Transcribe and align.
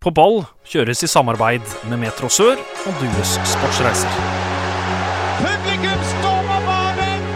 På 0.00 0.08
ball 0.16 0.38
kjøres 0.64 1.02
i 1.04 1.08
samarbeid 1.12 1.60
med 1.90 1.98
Metro 2.00 2.30
Sør 2.32 2.56
og 2.56 3.02
Dues 3.02 3.34
Sportsreiser. 3.50 4.14
Publikum 5.42 6.06
stormer 6.14 6.62
banen! 6.64 7.26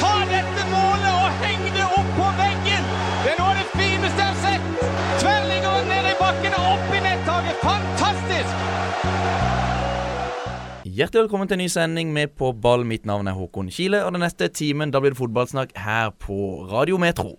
Ta 0.00 0.14
dette 0.30 0.64
målet 0.70 1.10
og 1.12 1.42
heng 1.42 1.66
det 1.74 1.84
opp 1.84 2.08
på 2.16 2.30
veggen! 2.38 2.88
Det 3.20 3.34
er 3.34 3.36
noe 3.36 3.50
av 3.50 3.60
det 3.60 3.68
fineste 3.74 4.24
jeg 4.24 4.30
har 4.30 4.40
sett! 4.46 4.64
Tverlinger 5.20 5.84
ned 5.92 6.08
i 6.14 6.16
bakken 6.22 6.56
og 6.56 6.72
opp 6.72 6.88
i 6.88 7.04
nettaket. 7.04 7.62
Fantastisk! 7.68 8.52
Hjertelig 10.88 11.26
velkommen 11.26 11.52
til 11.52 11.60
en 11.60 11.66
ny 11.66 11.72
sending 11.76 12.16
med 12.16 12.32
På 12.40 12.56
ball. 12.56 12.88
Mitt 12.88 13.04
navn 13.04 13.28
er 13.28 13.36
Håkon 13.36 13.68
Kile, 13.68 14.06
og 14.08 14.16
den 14.16 14.24
neste 14.24 14.48
timen 14.48 14.88
da 14.88 15.04
blir 15.04 15.12
det 15.12 15.20
fotballsnakk 15.20 15.76
her 15.84 16.16
på 16.16 16.64
Radio 16.72 16.96
Metro. 16.96 17.36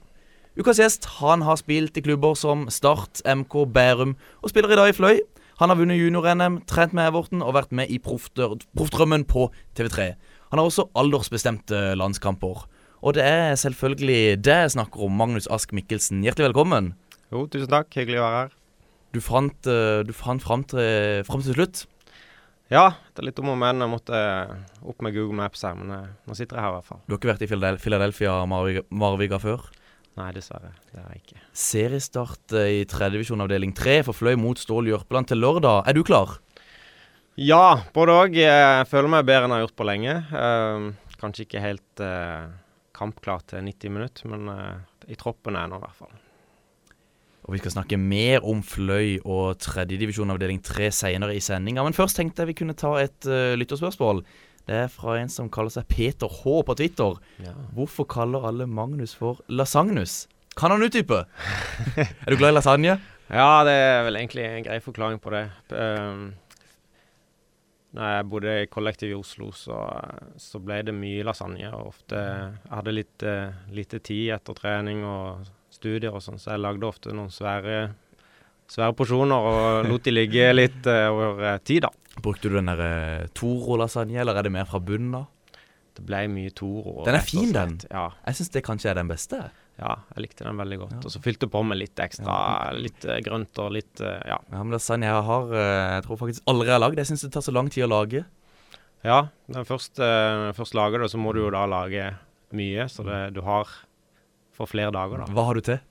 Ukas 0.58 0.80
gjest 0.82 1.04
han 1.20 1.44
har 1.46 1.60
spilt 1.60 2.00
i 2.00 2.02
klubber 2.02 2.34
som 2.34 2.64
Start, 2.74 3.20
MK, 3.22 3.60
Bærum, 3.70 4.16
og 4.42 4.50
spiller 4.50 4.72
i 4.74 4.78
dag 4.80 4.90
i 4.90 4.96
Fløy. 4.98 5.20
Han 5.60 5.70
har 5.70 5.78
vunnet 5.78 6.00
junior-NM, 6.00 6.64
trent 6.66 6.96
med 6.98 7.12
Everton 7.12 7.44
og 7.46 7.54
vært 7.54 7.76
med 7.78 7.94
i 7.94 8.00
Proffdrømmen 8.02 9.28
på 9.30 9.52
TV3. 9.78 10.08
Han 10.50 10.58
har 10.58 10.66
også 10.66 10.88
aldersbestemte 10.98 11.94
landskamper. 12.02 12.66
Og 13.06 13.14
det 13.14 13.28
er 13.30 13.54
selvfølgelig 13.62 14.42
det 14.42 14.58
jeg 14.64 14.74
snakker 14.80 15.06
om, 15.06 15.14
Magnus 15.22 15.46
Ask 15.54 15.78
Mikkelsen. 15.78 16.26
Hjertelig 16.26 16.50
velkommen. 16.50 16.96
Jo, 17.30 17.46
tusen 17.46 17.70
takk. 17.70 17.94
Hyggelig 17.94 18.18
å 18.18 18.26
være 18.26 18.42
her. 18.42 18.60
Du 19.14 19.22
fant, 19.22 19.70
eh, 19.70 20.02
du 20.10 20.14
fant 20.18 20.42
fram, 20.42 20.66
til, 20.66 21.22
fram 21.30 21.46
til 21.46 21.54
slutt. 21.54 21.86
Ja, 22.74 22.96
det 23.14 23.22
er 23.22 23.30
litt 23.30 23.46
om 23.46 23.54
og 23.54 23.62
men. 23.62 23.86
Jeg 23.86 23.94
måtte 23.94 24.28
opp 24.82 25.06
med 25.06 25.14
Google 25.14 25.38
Maps 25.38 25.62
her, 25.62 25.78
men 25.78 25.94
eh, 25.94 26.14
nå 26.26 26.34
sitter 26.34 26.58
jeg 26.58 26.66
her 26.66 26.74
i 26.74 26.80
hvert 26.82 26.94
fall. 26.96 27.06
Du 27.06 27.14
har 27.14 27.22
ikke 27.22 27.36
vært 27.36 27.46
i 27.46 27.54
Philadelphia 27.54 28.40
Marviga, 28.50 28.90
Marviga 28.90 29.38
før? 29.38 29.70
Nei, 30.18 30.32
dessverre. 30.34 30.72
Det 30.90 30.98
har 30.98 31.14
jeg 31.14 31.22
ikke. 31.22 31.40
Seriestart 31.54 32.54
eh, 32.58 32.80
i 32.80 32.86
tredjevisjon 32.90 33.44
avdeling 33.46 33.74
tre 33.78 34.00
for 34.06 34.18
Fløy 34.18 34.34
mot 34.40 34.58
Stål 34.58 34.90
Jørpeland 34.90 35.30
til 35.30 35.42
lørdag. 35.44 35.84
Er 35.86 35.94
du 35.94 36.02
klar? 36.08 36.40
Ja, 37.38 37.84
både 37.94 38.16
òg. 38.18 38.38
Jeg 38.42 38.88
føler 38.90 39.12
meg 39.14 39.28
bedre 39.30 39.46
enn 39.46 39.54
jeg 39.54 39.62
har 39.62 39.68
gjort 39.68 39.78
på 39.78 39.86
lenge. 39.86 40.16
Uh, 40.34 41.14
kanskje 41.22 41.46
ikke 41.46 41.62
helt 41.62 42.02
uh, 42.02 42.48
kampklar 42.98 43.44
til 43.46 43.62
90 43.62 43.94
minutter, 43.94 44.32
men 44.32 44.50
uh, 44.50 44.80
i 45.06 45.18
troppen 45.22 45.54
er 45.54 45.68
jeg 45.68 45.74
nå 45.76 45.78
i 45.78 45.86
hvert 45.86 46.00
fall. 46.00 46.16
Og 47.46 47.54
Vi 47.54 47.62
skal 47.62 47.76
snakke 47.78 48.02
mer 48.02 48.42
om 48.42 48.66
Fløy 48.66 49.20
og 49.22 49.62
tredjedivisjon 49.62 50.34
avdeling 50.34 50.64
tre 50.66 50.90
senere 50.92 51.38
i 51.38 51.44
sendinga. 51.46 51.86
Men 51.86 51.96
først 51.96 52.18
tenkte 52.18 52.42
jeg 52.42 52.56
vi 52.56 52.58
kunne 52.64 52.76
ta 52.80 52.96
et 53.04 53.30
uh, 53.30 53.54
lytterspørsmål. 53.62 54.26
Det 54.68 54.76
er 54.76 54.90
fra 54.92 55.16
en 55.22 55.30
som 55.32 55.48
kaller 55.54 55.72
seg 55.72 55.88
Peter 55.88 56.28
H 56.28 56.58
på 56.68 56.76
Twitter. 56.76 57.20
Ja. 57.44 57.54
Hvorfor 57.76 58.08
kaller 58.12 58.48
alle 58.50 58.68
Magnus 58.68 59.14
for 59.16 59.40
Lasagnus? 59.48 60.26
Kan 60.58 60.74
han 60.74 60.84
utdype? 60.84 61.24
er 61.96 62.28
du 62.28 62.36
glad 62.36 62.52
i 62.52 62.58
lasagne? 62.58 62.98
ja, 63.28 63.64
det 63.68 63.74
er 63.76 64.04
vel 64.08 64.20
egentlig 64.20 64.44
en 64.48 64.66
grei 64.66 64.78
forklaring 64.84 65.20
på 65.24 65.32
det. 65.34 65.46
Um, 65.72 66.30
når 67.98 68.12
jeg 68.14 68.26
bodde 68.30 68.56
i 68.62 68.68
kollektiv 68.70 69.12
i 69.14 69.18
Oslo, 69.18 69.52
så, 69.56 69.78
så 70.38 70.60
ble 70.62 70.82
det 70.86 70.96
mye 70.96 71.24
lasagne. 71.26 71.70
Og 71.74 71.94
ofte 71.94 72.20
jeg 72.20 72.74
hadde 72.74 72.96
litt 72.96 73.24
eh, 73.26 73.56
lite 73.74 74.02
tid 74.04 74.34
etter 74.36 74.58
trening 74.58 75.06
og 75.08 75.48
studier 75.74 76.14
og 76.14 76.24
sånn, 76.24 76.40
så 76.42 76.54
jeg 76.54 76.64
lagde 76.64 76.88
ofte 76.88 77.16
noen 77.16 77.32
svære, 77.34 77.80
svære 78.72 78.96
porsjoner 78.98 79.50
og 79.52 79.88
lot 79.90 80.06
de 80.06 80.14
ligge 80.14 80.52
litt 80.54 80.90
eh, 80.92 81.08
over 81.10 81.42
eh, 81.54 81.62
tid, 81.64 81.88
da. 81.88 81.94
Brukte 82.24 82.50
du 82.50 82.56
den 82.58 82.70
der 82.72 82.82
uh, 82.82 83.28
Toro-lasagne, 83.38 84.18
eller 84.24 84.38
er 84.40 84.48
det 84.48 84.52
mer 84.56 84.66
fra 84.70 84.80
bunnen 84.84 85.16
av? 85.20 85.28
Det 85.98 86.04
ble 86.06 86.24
mye 86.30 86.52
Toro. 86.54 87.00
Den 87.08 87.16
er 87.18 87.24
fin, 87.26 87.50
den. 87.56 87.78
Ja, 87.90 88.12
Jeg 88.28 88.38
syns 88.38 88.52
det 88.54 88.62
kanskje 88.68 88.92
er 88.92 89.00
den 89.00 89.10
beste. 89.10 89.40
ja, 89.82 89.96
jeg 90.16 90.24
likte 90.28 90.46
den 90.46 90.58
veldig 90.58 90.78
godt. 90.84 90.94
Ja. 90.98 91.02
Og 91.06 91.14
så 91.14 91.22
fylte 91.22 91.50
på 91.50 91.62
med 91.66 91.78
litt 91.82 91.98
ekstra, 92.02 92.36
litt 92.78 93.06
eh, 93.06 93.18
grønt 93.26 93.58
og 93.62 93.72
litt 93.74 94.02
eh, 94.02 94.20
Ja. 94.30 94.38
Ja, 94.52 94.62
men 94.62 94.74
lasagne 94.74 95.06
jeg 95.10 95.24
har, 95.30 95.52
jeg 95.58 96.04
tror 96.06 96.20
faktisk 96.22 96.46
aldri 96.54 96.70
jeg 96.70 96.76
har 96.78 96.84
lagd. 96.86 97.02
Jeg 97.02 97.10
syns 97.10 97.26
det 97.26 97.32
tar 97.34 97.46
så 97.46 97.54
lang 97.54 97.70
tid 97.74 97.86
å 97.88 97.90
lage. 97.96 98.24
ja 99.06 99.20
når 99.54 99.66
først, 99.70 100.00
eh, 100.02 100.48
først 100.58 100.78
lager 100.78 101.02
det, 101.02 101.10
så 101.14 101.18
må 101.22 101.34
du 101.34 101.42
jo 101.44 101.50
da 101.54 101.66
lage 101.70 102.12
mye, 102.54 102.86
så 102.90 103.06
det, 103.06 103.20
du 103.34 103.42
har 103.46 103.70
for 104.58 104.70
flere 104.70 104.94
dager, 104.94 105.26
da. 105.26 105.30
Hva 105.34 105.46
har 105.50 105.58
du 105.58 105.62
til? 105.62 105.82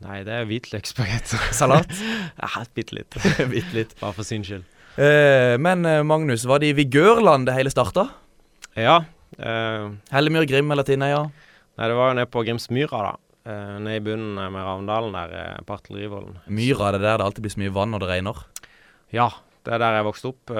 Nei, 0.00 0.22
det 0.24 0.32
er 0.32 0.46
hvitløksbagetter. 0.48 1.50
Salat? 1.54 1.90
ja, 2.42 2.66
bitte 2.74 2.94
litt. 2.98 3.14
Bitte 3.54 3.74
litt. 3.76 3.94
Bare 4.00 4.14
for 4.16 4.24
syns 4.26 4.46
skyld. 4.50 4.64
Eh, 5.00 5.56
men 5.58 5.84
eh, 5.86 6.02
Magnus, 6.02 6.44
var 6.44 6.60
det 6.60 6.74
i 6.74 6.76
Vigørland 6.76 7.46
det 7.48 7.54
hele 7.56 7.72
starta? 7.72 8.04
Ja. 8.76 8.98
Eh, 9.38 9.86
Hellemyr, 10.12 10.44
Grim 10.44 10.70
eller 10.70 10.84
Tinneia? 10.84 11.22
nei, 11.80 11.86
det 11.88 11.96
var 11.96 12.10
jo 12.10 12.16
nede 12.18 12.28
på 12.28 12.42
Grimsmyra, 12.44 12.98
da. 13.06 13.12
Nede 13.80 13.96
i 13.96 14.02
bunnen 14.04 14.36
med 14.36 14.60
Ravndalen 14.60 15.14
der, 15.16 15.30
Partel 15.32 15.64
på 15.64 15.76
Artillerivollen. 15.78 16.34
Myra, 16.52 16.90
det 16.92 16.98
er 17.00 17.06
der 17.06 17.22
det 17.22 17.24
alltid 17.24 17.46
blir 17.46 17.52
så 17.54 17.62
mye 17.62 17.72
vann 17.72 17.94
når 17.94 18.02
det 18.02 18.10
regner. 18.10 18.42
Ja, 19.16 19.30
det 19.64 19.72
er 19.72 19.80
der 19.80 19.96
jeg 19.96 20.06
vokste 20.10 20.28
opp. 20.28 20.52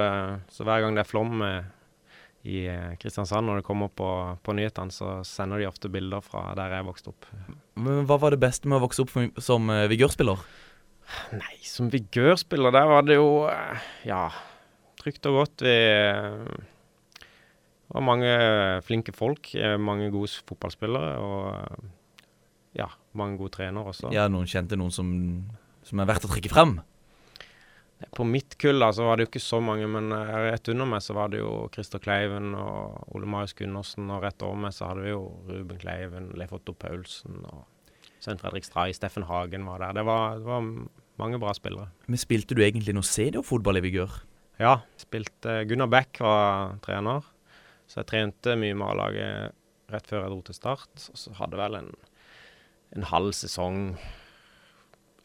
Så 0.48 0.64
hver 0.64 0.80
gang 0.80 0.96
det 0.96 1.02
er 1.04 1.10
flom 1.10 1.44
i 1.44 2.62
Kristiansand, 3.02 3.44
når 3.46 3.60
det 3.60 3.66
kommer 3.68 3.92
på, 3.92 4.08
på 4.40 4.56
nyhetene, 4.56 4.96
så 4.96 5.18
sender 5.28 5.60
de 5.60 5.68
ofte 5.68 5.92
bilder 5.92 6.24
fra 6.24 6.46
der 6.56 6.78
jeg 6.78 6.88
vokste 6.88 7.12
opp. 7.12 7.28
Men 7.76 8.08
Hva 8.08 8.16
var 8.24 8.32
det 8.32 8.40
beste 8.48 8.72
med 8.72 8.80
å 8.80 8.86
vokse 8.88 9.04
opp 9.04 9.12
som, 9.44 9.68
vigørspiller? 9.92 10.40
Nei, 11.34 11.56
som 11.66 11.88
vigørspiller, 11.93 12.72
der 12.75 12.87
var 12.91 13.06
det 13.09 13.16
jo 13.19 13.31
eh, 13.50 13.87
Ja, 14.09 14.26
trygt 15.00 15.26
og 15.31 15.41
godt. 15.41 15.65
Vi 15.66 15.72
eh, 15.72 16.69
var 17.91 18.04
mange 18.06 18.34
flinke 18.87 19.15
folk. 19.16 19.53
eh, 19.54 19.76
Mange 19.81 20.10
gode 20.15 20.31
fotballspillere. 20.47 21.16
Og 21.22 21.48
eh, 21.54 21.88
ja, 22.82 22.87
mange 23.19 23.38
gode 23.41 23.56
trenere 23.59 23.91
også. 23.94 24.12
Ja, 24.15 24.28
noen 24.31 24.47
kjente 24.50 24.78
noen 24.78 24.94
som, 24.94 25.10
som 25.87 26.03
er 26.03 26.09
verdt 26.10 26.28
å 26.28 26.32
trekke 26.34 26.53
frem? 26.53 26.76
På 28.16 28.25
mitt 28.25 28.54
kull 28.56 28.78
da, 28.81 28.87
så 28.97 29.04
var 29.04 29.19
det 29.21 29.27
jo 29.27 29.28
ikke 29.34 29.42
så 29.44 29.59
mange, 29.60 29.84
men 29.91 30.06
eh, 30.16 30.31
rett 30.54 30.71
under 30.72 30.87
meg 30.88 31.03
så 31.04 31.12
var 31.19 31.28
det 31.34 31.42
jo 31.42 31.50
Christer 31.75 32.00
Kleiven 32.00 32.54
og 32.56 33.10
Ole 33.19 33.28
Marius 33.28 33.53
Gundersen. 33.59 34.06
Og 34.15 34.22
rett 34.25 34.41
over 34.47 34.56
meg 34.62 34.72
så 34.77 34.88
hadde 34.88 35.04
vi 35.04 35.12
jo 35.12 35.27
Ruben 35.50 35.81
Kleiven, 35.82 36.31
Leif 36.41 36.54
Otto 36.56 36.72
Paulsen 36.72 37.42
og 37.50 37.66
Svein 38.21 38.41
Fredrik 38.41 38.65
Stray. 38.69 38.92
Steffen 38.97 39.25
Hagen 39.28 39.66
var 39.69 39.81
der. 39.84 39.98
Det 40.00 40.06
var, 40.09 40.38
det 40.41 40.48
var 40.48 40.65
mange 41.20 41.41
bra 41.42 41.53
spillere. 41.56 41.91
Men 42.10 42.20
Spilte 42.20 42.56
du 42.56 42.62
egentlig 42.64 42.94
noe 42.97 43.06
seniorfotball 43.06 43.81
i 43.81 43.84
vigør? 43.84 44.20
Ja, 44.60 44.81
spilte 45.00 45.62
Gunnar 45.69 45.88
Beck 45.88 46.20
var 46.20 46.76
trener, 46.84 47.25
så 47.88 48.03
jeg 48.03 48.10
trente 48.10 48.56
mye 48.60 48.76
med 48.76 48.91
A-laget 48.91 49.56
rett 49.91 50.10
før 50.10 50.25
jeg 50.25 50.32
dro 50.32 50.41
til 50.47 50.56
start. 50.56 51.06
Og 51.12 51.20
så 51.20 51.32
hadde 51.38 51.60
vel 51.60 51.78
en, 51.80 51.92
en 52.97 53.09
halv 53.12 53.32
sesong 53.36 53.94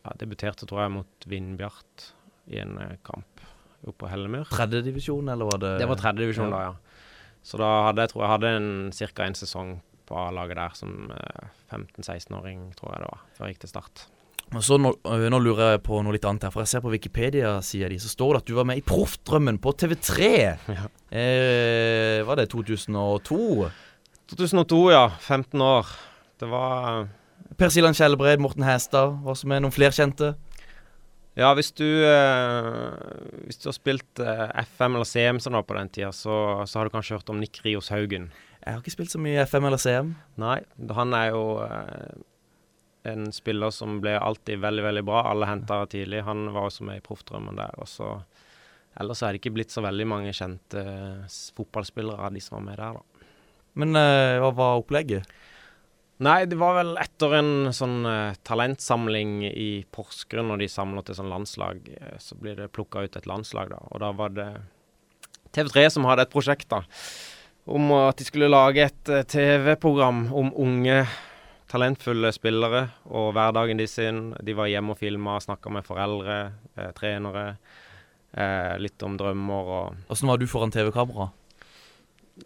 Ja, 0.06 0.14
debuterte, 0.22 0.68
tror 0.70 0.84
jeg, 0.84 0.94
mot 0.94 1.26
Vindbjart 1.26 2.12
i 2.54 2.60
en 2.62 2.76
eh, 2.78 2.98
kamp 3.02 3.42
oppe 3.86 4.04
på 4.04 4.10
Hellemyr. 4.12 4.46
Tredjedivisjon, 4.54 5.30
eller 5.34 5.50
var 5.50 5.62
det 5.64 5.72
Det 5.82 5.88
var 5.90 5.98
tredjedivisjon 5.98 6.52
ja. 6.52 6.54
da, 6.54 6.60
ja. 6.70 7.02
Så 7.46 7.58
da 7.62 7.70
hadde 7.88 8.06
jeg 8.06 8.12
tror 8.14 8.24
jeg 8.24 8.34
hadde 8.36 8.52
en, 8.58 8.70
ca. 8.94 9.26
en 9.26 9.38
sesong 9.38 9.72
på 10.06 10.18
A-laget 10.18 10.58
der 10.62 10.78
som 10.78 11.12
eh, 11.14 11.48
15-16-åring, 11.74 12.68
tror 12.78 12.94
jeg 12.94 13.04
det 13.04 13.10
var, 13.12 13.26
før 13.36 13.48
jeg 13.48 13.56
gikk 13.56 13.66
til 13.66 13.74
start. 13.74 14.06
Og 14.54 14.62
så 14.64 14.78
nå, 14.78 14.92
øh, 15.10 15.26
nå 15.34 15.40
lurer 15.42 15.74
jeg 15.74 15.84
på 15.88 15.98
noe 16.06 16.14
litt 16.16 16.26
annet 16.30 16.46
her, 16.46 16.54
for 16.54 16.62
jeg 16.62 16.76
ser 16.76 16.84
på 16.86 16.92
Wikipedia-sida 16.94 17.90
di, 17.92 17.98
så 18.00 18.12
står 18.12 18.36
det 18.36 18.42
at 18.44 18.52
du 18.52 18.56
var 18.60 18.68
med 18.70 18.80
i 18.80 18.86
Proffdrømmen 18.86 19.60
på 19.64 19.74
TV3. 19.82 20.30
Ja. 20.76 20.88
Eh, 21.16 22.22
var 22.28 22.36
det 22.36 22.50
2002? 22.52 23.70
2002, 24.32 24.80
ja. 24.92 25.06
15 25.24 25.62
år. 25.64 25.92
Det 26.42 26.50
var 26.52 27.06
Per 27.56 27.72
Silan 27.72 27.96
Skjellbred, 27.96 28.42
Morten 28.44 28.66
Hæstad, 28.68 29.22
var 29.24 29.38
som 29.40 29.54
er 29.56 29.64
noen 29.64 29.74
flere 29.74 29.96
kjente. 29.96 30.34
Ja, 31.36 31.50
hvis 31.56 31.72
du, 31.76 31.86
eh, 31.86 32.92
hvis 33.48 33.60
du 33.60 33.70
har 33.70 33.76
spilt 33.76 34.22
eh, 34.24 34.46
FM 34.76 34.96
eller 34.96 35.08
CM 35.08 35.40
var 35.52 35.66
på 35.68 35.76
den 35.76 35.92
tida, 35.92 36.12
så, 36.16 36.64
så 36.68 36.80
har 36.80 36.88
du 36.88 36.94
kanskje 36.94 37.18
hørt 37.18 37.32
om 37.32 37.40
Nick 37.40 37.60
Rios 37.66 37.92
Haugen. 37.92 38.30
Jeg 38.62 38.74
har 38.74 38.82
ikke 38.82 38.96
spilt 38.96 39.12
så 39.12 39.20
mye 39.22 39.44
FM 39.46 39.68
eller 39.68 39.80
CM. 39.80 40.16
Nei, 40.42 40.62
han 40.96 41.14
er 41.14 41.34
jo 41.36 41.44
en 43.12 43.30
spiller 43.36 43.74
som 43.74 44.00
ble 44.04 44.16
alltid 44.18 44.60
veldig, 44.64 44.84
veldig 44.90 45.04
bra. 45.08 45.26
Alle 45.32 45.50
henta 45.50 45.84
tidlig. 45.90 46.24
Han 46.28 46.48
var 46.54 46.70
også 46.70 46.88
med 46.88 47.00
i 47.00 47.06
Proffdrømmen 47.06 47.60
der. 47.60 47.78
Og 47.82 47.90
så 47.90 48.10
Ellers 48.96 49.22
er 49.24 49.34
det 49.34 49.42
ikke 49.42 49.56
blitt 49.58 49.74
så 49.74 49.84
veldig 49.84 50.06
mange 50.08 50.32
kjente 50.36 50.80
eh, 50.80 51.34
fotballspillere 51.58 52.28
av 52.28 52.36
de 52.36 52.44
som 52.44 52.60
var 52.60 52.64
med 52.70 52.80
der, 52.80 52.96
da. 52.96 53.28
Men 53.76 53.98
uh, 54.00 54.40
hva 54.40 54.54
var 54.56 54.78
opplegget? 54.80 55.34
Nei, 56.24 56.46
det 56.48 56.56
var 56.56 56.78
vel 56.78 56.94
etter 57.02 57.34
en 57.42 57.74
sånn 57.76 58.08
uh, 58.08 58.38
talentsamling 58.48 59.42
i 59.50 59.84
Porsgrunn, 59.92 60.48
når 60.48 60.64
de 60.64 60.70
samler 60.72 61.04
til 61.04 61.18
sånn 61.18 61.34
landslag, 61.34 61.90
så 62.24 62.40
blir 62.40 62.56
det 62.56 62.72
plukka 62.72 63.04
ut 63.04 63.20
et 63.20 63.28
landslag, 63.28 63.74
da. 63.76 63.82
Og 63.92 64.00
da 64.00 64.14
var 64.16 64.32
det 64.38 64.48
TV3 65.58 65.90
som 65.98 66.08
hadde 66.08 66.24
et 66.24 66.32
prosjekt, 66.32 66.70
da. 66.72 66.86
Om 67.68 67.92
at 67.98 68.22
de 68.22 68.30
skulle 68.30 68.48
lage 68.48 68.88
et 68.88 69.12
TV-program 69.28 70.30
om 70.32 70.54
unge, 70.56 71.02
talentfulle 71.72 72.32
spillere 72.36 72.84
og 73.10 73.32
hverdagen 73.36 73.80
de 73.80 73.88
sin. 73.90 74.30
De 74.46 74.56
var 74.58 74.70
hjemme 74.70 74.94
og 74.94 75.00
filma, 75.02 75.40
snakka 75.42 75.72
med 75.74 75.86
foreldre, 75.88 76.38
eh, 76.78 76.92
trenere. 76.98 77.58
Eh, 78.36 78.76
litt 78.84 79.02
om 79.08 79.16
drømmer 79.18 79.70
og 79.72 80.12
Åssen 80.12 80.28
var 80.28 80.38
du 80.38 80.46
foran 80.52 80.74
TV-kamera? 80.74 81.30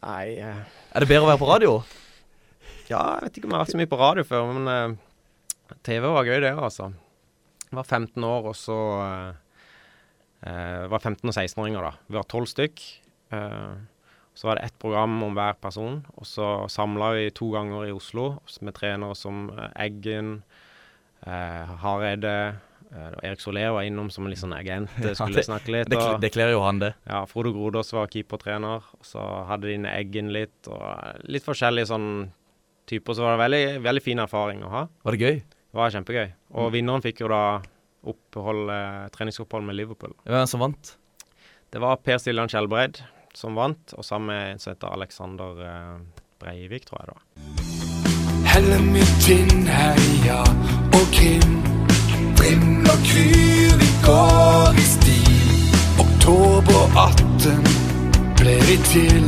Nei 0.04 0.38
eh, 0.38 0.60
Er 0.94 1.01
det 1.01 1.10
bedre 1.10 1.25
å 1.25 1.31
være 1.31 1.42
på 1.42 1.50
radio? 1.50 1.71
Ja, 2.92 3.01
jeg 3.18 3.24
vet 3.25 3.38
ikke 3.39 3.50
om 3.50 3.54
jeg 3.54 3.57
har 3.57 3.66
vært 3.66 3.74
så 3.74 3.80
mye 3.81 3.89
på 3.89 4.01
radio 4.01 4.25
før, 4.25 4.51
men 4.54 4.69
eh, 4.69 5.77
TV 5.86 6.06
var 6.10 6.25
gøy 6.30 6.39
det, 6.45 6.54
altså. 6.57 6.92
Jeg 7.69 7.77
var 7.77 7.86
15 7.86 8.24
år, 8.25 8.48
og 8.50 8.56
så 8.57 8.77
eh, 9.06 9.33
eh, 10.50 10.86
var 10.89 11.01
15- 11.01 11.30
og 11.30 11.36
16-åringer, 11.36 11.86
da. 11.86 11.92
Vi 12.10 12.18
var 12.18 12.30
tolv 12.30 12.50
stykk. 12.50 12.86
Eh, 13.33 13.74
så 14.39 14.47
var 14.47 14.56
det 14.56 14.69
ett 14.69 14.77
program 14.80 15.18
om 15.25 15.33
hver 15.36 15.57
person. 15.59 15.97
Og 16.15 16.24
så 16.30 16.45
samla 16.71 17.09
vi 17.18 17.25
to 17.36 17.50
ganger 17.51 17.89
i 17.89 17.91
Oslo 17.91 18.38
med 18.63 18.77
trenere 18.77 19.18
som 19.19 19.50
eh, 19.51 19.68
Eggen, 19.83 20.38
eh, 21.27 21.74
Hareide 21.83 22.31
eh, 22.94 23.18
Erik 23.27 23.41
Soler 23.44 23.74
var 23.75 23.83
innom 23.83 24.07
som 24.13 24.24
en 24.25 24.31
litt 24.31 24.39
sånn 24.39 24.56
agent, 24.56 24.89
eh, 25.01 25.09
Ja, 25.12 25.15
skulle 25.19 25.41
det- 25.41 25.47
snakke 25.50 25.74
litt. 25.75 25.89
Det, 25.91 25.97
og- 26.00 26.15
kl- 26.15 26.21
det 26.24 26.31
kler 26.38 26.53
jo 26.56 26.62
han, 26.63 26.80
det. 26.80 26.94
ja, 27.09 27.25
Frode 27.27 27.51
Grodås 27.51 27.91
var 27.94 28.07
keepertrener. 28.07 28.88
Så 29.03 29.19
hadde 29.50 29.68
de 29.68 29.75
inne 29.75 29.91
Eggen 30.00 30.31
litt, 30.31 30.56
og 30.71 31.19
litt 31.27 31.44
forskjellige 31.44 31.92
sånn 31.92 32.09
typer. 32.89 33.13
Så 33.19 33.21
var 33.27 33.35
det 33.35 33.44
veldig, 33.44 33.83
veldig 33.85 34.06
fin 34.07 34.24
erfaring 34.24 34.63
å 34.63 34.71
ha. 34.77 34.85
Var 35.03 35.18
det 35.18 35.19
gøy? 35.25 35.42
Det 35.44 35.77
var 35.77 35.92
kjempegøy. 35.94 36.31
Og 36.57 36.71
vinneren 36.74 37.03
fikk 37.03 37.19
jo 37.21 37.27
da 37.30 37.44
opphold, 38.09 38.69
eh, 38.71 39.03
treningsopphold 39.13 39.68
med 39.68 39.75
Liverpool. 39.75 40.15
Hvem 40.25 40.47
som 40.47 40.63
vant? 40.63 40.95
Det 41.69 41.81
var 41.83 41.97
Per 42.01 42.18
Siljan 42.18 42.47
Skjelbreid 42.50 43.03
som 43.37 43.55
vant, 43.55 43.93
og 43.97 44.05
sammen 44.05 44.27
med 44.33 44.53
en 44.53 44.59
som 44.59 44.73
heter 44.73 44.93
Alexander 44.93 45.61
eh, 45.65 46.23
Breivik, 46.39 46.85
tror 46.87 47.01
jeg 47.01 47.07
det 47.09 47.17
var. 47.17 47.23
Helle 48.49 48.79
mitt 48.81 49.27
inn, 49.29 49.67
heia 49.67 50.41
og 50.97 51.11
Kim. 51.13 51.59
Brim 52.39 52.85
og 52.87 52.99
Kryr, 53.05 53.75
vi 53.81 53.89
går 54.05 54.79
i 54.79 54.85
stil. 54.87 55.75
Oktober 55.99 56.81
18 56.95 57.61
ble 58.39 58.55
vi 58.67 58.77
til 58.87 59.27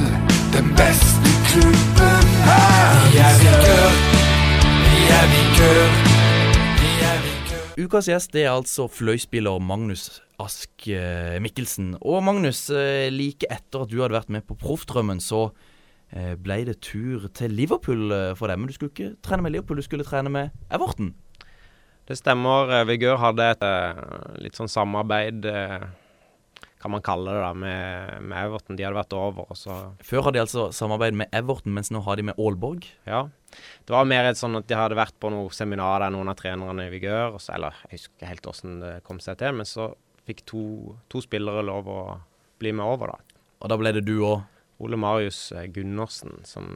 den 0.55 0.71
beste 0.79 1.35
klubben 1.49 2.31
her. 2.47 2.97
Vi 3.11 3.21
er 3.27 3.37
Vikør, 3.43 3.93
vi 4.87 5.03
er 5.19 5.29
Vikør, 5.35 5.85
vi 6.81 6.91
er 7.11 7.21
Vikør. 7.27 7.85
Ukas 7.85 8.09
gjest 8.09 8.35
er 8.35 8.51
altså 8.55 8.87
fløyspiller 8.87 9.59
Magnus 9.59 10.21
Ask 10.41 10.87
eh, 10.89 11.37
Mikkelsen. 11.43 11.95
Og 12.01 12.21
Magnus, 12.25 12.65
eh, 12.73 13.09
like 13.13 13.49
etter 13.51 13.85
at 13.85 13.91
du 13.91 13.99
hadde 14.01 14.17
vært 14.17 14.31
med 14.33 14.45
på 14.47 14.57
Proffdrømmen, 14.59 15.21
så 15.21 15.49
eh, 16.15 16.33
ble 16.39 16.63
det 16.69 16.79
tur 16.85 17.27
til 17.37 17.53
Liverpool 17.57 18.09
for 18.39 18.49
deg. 18.49 18.61
Men 18.61 18.71
du 18.71 18.77
skulle 18.77 18.93
ikke 18.93 19.15
trene 19.25 19.45
med 19.45 19.55
Liverpool, 19.55 19.81
du 19.81 19.87
skulle 19.87 20.07
trene 20.07 20.33
med 20.33 20.55
Everton. 20.73 21.13
Det 22.09 22.17
stemmer. 22.17 22.73
Vigør 22.89 23.19
hadde 23.21 23.51
et 23.53 23.65
litt 24.41 24.57
sånn 24.57 24.71
samarbeid, 24.71 25.45
kan 26.81 26.91
man 26.91 27.03
kalle 27.05 27.29
det, 27.29 27.43
da, 27.43 27.51
med, 27.53 28.15
med 28.25 28.39
Everton. 28.41 28.75
De 28.75 28.83
hadde 28.83 28.97
vært 28.97 29.13
over, 29.15 29.45
og 29.53 29.59
så 29.59 29.77
Før 30.03 30.25
hadde 30.25 30.39
de 30.39 30.43
altså 30.43 30.65
samarbeid 30.75 31.15
med 31.21 31.29
Everton, 31.37 31.75
mens 31.77 31.93
nå 31.93 32.01
har 32.07 32.17
de 32.17 32.25
med 32.31 32.41
Aalborg. 32.41 32.89
Ja. 33.05 33.27
Det 33.85 33.93
var 33.93 34.09
mer 34.09 34.31
et 34.31 34.39
sånn 34.41 34.57
at 34.57 34.67
de 34.67 34.79
hadde 34.79 34.97
vært 34.97 35.15
på 35.21 35.29
noe 35.31 35.53
seminar 35.55 36.01
der 36.01 36.11
noen 36.15 36.33
av 36.33 36.39
trenerne 36.41 36.89
i 36.89 36.91
Vigør, 36.91 37.37
så, 37.37 37.53
eller 37.55 37.77
jeg 37.85 37.99
husker 37.99 38.15
ikke 38.17 38.31
helt 38.33 38.49
hvordan 38.49 38.79
det 38.81 38.95
kom 39.07 39.21
seg 39.23 39.37
til, 39.39 39.61
men 39.61 39.69
så 39.69 39.91
fikk 40.31 40.45
to, 40.49 40.63
to 41.11 41.21
spillere 41.23 41.63
lov 41.67 41.91
å 41.91 41.99
bli 42.61 42.73
med 42.75 42.87
over, 42.87 43.13
da. 43.13 43.37
Og 43.61 43.71
da 43.71 43.77
ble 43.77 43.93
det 43.97 44.05
du 44.07 44.17
òg. 44.25 44.47
Ole 44.81 44.97
Marius 44.97 45.51
eh, 45.53 45.67
Gundersen, 45.69 46.39
som 46.47 46.73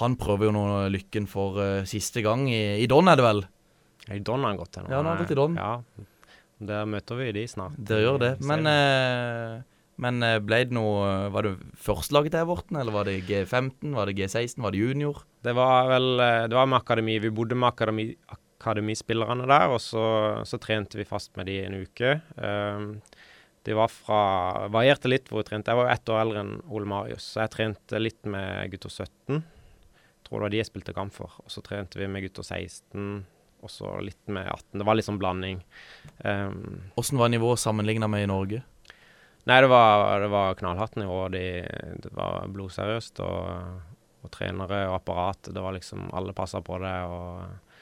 Han 0.00 0.16
prøver 0.20 0.50
jo 0.50 0.54
nå 0.56 0.64
lykken 0.92 1.28
for 1.28 1.56
uh, 1.60 1.84
siste 1.88 2.20
gang 2.24 2.46
i, 2.52 2.80
i 2.80 2.88
Don, 2.88 3.08
er 3.08 3.20
det 3.20 3.24
vel? 3.24 3.44
I 4.12 4.20
Don 4.20 4.44
har 4.44 4.52
han 4.52 4.60
gått 4.60 4.74
til 4.76 4.84
nå. 4.84 4.92
Ja, 4.92 5.00
han 5.00 5.08
har 5.08 5.22
gått 5.22 5.32
i 5.32 5.38
Don. 5.38 5.56
Ja. 5.56 5.78
Der 6.64 6.88
møter 6.88 7.18
vi 7.18 7.30
de 7.36 7.44
snart. 7.48 7.76
Det 7.76 7.98
gjør 8.00 8.20
det. 8.20 8.30
Men, 8.44 8.68
eh, 8.68 9.64
men 10.00 10.24
eh, 10.24 10.38
ble 10.44 10.60
det 10.68 10.76
noe 10.76 11.30
Var 11.34 11.46
det 11.48 11.52
førstelaget 11.80 12.34
til 12.34 12.44
Everton, 12.44 12.78
eller 12.80 12.94
var 12.94 13.08
det 13.08 13.16
G15? 13.28 13.92
Var 13.96 14.08
det 14.08 14.16
G16? 14.20 14.60
Var 14.64 14.72
det 14.72 14.84
junior? 14.84 15.24
Det 15.44 15.56
var 15.56 15.90
vel 15.90 16.08
Det 16.20 16.56
var 16.56 16.68
med 16.70 16.80
akademi. 16.80 17.18
Vi 17.24 17.32
bodde 17.34 17.58
med 17.58 17.72
akademi, 17.72 18.06
akademispillerne 18.64 19.46
der, 19.50 19.68
og 19.76 19.80
så, 19.84 20.04
så 20.48 20.58
trente 20.62 20.98
vi 20.98 21.06
fast 21.08 21.34
med 21.36 21.50
de 21.50 21.60
en 21.66 21.76
uke. 21.84 22.16
Um, 22.40 22.94
de 23.64 23.76
var 23.76 23.92
fra 23.92 24.20
Varierte 24.72 25.08
litt 25.08 25.30
hvor 25.30 25.40
jeg 25.40 25.52
trente. 25.52 25.72
Jeg 25.72 25.80
var 25.80 25.88
jo 25.88 25.94
ett 25.94 26.10
år 26.12 26.20
eldre 26.20 26.42
enn 26.44 26.56
Ole 26.68 26.88
Marius, 26.88 27.28
så 27.32 27.44
jeg 27.44 27.54
trente 27.54 28.00
litt 28.00 28.20
med 28.28 28.72
gutter 28.72 28.92
17. 28.92 29.44
Tror 30.24 30.40
det 30.40 30.44
var 30.46 30.52
de 30.52 30.60
jeg 30.60 30.68
spilte 30.68 30.96
kamp 30.96 31.14
for. 31.16 31.32
Og 31.44 31.52
så 31.52 31.62
trente 31.64 32.00
vi 32.00 32.08
med 32.08 32.26
gutter 32.26 32.44
16, 32.44 33.24
og 33.64 33.72
så 33.72 33.94
litt 34.04 34.20
med 34.28 34.48
18. 34.48 34.80
Det 34.80 34.88
var 34.88 34.98
litt 34.98 35.08
sånn 35.08 35.20
blanding. 35.20 35.64
Um, 36.20 36.90
Åssen 37.00 37.20
var 37.20 37.32
nivået 37.32 37.62
sammenligna 37.62 38.08
med 38.10 38.26
i 38.26 38.30
Norge? 38.32 38.60
Nei, 39.44 39.58
det 39.60 39.68
var, 39.68 40.20
det 40.20 40.28
var 40.32 40.56
knallhardt 40.60 40.96
nivå. 40.96 41.18
De, 41.32 41.44
det 42.04 42.12
var 42.16 42.48
blodseriøst. 42.52 43.20
Og, 43.24 43.96
og 44.24 44.32
trenere 44.32 44.86
og 44.88 44.98
apparat. 44.98 45.52
Det 45.52 45.60
var 45.60 45.76
liksom 45.76 46.08
Alle 46.16 46.36
passa 46.36 46.60
på 46.64 46.78
det. 46.80 46.96
Og 47.08 47.73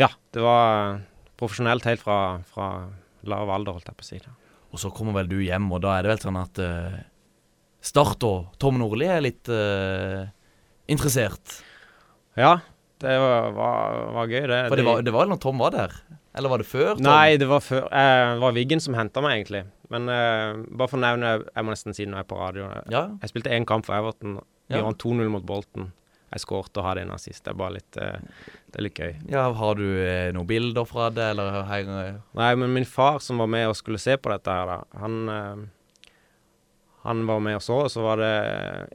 ja, 0.00 0.08
det 0.32 0.42
var 0.44 1.00
profesjonelt 1.40 1.84
helt 1.88 2.02
fra, 2.04 2.18
fra 2.48 2.68
lav 3.28 3.50
alder, 3.50 3.76
holdt 3.76 3.90
jeg 3.90 3.98
på 3.98 4.04
å 4.06 4.08
si. 4.08 4.20
det. 4.22 4.32
Og 4.72 4.80
så 4.80 4.90
kommer 4.94 5.16
vel 5.20 5.28
du 5.28 5.38
hjem, 5.44 5.66
og 5.74 5.82
da 5.84 5.96
er 5.98 6.06
det 6.06 6.14
vel 6.14 6.22
sånn 6.22 6.38
at 6.40 6.60
uh, 6.64 7.00
Start 7.82 8.22
og 8.24 8.52
Tom 8.62 8.78
Nordli 8.80 9.08
er 9.10 9.20
litt 9.24 9.50
uh, 9.52 10.22
interessert. 10.88 11.58
Ja, 12.38 12.60
det 13.02 13.16
var, 13.18 13.50
var, 13.56 13.96
var 14.16 14.30
gøy, 14.30 14.44
det. 14.46 14.60
For 14.70 14.78
det 14.78 14.86
var, 14.86 15.02
det 15.02 15.12
var 15.14 15.24
vel 15.26 15.32
når 15.34 15.40
Tom 15.42 15.58
var 15.60 15.74
der? 15.74 15.96
Eller 16.38 16.48
var 16.48 16.62
det 16.62 16.68
før? 16.70 16.94
Tom? 16.96 17.04
Nei, 17.04 17.36
det 17.36 17.48
var 17.50 17.60
før 17.60 17.88
eh, 17.92 18.30
Det 18.32 18.40
var 18.40 18.54
Wiggen 18.56 18.80
som 18.80 18.94
henta 18.96 19.20
meg, 19.24 19.40
egentlig. 19.42 19.64
Men 19.92 20.06
eh, 20.08 20.62
bare 20.72 20.88
for 20.88 20.96
å 20.96 21.02
nevne 21.02 21.32
Jeg 21.42 21.66
må 21.66 21.74
nesten 21.74 21.92
si 21.96 22.06
det 22.06 22.12
når 22.12 22.22
jeg 22.22 22.24
er 22.24 22.30
på 22.30 22.38
radio. 22.40 22.68
Ja, 22.94 23.02
Jeg 23.20 23.32
spilte 23.34 23.52
én 23.52 23.66
kamp 23.68 23.84
for 23.88 23.98
Everton. 23.98 24.38
Vi 24.70 24.78
Ja. 24.78 24.84
vant 24.86 25.02
2-0 25.02 25.28
mot 25.34 25.44
Bolton. 25.44 25.90
Jeg 26.32 26.42
skårte 26.46 26.80
og 26.80 26.86
hadde 26.88 27.04
en 27.04 27.12
assist. 27.14 27.42
Det 27.44 27.52
er 27.52 27.58
bare 27.60 27.76
litt 27.76 27.98
eh, 28.00 28.48
Det 28.72 28.80
er 28.80 28.86
litt 28.86 28.98
gøy. 28.98 29.12
ja 29.34 29.44
Har 29.58 29.76
du 29.76 29.84
eh, 30.00 30.30
noen 30.32 30.48
bilder 30.48 30.88
fra 30.88 31.10
det, 31.12 31.28
eller 31.34 31.62
henger 31.68 32.18
Nei, 32.38 32.50
men 32.56 32.72
min 32.72 32.88
far 32.88 33.20
som 33.20 33.42
var 33.42 33.50
med 33.52 33.68
og 33.68 33.76
skulle 33.76 34.00
se 34.00 34.16
på 34.16 34.32
dette 34.32 34.56
her, 34.56 34.70
da, 34.70 35.00
han, 35.02 35.18
eh, 35.28 36.10
han 37.04 37.24
var 37.28 37.42
med 37.44 37.60
og 37.60 37.64
så, 37.64 37.82
og 37.84 37.92
så 37.92 38.04
var 38.04 38.22
det 38.22 38.34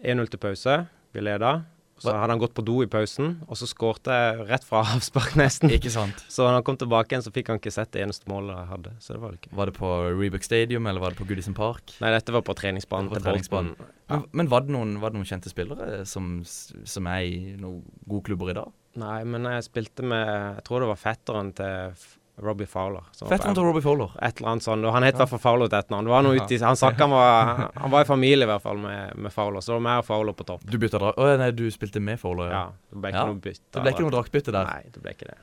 1-0 0.01 0.31
til 0.33 0.41
pause. 0.41 0.77
Vi 1.13 1.23
leda. 1.23 1.59
Så 2.01 2.13
hadde 2.13 2.33
han 2.35 2.41
gått 2.41 2.53
på 2.57 2.63
do 2.65 2.77
i 2.85 2.87
pausen, 2.91 3.37
og 3.47 3.57
så 3.57 3.67
skårte 3.69 4.13
jeg 4.13 4.47
rett 4.51 4.65
fra 4.67 4.83
avspark, 4.95 5.35
nesten. 5.39 5.71
Ikke 5.73 5.91
sant? 5.93 6.23
Så 6.29 6.45
når 6.45 6.59
han 6.59 6.65
kom 6.67 6.77
tilbake 6.79 7.13
igjen, 7.13 7.25
så 7.25 7.33
fikk 7.33 7.51
han 7.51 7.61
ikke 7.61 7.73
sett 7.73 7.91
det 7.95 8.03
eneste 8.05 8.29
målet 8.31 8.53
jeg 8.53 8.71
hadde. 8.71 8.95
Så 9.03 9.15
det 9.15 9.21
var 9.23 9.33
det 9.33 9.41
ikke 9.41 9.53
Var 9.57 9.71
det 9.71 9.75
på 9.79 9.91
Reebok 10.13 10.45
Stadium, 10.45 10.89
eller 10.89 11.03
var 11.03 11.15
det 11.15 11.21
på 11.21 11.27
Goodison 11.29 11.57
Park? 11.57 11.95
Nei, 12.03 12.13
dette 12.13 12.35
var 12.35 12.45
på 12.45 12.55
treningsbanen 12.57 13.09
Det 13.09 13.17
var 13.17 13.23
på 13.23 13.29
treningsbanen. 13.31 13.75
Ja. 13.79 13.91
Men, 14.07 14.27
men 14.39 14.51
var, 14.53 14.63
det 14.63 14.75
noen, 14.75 14.97
var 15.03 15.11
det 15.11 15.19
noen 15.19 15.29
kjente 15.29 15.51
spillere 15.51 16.03
som, 16.07 16.37
som 16.45 17.09
er 17.11 17.25
i 17.25 17.39
noen 17.59 17.81
gode 18.05 18.29
klubber 18.29 18.53
i 18.53 18.57
dag? 18.59 18.75
Nei, 18.97 19.19
men 19.29 19.45
jeg 19.45 19.65
spilte 19.67 20.05
med 20.05 20.25
Jeg 20.27 20.63
tror 20.65 20.81
det 20.81 20.89
var 20.89 21.01
fetteren 21.01 21.51
til 21.57 22.05
Robbie 22.37 22.67
Fowler. 22.69 23.01
Fetteren 23.17 23.55
til 23.57 23.65
Robbie 23.65 23.81
Fowler. 23.81 24.11
Et 24.21 24.37
eller 24.37 24.51
annet 24.51 24.63
sånt. 24.63 24.85
og 24.85 24.93
Han 24.93 25.05
het 25.07 25.15
i 25.15 25.21
hvert 25.23 25.31
fall 25.31 25.41
Fowler 25.41 25.69
til 25.71 25.79
et 25.79 25.89
navn. 25.89 26.09
Han, 26.11 26.27
Han 26.27 26.99
han 26.99 27.09
var 27.09 27.71
Han 27.73 27.91
var 27.91 28.03
i 28.03 28.05
familie 28.05 28.45
i 28.45 28.49
hvert 28.51 28.61
fall 28.61 28.77
med, 28.77 29.15
med 29.17 29.33
Fowler, 29.33 29.61
så 29.61 29.71
det 29.71 29.77
var 29.79 29.85
meg 29.87 30.01
og 30.03 30.05
Fowler 30.05 30.37
på 30.37 30.45
topp. 30.45 30.65
Du 30.69 30.77
bytta 30.77 31.01
drakt? 31.01 31.17
Å 31.17 31.37
nei, 31.41 31.49
du 31.57 31.65
spilte 31.73 31.99
med 31.99 32.19
Fowler, 32.21 32.51
Ja. 32.51 32.59
ja. 32.59 32.91
Det 32.93 33.01
ble 33.01 33.09
ikke 33.09 33.23
Ja, 33.23 33.31
noe 33.31 33.41
bytte. 33.41 33.65
Det 33.73 33.81
ble 33.81 33.93
ikke 33.95 34.05
noe 34.05 34.13
draktbytte 34.13 34.53
der. 34.53 34.69
Nei, 34.69 34.91
det 34.93 35.01
ble 35.01 35.13
ikke 35.15 35.29
det. 35.31 35.37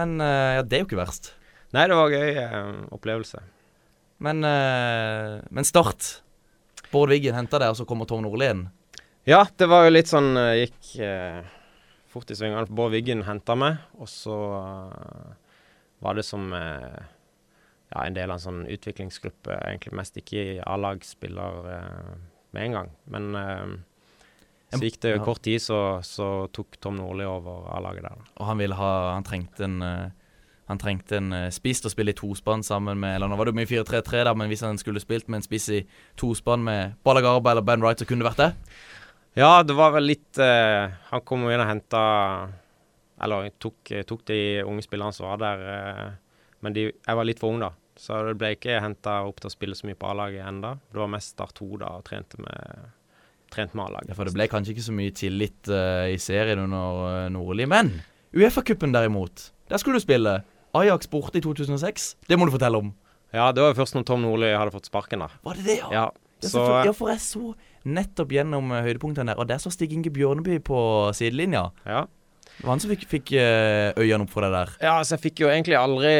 Men 0.00 0.16
uh, 0.18 0.50
ja, 0.58 0.64
det 0.66 0.78
er 0.78 0.82
jo 0.82 0.88
ikke 0.88 0.98
verst. 0.98 1.30
Nei, 1.74 1.86
det 1.90 1.98
var 1.98 2.10
en 2.10 2.18
gøy 2.18 2.42
uh, 2.42 2.82
opplevelse. 2.98 3.44
Men, 4.26 4.42
uh, 4.42 5.38
men 5.54 5.70
Start. 5.70 6.10
Bård 6.90 7.14
Wiggen 7.14 7.38
henta 7.38 7.62
deg, 7.62 7.70
og 7.70 7.78
så 7.78 7.86
kommer 7.86 8.10
Tom 8.10 8.22
Nordli 8.26 8.50
inn. 8.50 8.66
Ja, 9.30 9.44
det 9.58 9.70
var 9.70 9.86
jo 9.86 9.94
litt 9.94 10.10
sånn 10.10 10.34
Gikk 10.58 10.90
fort 12.12 12.30
i 12.30 12.36
svingene. 12.38 12.66
Bård 12.70 12.92
Wiggen 12.92 13.24
henta 13.26 13.56
meg, 13.58 13.80
og 13.98 14.10
så 14.10 14.36
var 16.04 16.18
det 16.18 16.26
som 16.26 16.52
eh, 16.52 17.00
ja, 17.94 18.04
en 18.04 18.16
del 18.16 18.30
av 18.30 18.38
en 18.38 18.44
sånn 18.44 18.62
utviklingsgruppe. 18.70 19.56
Egentlig 19.56 19.96
mest 19.96 20.20
ikke 20.20 20.42
i 20.42 20.58
A-lagsspiller 20.60 21.70
eh, 21.72 22.10
med 22.56 22.68
en 22.68 22.78
gang. 22.78 22.90
Men 23.14 23.30
eh, 23.40 23.74
så 24.74 24.82
gikk 24.82 25.00
det 25.04 25.14
kort 25.22 25.44
tid, 25.46 25.62
så, 25.62 26.00
så 26.02 26.48
tok 26.52 26.80
Tom 26.82 26.98
Nordli 26.98 27.26
over 27.28 27.68
A-laget 27.76 28.08
der. 28.08 28.22
Og 28.40 28.48
han 28.48 28.58
ville 28.58 28.74
ha 28.74 28.92
Han 29.14 29.26
trengte 29.26 29.68
en 29.68 29.80
han 30.64 30.80
trengte 30.80 31.18
en 31.20 31.28
spiss 31.52 31.82
til 31.84 31.90
å 31.90 31.92
spille 31.92 32.14
i 32.14 32.16
tospann 32.16 32.62
sammen 32.64 32.96
med 32.96 33.18
Eller 33.18 33.28
nå 33.28 33.36
var 33.36 33.44
det 33.44 33.52
jo 33.52 33.58
mye 33.58 33.68
4-3-3, 33.68 34.22
da, 34.24 34.32
men 34.32 34.48
hvis 34.48 34.64
han 34.64 34.80
skulle 34.80 35.02
spilt 35.02 35.28
med 35.28 35.42
en 35.42 35.44
spiss 35.44 35.68
i 35.76 35.82
tospann 36.18 36.64
med 36.64 36.96
Balagarba 37.04 37.52
eller 37.52 37.66
Ben 37.68 37.84
Wright, 37.84 38.00
så 38.00 38.08
kunne 38.08 38.24
det 38.24 38.30
vært 38.30 38.40
det. 38.40 38.72
Ja, 39.38 39.62
det 39.66 39.76
var 39.76 39.92
vel 39.96 40.08
litt 40.08 40.38
uh, 40.38 40.94
Han 41.10 41.24
kom 41.26 41.44
jo 41.44 41.52
inn 41.52 41.62
og 41.62 41.68
henta 41.68 42.02
Eller 43.24 43.48
tok, 43.62 43.92
tok 44.08 44.24
de 44.28 44.38
unge 44.66 44.84
spillerne 44.84 45.14
som 45.16 45.26
var 45.30 45.40
der. 45.40 45.64
eh, 45.74 46.12
men 46.64 46.72
de, 46.76 46.86
jeg 46.92 47.16
var 47.18 47.26
litt 47.28 47.40
for 47.40 47.52
ung, 47.52 47.60
da. 47.60 47.72
Så 48.00 48.16
det 48.26 48.38
ble 48.40 48.54
ikke 48.56 48.80
henta 48.82 49.20
opp 49.28 49.38
til 49.42 49.50
å 49.50 49.52
spille 49.52 49.76
så 49.78 49.86
mye 49.86 49.98
på 49.98 50.08
A-laget 50.10 50.42
enda. 50.48 50.74
Det 50.90 50.98
var 50.98 51.10
mest 51.12 51.34
Start 51.36 51.54
2 51.60 51.68
da, 51.82 51.92
og 52.00 52.06
trente 52.08 52.40
med, 52.42 52.88
trent 53.54 53.74
med 53.76 53.84
A-laget. 53.84 54.10
Ja, 54.10 54.16
For 54.18 54.26
det 54.26 54.34
ble 54.34 54.48
kanskje 54.50 54.72
ikke 54.74 54.86
så 54.88 54.94
mye 54.96 55.12
tillit 55.14 55.70
uh, 55.70 56.08
i 56.10 56.16
serien 56.18 56.64
under 56.64 57.04
uh, 57.04 57.28
Nordli. 57.32 57.68
Men 57.70 57.92
Uefa-cupen 58.34 58.90
derimot, 58.96 59.50
der 59.70 59.78
skulle 59.78 60.00
du 60.00 60.04
spille. 60.04 60.40
Ajax 60.74 61.06
borte 61.12 61.38
i 61.38 61.44
2006. 61.44 62.08
Det 62.26 62.38
må 62.40 62.48
du 62.48 62.54
fortelle 62.56 62.80
om. 62.82 62.90
Ja, 63.34 63.52
det 63.54 63.62
var 63.62 63.76
først 63.78 63.94
når 63.94 64.08
Tom 64.08 64.24
Nordli 64.26 64.50
hadde 64.50 64.74
fått 64.74 64.90
sparken, 64.90 65.22
da. 65.22 65.30
Var 65.46 65.60
det 65.60 65.68
det, 65.68 65.78
ja? 65.84 65.92
Ja, 65.94 66.08
Ja, 66.42 66.48
så 66.50 66.58
for, 66.58 66.80
ja, 66.84 66.92
for 66.92 67.08
jeg 67.12 67.22
så 67.22 67.54
nettopp 67.86 68.34
gjennom 68.34 68.72
uh, 68.74 68.80
høydepunktene 68.84 69.30
der, 69.32 69.38
og 69.38 69.46
der 69.48 69.62
så 69.62 69.70
Stig 69.72 69.94
Inge 69.94 70.10
Bjørneby 70.12 70.58
på 70.66 70.80
sidelinja. 71.16 71.68
Ja. 71.86 72.02
Det 72.56 72.66
var 72.66 72.76
han 72.76 72.82
som 72.82 72.92
fikk, 72.92 73.06
fikk 73.10 73.32
eh, 73.40 73.90
øynene 73.98 74.24
opp 74.24 74.32
for 74.32 74.46
deg 74.46 74.54
der. 74.54 74.74
Ja, 74.78 74.92
altså 75.00 75.16
jeg 75.16 75.24
fikk 75.26 75.42
jo 75.44 75.50
egentlig 75.50 75.76
aldri 75.78 76.12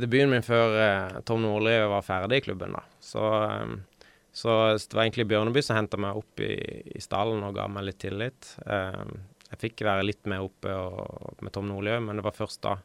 debuten 0.00 0.30
min 0.32 0.46
før 0.46 0.76
eh, 0.80 1.20
Tom 1.26 1.42
Nordli 1.44 1.74
var 1.90 2.06
ferdig 2.06 2.40
i 2.40 2.44
klubben, 2.46 2.76
da. 2.78 2.84
Så, 3.02 3.24
eh, 3.44 4.04
så 4.32 4.60
det 4.76 4.96
var 4.96 5.04
egentlig 5.04 5.28
Bjørneby 5.32 5.64
som 5.66 5.80
henta 5.80 6.00
meg 6.00 6.20
opp 6.20 6.44
i, 6.46 6.54
i 6.94 7.02
stallen 7.02 7.42
og 7.46 7.58
ga 7.58 7.66
meg 7.72 7.88
litt 7.88 8.00
tillit. 8.02 8.54
Eh, 8.64 9.02
jeg 9.50 9.62
fikk 9.64 9.82
være 9.86 10.06
litt 10.06 10.30
mer 10.30 10.46
oppe 10.46 10.70
og, 10.70 11.40
med 11.42 11.52
Tom 11.54 11.66
Nordli 11.68 11.96
òg, 11.96 12.04
men 12.06 12.20
det 12.20 12.26
var 12.26 12.36
først 12.36 12.62
da. 12.66 12.78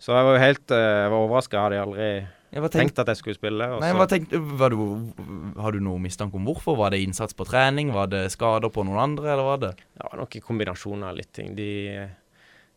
Så 0.00 0.14
jeg 0.16 0.26
var 0.26 0.36
jo 0.36 0.42
helt 0.42 0.72
eh, 0.74 0.90
jeg 1.04 1.12
overraska. 1.12 1.62
Hadde 1.66 1.80
aldri 1.84 2.06
Jeg 2.08 2.64
var 2.64 2.72
tenkt, 2.72 2.94
tenkt 2.96 3.02
at 3.02 3.10
jeg 3.12 3.20
skulle 3.20 3.36
spille. 3.36 3.66
Nei, 3.82 3.90
hva 3.94 4.06
var 4.58 4.74
du, 4.74 4.80
har 5.60 5.76
du 5.76 5.84
noe 5.84 6.00
mistanke 6.02 6.40
om 6.40 6.48
hvorfor? 6.48 6.78
Var 6.80 6.94
det 6.94 7.02
innsats 7.04 7.36
på 7.36 7.46
trening? 7.46 7.92
Var 7.94 8.08
det 8.10 8.24
skader 8.34 8.72
på 8.72 8.84
noen 8.88 9.02
andre, 9.04 9.34
eller 9.34 9.46
var 9.52 9.60
det? 9.66 9.74
det 9.94 10.08
var 10.08 10.40
kombinasjoner 10.48 11.12
av 11.12 11.20
litt 11.20 11.30
ting. 11.36 11.52
De, 11.58 11.68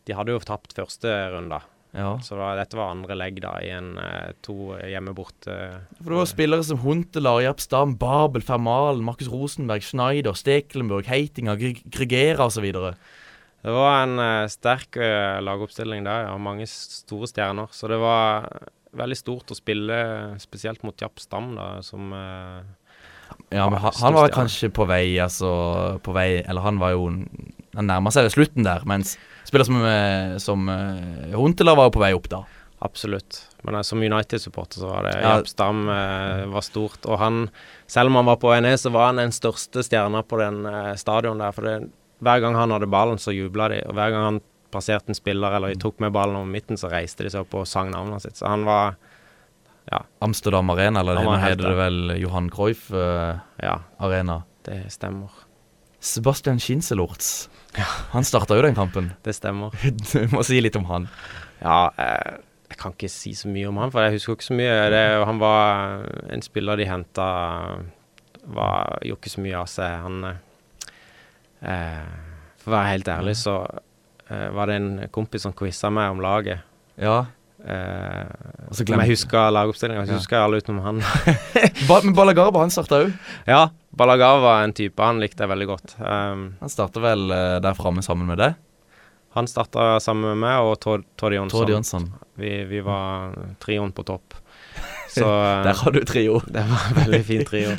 de 0.07 0.17
hadde 0.17 0.35
jo 0.35 0.41
tapt 0.43 0.75
første 0.75 1.11
runde, 1.33 1.61
Ja. 1.93 2.17
så 2.25 2.35
da, 2.39 2.55
dette 2.57 2.77
var 2.77 2.91
andre 2.91 3.15
legg 3.15 3.37
da 3.43 3.53
i 3.61 3.69
en 3.69 3.97
eh, 4.01 4.31
to 4.41 4.73
hjemme 4.81 5.13
borte. 5.15 5.55
For 5.99 6.09
det 6.09 6.19
var 6.21 6.29
spillere 6.31 6.65
som 6.65 6.81
Huntelar, 6.81 7.39
Larjap 7.39 7.61
Stam, 7.61 7.97
Babel, 8.01 8.41
Fermalen, 8.41 9.03
Markus 9.05 9.29
Rosenberg, 9.29 9.85
Schneider, 9.85 10.33
Stekelenburg, 10.33 11.05
Heitinga, 11.07 11.55
Gregera 11.57 12.49
osv. 12.49 12.65
Det 13.63 13.71
var 13.71 14.01
en 14.03 14.19
uh, 14.19 14.49
sterk 14.51 14.97
uh, 14.99 15.39
lagoppstilling 15.39 16.03
der, 16.03 16.25
ja. 16.27 16.37
Mange 16.41 16.65
store 16.67 17.29
stjerner. 17.31 17.69
Så 17.71 17.87
det 17.87 18.01
var 18.01 18.49
veldig 18.93 19.17
stort 19.17 19.53
å 19.53 19.57
spille, 19.57 19.97
spesielt 20.43 20.83
mot 20.83 20.99
Japp 20.99 21.21
Stam, 21.21 21.53
da, 21.55 21.67
som 21.85 22.11
uh, 22.11 22.59
Ja, 23.53 23.69
men 23.69 23.79
han, 23.79 23.95
han 24.01 24.17
var 24.17 24.33
kanskje 24.33 24.69
på 24.73 24.85
vei, 24.89 25.15
altså 25.21 25.49
På 26.05 26.13
vei 26.13 26.43
Eller 26.43 26.61
han 26.61 26.77
var 26.77 26.91
jo 26.93 27.07
Han 27.09 27.87
nærma 27.89 28.11
seg 28.13 28.27
slutten 28.29 28.67
der, 28.67 28.83
mens 28.85 29.15
spillere 29.47 29.65
som, 29.69 29.79
eh, 29.85 30.37
som 30.43 30.69
eh, 30.69 31.33
Huntela 31.37 31.75
var 31.75 31.89
jo 31.89 31.95
på 31.97 32.03
vei 32.03 32.13
opp 32.17 32.29
da. 32.31 32.43
Absolutt. 32.83 33.41
Men 33.63 33.75
eh, 33.79 33.81
som 33.87 34.01
United-supporter 34.03 34.79
så 34.83 34.89
var 34.91 35.03
det 35.07 35.13
Ja. 35.21 35.35
Stam 35.47 35.85
eh, 35.89 36.45
var 36.51 36.61
stort. 36.65 37.05
Og 37.05 37.19
han, 37.21 37.45
selv 37.87 38.11
om 38.11 38.15
han 38.19 38.25
var 38.31 38.39
på 38.41 38.49
vei 38.51 38.61
ned, 38.65 38.79
så 38.79 38.91
var 38.91 39.11
han 39.11 39.21
den 39.21 39.31
største 39.35 39.83
stjerna 39.85 40.23
på 40.27 40.39
den 40.41 40.65
eh, 40.67 40.95
stadion 40.99 41.39
der. 41.39 41.51
For 41.55 41.67
det, 41.69 41.77
hver 42.23 42.43
gang 42.43 42.55
han 42.59 42.71
hadde 42.75 42.89
ballen, 42.91 43.21
så 43.21 43.31
jubla 43.35 43.69
de. 43.71 43.81
Og 43.87 43.95
hver 43.95 44.11
gang 44.11 44.27
han 44.31 44.41
passerte 44.73 45.13
en 45.13 45.17
spiller 45.17 45.53
eller 45.53 45.75
tok 45.79 45.99
med 46.01 46.11
ballen 46.15 46.35
over 46.39 46.49
midten, 46.49 46.79
så 46.81 46.89
reiste 46.91 47.23
de 47.23 47.29
seg 47.29 47.45
opp 47.45 47.53
og 47.61 47.67
sang 47.69 47.91
navnet 47.93 48.23
sitt. 48.25 48.39
Så 48.39 48.47
han 48.49 48.63
var 48.65 48.95
ja. 49.91 49.99
Amsterdam 50.23 50.69
Arena, 50.73 51.03
eller 51.03 51.19
nå 51.23 51.35
heter 51.43 51.61
det 51.67 51.75
vel 51.77 52.13
Johan 52.17 52.49
Cruyff 52.51 52.87
eh, 52.91 53.35
Ja, 53.61 53.77
Arena. 53.99 54.41
det 54.65 54.85
stemmer. 54.95 55.29
Sebastian 56.03 56.59
Schinselortz. 57.73 58.11
Han 58.13 58.23
starta 58.27 58.55
jo 58.57 58.61
den 58.65 58.75
kampen. 58.77 59.11
Det 59.25 59.33
stemmer. 59.35 59.73
Du 60.13 60.27
må 60.35 60.43
si 60.45 60.59
litt 60.61 60.75
om 60.79 60.85
han. 60.85 61.07
Ja, 61.63 61.89
eh, 61.97 62.37
jeg 62.69 62.77
kan 62.81 62.93
ikke 62.95 63.09
si 63.09 63.33
så 63.37 63.47
mye 63.53 63.67
om 63.69 63.77
han, 63.77 63.91
for 63.93 64.01
jeg 64.05 64.15
husker 64.17 64.33
ikke 64.37 64.47
så 64.49 64.55
mye. 64.57 64.77
Det, 64.93 65.03
han 65.29 65.39
var 65.41 66.05
en 66.33 66.41
spiller 66.41 66.77
de 66.79 66.85
henta 66.89 67.27
var, 68.45 68.97
Gjorde 69.05 69.19
ikke 69.21 69.29
så 69.35 69.43
mye 69.45 69.59
av 69.61 69.67
seg. 69.71 70.01
Han 70.03 70.23
eh, 71.61 72.03
For 72.63 72.71
å 72.71 72.75
være 72.77 72.91
helt 72.93 73.11
ærlig, 73.13 73.35
så 73.39 73.55
eh, 74.29 74.49
var 74.55 74.69
det 74.71 74.79
en 74.81 74.89
kompis 75.13 75.45
som 75.47 75.53
quiza 75.55 75.91
meg 75.93 76.11
om 76.15 76.21
laget. 76.23 76.63
Ja. 76.99 77.21
Eh, 77.63 78.27
Og 78.67 78.75
så 78.75 78.83
glemte 78.87 79.05
jeg 79.07 79.15
husker 79.17 79.53
lagoppstillinga, 79.55 80.03
Jeg 80.03 80.11
Ja. 80.15 80.19
husker 80.19 80.37
jeg 80.37 80.43
alle 80.49 80.59
utenom 80.63 80.83
han. 80.83 81.03
ba 81.89 82.01
Men 82.03 82.15
Balagarba, 82.17 82.59
han 82.65 82.73
starta 82.73 83.03
òg. 83.05 83.13
ja, 83.47 83.67
Balagar 83.93 84.39
var 84.41 84.63
en 84.65 84.73
type 84.73 84.97
han 85.05 85.19
likte 85.21 85.43
jeg 85.45 85.51
veldig 85.51 85.67
godt. 85.69 85.95
Um, 86.01 86.45
Han 86.59 86.71
starta 86.71 87.01
vel 87.03 87.27
uh, 87.29 87.59
der 87.61 87.75
framme 87.77 88.01
sammen 88.05 88.29
med 88.29 88.41
deg. 88.41 88.55
han 89.33 89.47
starta 89.49 89.99
sammen 90.01 90.29
med 90.33 90.37
meg 90.43 90.61
og 90.61 90.75
Tord 90.81 91.03
Tord 91.17 91.33
Jonsson. 91.33 92.11
Vi, 92.37 92.51
vi 92.69 92.81
var 92.85 93.33
trioen 93.61 93.91
på 93.91 94.03
topp. 94.05 94.35
Så 95.13 95.25
eh, 95.25 95.63
Der 95.65 95.77
har 95.77 95.91
du 95.93 95.99
trio. 96.05 96.39
Det 96.55 96.61
var 96.69 96.83
en 96.89 96.95
veldig 97.03 97.21
fin 97.25 97.45
trio. 97.45 97.73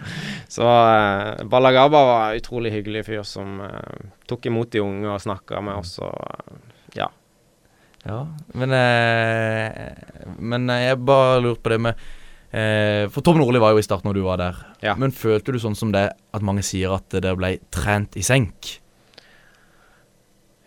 Så 0.51 0.63
uh, 0.63 1.45
Balagaba 1.51 2.05
var 2.07 2.25
en 2.33 2.39
utrolig 2.43 2.71
hyggelig 2.75 3.05
fyr 3.07 3.23
som 3.27 3.61
uh, 3.63 4.11
tok 4.31 4.47
imot 4.51 4.71
de 4.75 4.83
unge 4.83 5.11
og 5.11 5.23
snakka 5.23 5.63
med 5.63 5.79
oss. 5.83 5.97
Og, 5.99 6.15
eh, 6.15 6.59
ja. 7.01 7.09
Ja, 8.05 8.21
men 8.53 8.73
eh, 8.77 9.95
Men 10.39 10.69
eh, 10.71 10.83
jeg 10.91 10.99
bare 11.09 11.41
lurte 11.41 11.63
på 11.65 11.73
det 11.73 11.81
med 11.87 11.95
eh, 12.55 13.05
For 13.11 13.25
Tom 13.27 13.41
Nordli 13.41 13.61
var 13.63 13.75
jo 13.75 13.83
i 13.83 13.87
start 13.87 14.07
når 14.07 14.15
du 14.19 14.23
var 14.27 14.39
der. 14.41 14.63
Ja. 14.85 14.95
Men 15.01 15.13
følte 15.15 15.53
du 15.55 15.59
sånn 15.63 15.77
som 15.79 15.91
det 15.95 16.07
at 16.15 16.47
mange 16.47 16.63
sier 16.67 16.95
at 16.97 17.11
dere 17.15 17.35
ble 17.39 17.57
trent 17.75 18.17
i 18.21 18.25
senk? 18.27 18.79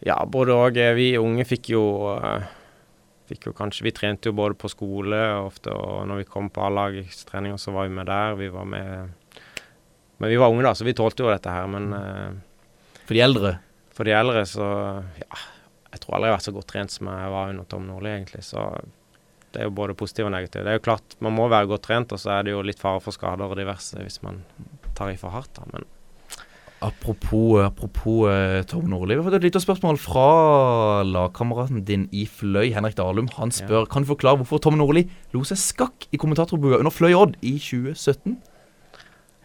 ja, 0.06 0.20
både 0.29 0.53
og. 0.53 0.77
Vi 0.96 1.08
unge 1.17 1.44
fikk 1.50 1.72
jo 1.74 1.84
eh, 2.13 2.44
Fikk 3.27 3.50
jo 3.50 3.51
kanskje 3.58 3.84
Vi 3.84 3.91
trente 3.91 4.29
jo 4.29 4.36
både 4.38 4.56
på 4.56 4.70
skole 4.72 5.17
ofte, 5.41 5.74
og 5.74 6.06
når 6.08 6.22
vi 6.22 6.27
kom 6.32 6.48
på 6.53 6.62
A-lagstreninger, 6.63 7.58
så 7.60 7.74
var 7.75 7.89
vi 7.89 7.96
med 7.98 8.08
der. 8.08 8.38
Vi 8.39 8.48
var 8.53 8.63
med 8.70 9.10
Men 10.22 10.29
vi 10.32 10.38
var 10.39 10.53
unge, 10.53 10.63
da, 10.63 10.72
så 10.77 10.86
vi 10.88 10.94
tålte 10.96 11.25
jo 11.25 11.32
dette 11.34 11.51
her. 11.51 11.67
Men 11.67 11.89
eh, 11.98 13.01
For 13.06 13.17
de 13.17 13.25
eldre? 13.25 13.58
for 13.98 14.06
de 14.06 14.13
eldre, 14.13 14.46
så 14.46 14.65
Ja. 15.17 15.38
Jeg 15.91 16.01
tror 16.03 16.15
aldri 16.17 16.27
jeg 16.27 16.34
har 16.34 16.38
vært 16.38 16.46
så 16.46 16.51
godt 16.53 16.67
trent 16.70 16.91
som 16.94 17.08
jeg 17.10 17.29
var 17.34 17.50
under 17.50 17.63
Tom 17.65 17.86
Nordli, 17.88 18.10
egentlig. 18.12 18.44
Så 18.46 18.60
det 19.57 19.63
er 19.63 19.71
jo 19.71 19.73
både 19.73 19.97
positivt 19.97 20.27
og 20.27 20.35
negativt. 20.35 20.67
Det 20.67 20.69
er 20.69 20.75
jo 20.77 20.85
klart, 20.85 21.15
man 21.25 21.33
må 21.33 21.47
være 21.49 21.65
godt 21.65 21.87
trent, 21.87 22.11
og 22.13 22.19
så 22.21 22.35
er 22.35 22.43
det 22.45 22.51
jo 22.53 22.59
litt 22.61 22.77
fare 22.77 23.01
for 23.01 23.15
skader 23.15 23.49
og 23.49 23.57
diverse 23.57 23.97
hvis 23.97 24.19
man 24.21 24.43
tar 24.93 25.09
i 25.09 25.15
for 25.17 25.33
hardt, 25.33 25.49
da. 25.57 25.65
Men 25.71 25.87
Apropos, 26.85 27.57
apropos 27.63 28.29
eh, 28.29 28.61
Tom 28.69 28.85
Nordli. 28.85 29.15
Vi 29.15 29.23
har 29.23 29.25
fått 29.25 29.39
et 29.39 29.47
lite 29.47 29.61
spørsmål 29.63 29.97
fra 29.97 30.25
lagkameraten 31.09 31.81
din 31.87 32.03
i 32.13 32.27
Fløy, 32.29 32.69
Henrik 32.75 32.93
Dalum. 32.99 33.31
Han 33.39 33.49
spør 33.49 33.87
kan 33.89 34.05
du 34.05 34.11
forklare 34.11 34.37
hvorfor 34.37 34.61
Tom 34.61 34.77
Nordli 34.77 35.07
lo 35.33 35.41
seg 35.41 35.57
skakk 35.57 36.05
i 36.13 36.19
kommentatorbua 36.21 36.77
under 36.77 36.93
Fløy 36.93 37.17
Odd 37.17 37.33
i 37.41 37.55
2017. 37.57 38.37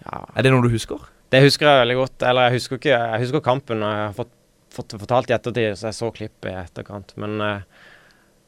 ja, 0.04 0.20
Er 0.36 0.44
det 0.44 0.52
noe 0.52 0.66
du 0.66 0.68
husker? 0.74 1.08
Det 1.32 1.40
husker 1.40 1.70
jeg 1.70 1.80
veldig 1.86 1.98
godt. 2.02 2.28
Eller 2.28 2.50
jeg 2.50 2.58
husker 2.58 2.82
ikke 2.82 3.00
Jeg 3.00 3.24
husker 3.24 3.46
kampen, 3.48 3.80
og 3.80 3.96
jeg 3.96 4.04
har 4.04 4.18
fått, 4.20 4.36
fått 4.76 4.98
fortalt 5.00 5.32
i 5.32 5.38
ettertid, 5.38 5.72
så 5.80 5.88
jeg 5.88 6.00
så 6.02 6.12
klippet 6.12 6.52
i 6.52 6.58
etterkant. 6.66 7.16
Men 7.16 7.40
eh, 7.48 7.88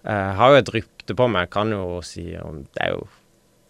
jeg 0.05 0.37
har 0.43 0.53
jo 0.53 0.61
et 0.61 0.75
rykte 1.05 1.17
på 1.17 1.29
meg, 1.31 1.51
kan 1.51 1.71
jo 1.71 2.01
si 2.03 2.35
om 2.41 2.65
Det 2.73 2.81
er 2.83 2.93
jo 2.95 3.07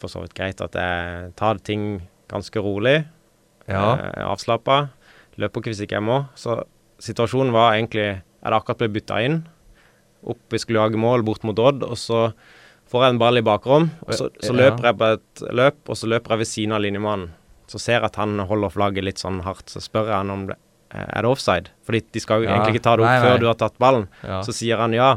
for 0.01 0.09
så 0.09 0.21
vidt 0.23 0.35
greit 0.35 0.61
at 0.61 0.73
jeg 0.75 1.33
tar 1.37 1.59
ting 1.65 2.03
ganske 2.29 2.57
rolig. 2.61 3.05
Ja. 3.69 3.97
Eh, 3.97 4.25
Avslappa. 4.27 4.89
Løper 5.39 5.61
ikke 5.61 5.71
hvis 5.73 5.81
ikke 5.87 5.97
jeg 5.99 6.05
må. 6.05 6.27
Så 6.37 6.63
situasjonen 7.01 7.53
var 7.53 7.75
egentlig 7.75 8.21
Jeg 8.21 8.51
hadde 8.51 8.57
akkurat 8.61 8.79
blitt 8.79 8.93
bytta 8.93 9.23
inn. 9.25 9.39
Opp, 10.27 10.39
vi 10.51 10.59
skulle 10.59 10.81
jage 10.83 10.97
mål 11.01 11.23
bort 11.25 11.43
mot 11.45 11.57
Odd, 11.59 11.83
og 11.83 11.97
så 11.97 12.33
får 12.93 13.03
jeg 13.07 13.15
en 13.15 13.19
ball 13.19 13.39
i 13.39 13.43
bakrom. 13.45 13.91
Og 14.07 14.13
så, 14.15 14.29
så 14.45 14.53
løper 14.53 14.85
jeg 14.91 14.99
på 15.01 15.09
et 15.17 15.43
løp, 15.57 15.79
og 15.89 15.97
så 15.97 16.07
løper 16.13 16.35
jeg 16.35 16.39
ved 16.43 16.47
siden 16.51 16.73
av 16.77 16.83
linjemannen. 16.85 17.31
Så 17.67 17.81
ser 17.81 17.97
jeg 18.03 18.05
at 18.05 18.17
han 18.21 18.37
holder 18.45 18.69
flagget 18.75 19.05
litt 19.05 19.19
sånn 19.23 19.41
hardt, 19.47 19.73
så 19.73 19.81
spør 19.81 20.11
jeg 20.13 20.17
han 20.19 20.31
om 20.31 20.45
det 20.51 20.59
eh, 20.93 21.01
er 21.09 21.25
det 21.25 21.31
offside. 21.33 21.73
Fordi 21.89 22.03
de 22.13 22.21
skal 22.21 22.43
jo 22.45 22.49
Ja. 22.51 22.59
egentlig 22.59 22.77
ikke 22.77 22.85
ta 22.85 22.97
det 22.97 23.05
opp 23.07 23.09
Nei, 23.09 23.17
nei. 23.21 23.25
før 23.31 23.41
du 23.41 23.47
har 23.49 23.55
tatt 23.65 23.79
ballen. 23.81 24.07
Ja. 24.23 24.43
Så 24.45 24.53
sier 24.53 24.77
han 24.85 24.93
ja. 24.93 25.09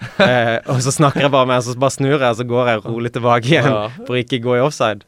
eh, 0.26 0.58
og 0.68 0.82
så 0.84 0.92
snakker 0.92 1.24
jeg 1.24 1.32
bare 1.32 1.46
med 1.48 1.56
henne, 1.58 1.64
så 1.66 1.78
bare 1.80 1.94
snur 1.94 2.16
jeg, 2.18 2.28
og 2.28 2.36
så 2.40 2.44
går 2.48 2.68
jeg 2.72 2.84
rolig 2.84 3.12
tilbake 3.14 3.48
igjen 3.52 3.70
Ja. 3.70 3.86
for 4.04 4.18
ikke 4.20 4.42
gå 4.44 4.56
i 4.58 4.62
offside. 4.64 5.06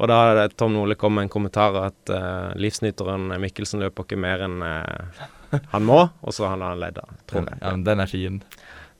Og 0.00 0.08
da 0.08 0.16
hadde 0.30 0.46
Tom 0.56 0.72
Nole 0.72 0.94
kommet 0.96 1.18
med 1.20 1.28
en 1.28 1.32
kommentar 1.34 1.74
at 1.76 2.12
uh, 2.14 2.54
livsnyteren 2.56 3.34
Mikkelsen 3.42 3.82
løper 3.84 4.06
ikke 4.06 4.16
mer 4.16 4.46
enn 4.46 4.62
eh, 4.64 5.26
han 5.74 5.84
må, 5.84 5.98
og 6.22 6.32
så 6.32 6.46
hadde 6.48 6.64
han 6.70 6.80
ledd 6.80 7.02
av, 7.02 7.10
tror 7.28 7.44
jeg. 7.44 7.58
ja, 7.60 7.72
men 7.74 7.82
den 7.84 8.00
er 8.00 8.08
fin. 8.08 8.38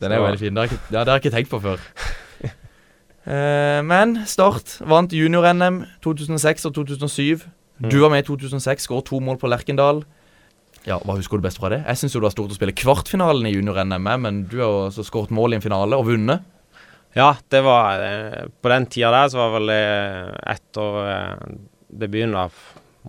Den 0.03 0.13
er 0.13 0.21
jo 0.21 0.27
veldig 0.27 0.43
fin. 0.43 0.53
Det 0.57 0.61
har 0.61 0.69
ikke, 0.75 0.83
ja, 0.91 0.99
det 0.99 1.09
har 1.09 1.17
jeg 1.17 1.25
ikke 1.25 1.37
tenkt 1.39 1.53
på 1.55 1.61
før. 1.65 1.87
Eh, 3.31 3.81
men 3.85 4.15
Start 4.29 4.79
vant 4.89 5.13
junior-NM 5.13 5.83
2006 6.05 6.65
og 6.69 6.75
2007. 6.79 7.45
Du 7.81 7.99
var 8.03 8.13
med 8.13 8.25
i 8.25 8.27
2006, 8.29 8.85
skåret 8.89 9.09
to 9.09 9.21
mål 9.25 9.39
på 9.41 9.49
Lerkendal. 9.49 10.03
Ja, 10.89 10.97
Hva 11.05 11.17
husker 11.19 11.37
du 11.41 11.45
best 11.45 11.61
fra 11.61 11.69
det? 11.73 11.83
Jeg 11.85 12.01
syns 12.01 12.15
det 12.17 12.23
var 12.25 12.33
stort 12.33 12.55
å 12.55 12.57
spille 12.57 12.77
kvartfinalen 12.77 13.49
i 13.49 13.53
junior-NM, 13.53 14.09
men 14.25 14.41
du 14.49 14.61
har 14.63 14.89
også 14.89 15.05
skåret 15.05 15.35
mål 15.37 15.53
i 15.55 15.59
en 15.59 15.65
finale 15.65 15.99
og 15.99 16.09
vunnet. 16.09 16.47
Ja, 17.17 17.35
det 17.51 17.61
var 17.67 18.01
eh, 18.05 18.45
På 18.63 18.71
den 18.71 18.87
tida 18.87 19.11
der 19.11 19.31
så 19.33 19.41
var 19.41 19.55
vel 19.57 19.73
det 19.73 19.83
etter 20.53 20.99
eh, 21.11 21.55
debuten 22.01 22.37
da, 22.37 22.47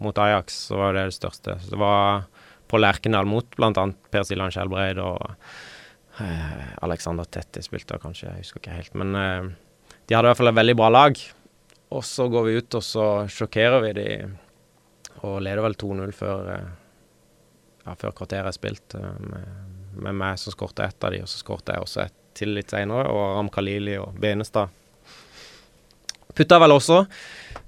mot 0.02 0.18
Ajax, 0.18 0.58
så 0.72 0.80
var 0.80 0.98
det 0.98 1.06
det 1.10 1.18
største. 1.20 1.58
Så 1.62 1.76
det 1.76 1.80
var 1.80 2.26
på 2.72 2.80
Lerkendal 2.80 3.28
mot 3.30 3.48
bl.a. 3.56 3.86
Per 4.12 4.26
Siljan 4.26 4.52
Skjelbreid 4.52 5.00
og 5.04 5.22
eh, 6.24 6.66
Alexander 6.88 7.28
Tetti 7.30 7.64
spilte 7.64 8.00
kanskje, 8.02 8.32
jeg 8.32 8.46
husker 8.48 8.64
ikke 8.64 8.80
helt. 8.80 8.98
Men 9.00 9.16
eh, 9.20 9.52
de 10.08 10.18
hadde 10.18 10.28
i 10.28 10.32
hvert 10.32 10.42
fall 10.42 10.52
et 10.52 10.60
veldig 10.60 10.78
bra 10.82 10.92
lag. 10.92 11.24
Og 11.92 12.06
så 12.08 12.28
går 12.32 12.48
vi 12.48 12.58
ut 12.60 12.80
og 12.80 12.84
så 12.88 13.08
sjokkerer 13.32 13.84
vi 13.86 13.96
de 14.00 14.10
og 15.28 15.42
leder 15.44 15.62
vel 15.62 15.76
2-0 15.78 16.14
før 16.18 16.54
eh, 16.56 16.70
ja, 17.86 17.96
før 17.98 18.16
kvarteret 18.22 18.52
er 18.52 18.58
spilt, 18.58 18.98
eh, 18.98 19.24
med, 19.32 19.72
med 20.08 20.20
meg 20.24 20.42
som 20.42 20.56
skårte 20.56 20.86
ett 20.88 21.08
av 21.08 21.16
de, 21.16 21.24
og 21.24 21.32
så 21.32 21.42
skårte 21.42 21.76
jeg 21.76 21.88
også 21.88 22.06
ett 22.06 22.18
til 22.38 22.54
litt 22.56 22.72
senere, 22.72 23.10
og 23.12 23.36
Ram 23.36 23.50
Khalili 23.52 23.98
og 24.00 24.16
Benestad 24.20 24.72
putta 26.36 26.60
vel 26.60 26.76
også. 26.76 27.06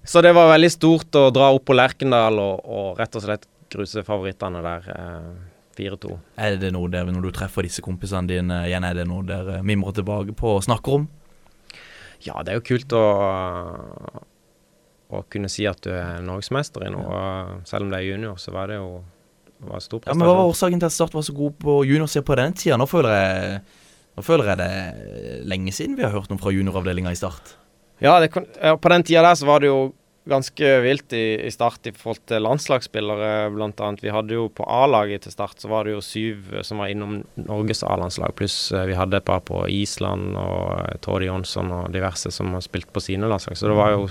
Så 0.04 0.22
det 0.24 0.34
var 0.36 0.52
veldig 0.52 0.72
stort 0.72 1.16
å 1.20 1.30
dra 1.34 1.50
opp 1.56 1.66
på 1.68 1.76
Lerkendal 1.76 2.40
og, 2.42 2.62
og 2.64 3.00
rett 3.00 3.18
og 3.20 3.26
slett 3.26 3.48
gruse 3.74 4.04
favorittene 4.08 4.64
der. 4.64 4.94
Eh, 4.94 5.34
4-2. 5.74 6.14
Er 6.38 6.60
det 6.62 6.70
noe 6.76 6.86
der 6.94 7.08
når 7.10 7.24
du 7.26 7.32
treffer 7.34 7.66
disse 7.66 7.82
kompisene 7.82 8.30
dine 8.30 8.60
igjen, 8.68 8.86
er 8.86 9.00
det 9.00 9.08
noe 9.10 9.26
dere 9.26 9.64
mimrer 9.66 9.96
tilbake 9.98 10.36
på 10.38 10.52
og 10.60 10.66
snakker 10.68 11.00
om? 11.00 11.08
Ja, 12.22 12.44
det 12.46 12.54
er 12.54 12.60
jo 12.60 12.68
kult 12.68 12.94
å, 12.94 13.02
å 15.10 15.24
kunne 15.34 15.50
si 15.50 15.66
at 15.66 15.82
du 15.82 15.90
er 15.96 16.22
norgesmester 16.22 16.86
i 16.86 16.92
noe. 16.94 17.24
Selv 17.66 17.88
om 17.88 17.90
det 17.90 18.04
er 18.04 18.12
junior, 18.12 18.38
så 18.38 18.54
var 18.54 18.70
det 18.70 18.78
jo 18.78 19.02
var 19.70 19.80
en 19.80 19.86
stor 19.86 20.04
Ja, 20.06 20.14
men 20.18 20.28
Hva 20.28 20.36
var 20.38 20.52
årsaken 20.52 20.84
til 20.84 20.90
at 20.90 20.96
Start 20.96 21.16
var 21.18 21.26
så 21.26 21.36
god 21.38 21.58
på 21.62 21.80
juniorsida 21.88 22.26
på 22.26 22.38
denne 22.40 22.58
tida? 22.60 22.78
Nå 22.80 22.88
føler 22.90 23.18
jeg 23.18 23.58
Nå 24.14 24.22
føler 24.22 24.52
jeg 24.52 24.60
det 24.60 24.70
er 24.70 25.44
lenge 25.50 25.74
siden 25.74 25.98
vi 25.98 26.06
har 26.06 26.14
hørt 26.14 26.30
noe 26.30 26.38
fra 26.38 26.52
junioravdelinga 26.54 27.14
i 27.16 27.18
Start. 27.18 27.56
Ja, 28.04 28.20
det 28.22 28.30
på 28.30 28.92
den 28.94 29.06
tida 29.08 29.24
der 29.26 29.38
så 29.40 29.48
var 29.50 29.64
det 29.64 29.72
jo 29.72 29.94
ganske 30.30 30.70
vilt 30.84 31.14
i, 31.14 31.24
i 31.48 31.52
Start 31.52 31.88
i 31.90 31.94
forhold 31.96 32.22
til 32.30 32.44
landslagsspillere, 32.46 33.50
blant 33.56 33.82
annet. 33.84 34.04
Vi 34.04 34.12
hadde 34.14 34.38
jo 34.38 34.48
på 34.56 34.66
A-laget 34.70 35.26
til 35.26 35.34
Start 35.36 35.60
så 35.60 35.72
var 35.72 35.88
det 35.88 35.96
jo 35.96 36.04
syv 36.04 36.62
som 36.64 36.80
var 36.84 36.92
innom 36.94 37.22
Norges 37.36 37.84
A-landslag, 37.84 38.36
pluss 38.40 38.58
eh, 38.72 38.86
vi 38.90 38.98
hadde 38.98 39.20
et 39.20 39.28
par 39.28 39.44
på 39.46 39.66
Island 39.72 40.38
og 40.40 41.02
Tordi 41.04 41.28
Tord 41.28 41.28
Jonsson 41.28 41.74
og 41.76 41.92
diverse 41.94 42.32
som 42.34 42.54
har 42.56 42.64
spilt 42.66 42.92
på 42.94 43.04
sine 43.04 43.30
landslag. 43.30 43.58
Så 43.60 43.70
det 43.70 43.78
var 43.78 43.96
jo 43.96 44.08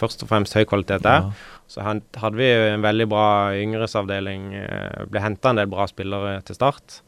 først 0.00 0.24
og 0.24 0.32
fremst 0.32 0.56
høy 0.58 0.64
kvalitet 0.68 1.04
der. 1.04 1.30
Så 1.72 1.80
hadde 1.80 2.36
vi 2.36 2.48
en 2.52 2.84
veldig 2.84 3.06
bra 3.08 3.26
yngresavdeling. 3.56 4.50
eh, 4.60 5.04
Ble 5.08 5.22
henta 5.24 5.52
en 5.52 5.60
del 5.62 5.70
bra 5.72 5.86
spillere 5.88 6.42
til 6.44 6.58
start, 6.58 6.98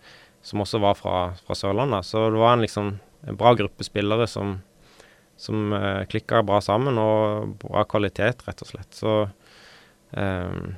som 0.45 0.63
også 0.65 0.81
var 0.81 0.97
fra, 0.97 1.19
fra 1.45 1.57
Sørlandet. 1.59 2.09
Så 2.09 2.31
det 2.33 2.41
var 2.41 2.57
en 2.57 2.65
liksom 2.65 2.95
en 3.27 3.37
bra 3.41 3.55
gruppe 3.57 3.85
spillere 3.85 4.27
som, 4.29 4.59
som 5.37 5.73
uh, 5.73 6.05
klikka 6.09 6.43
bra 6.45 6.61
sammen, 6.65 6.99
og 7.01 7.55
bra 7.63 7.85
kvalitet, 7.89 8.45
rett 8.45 8.65
og 8.65 8.69
slett. 8.69 8.91
Så 8.93 9.15
um, 10.13 10.75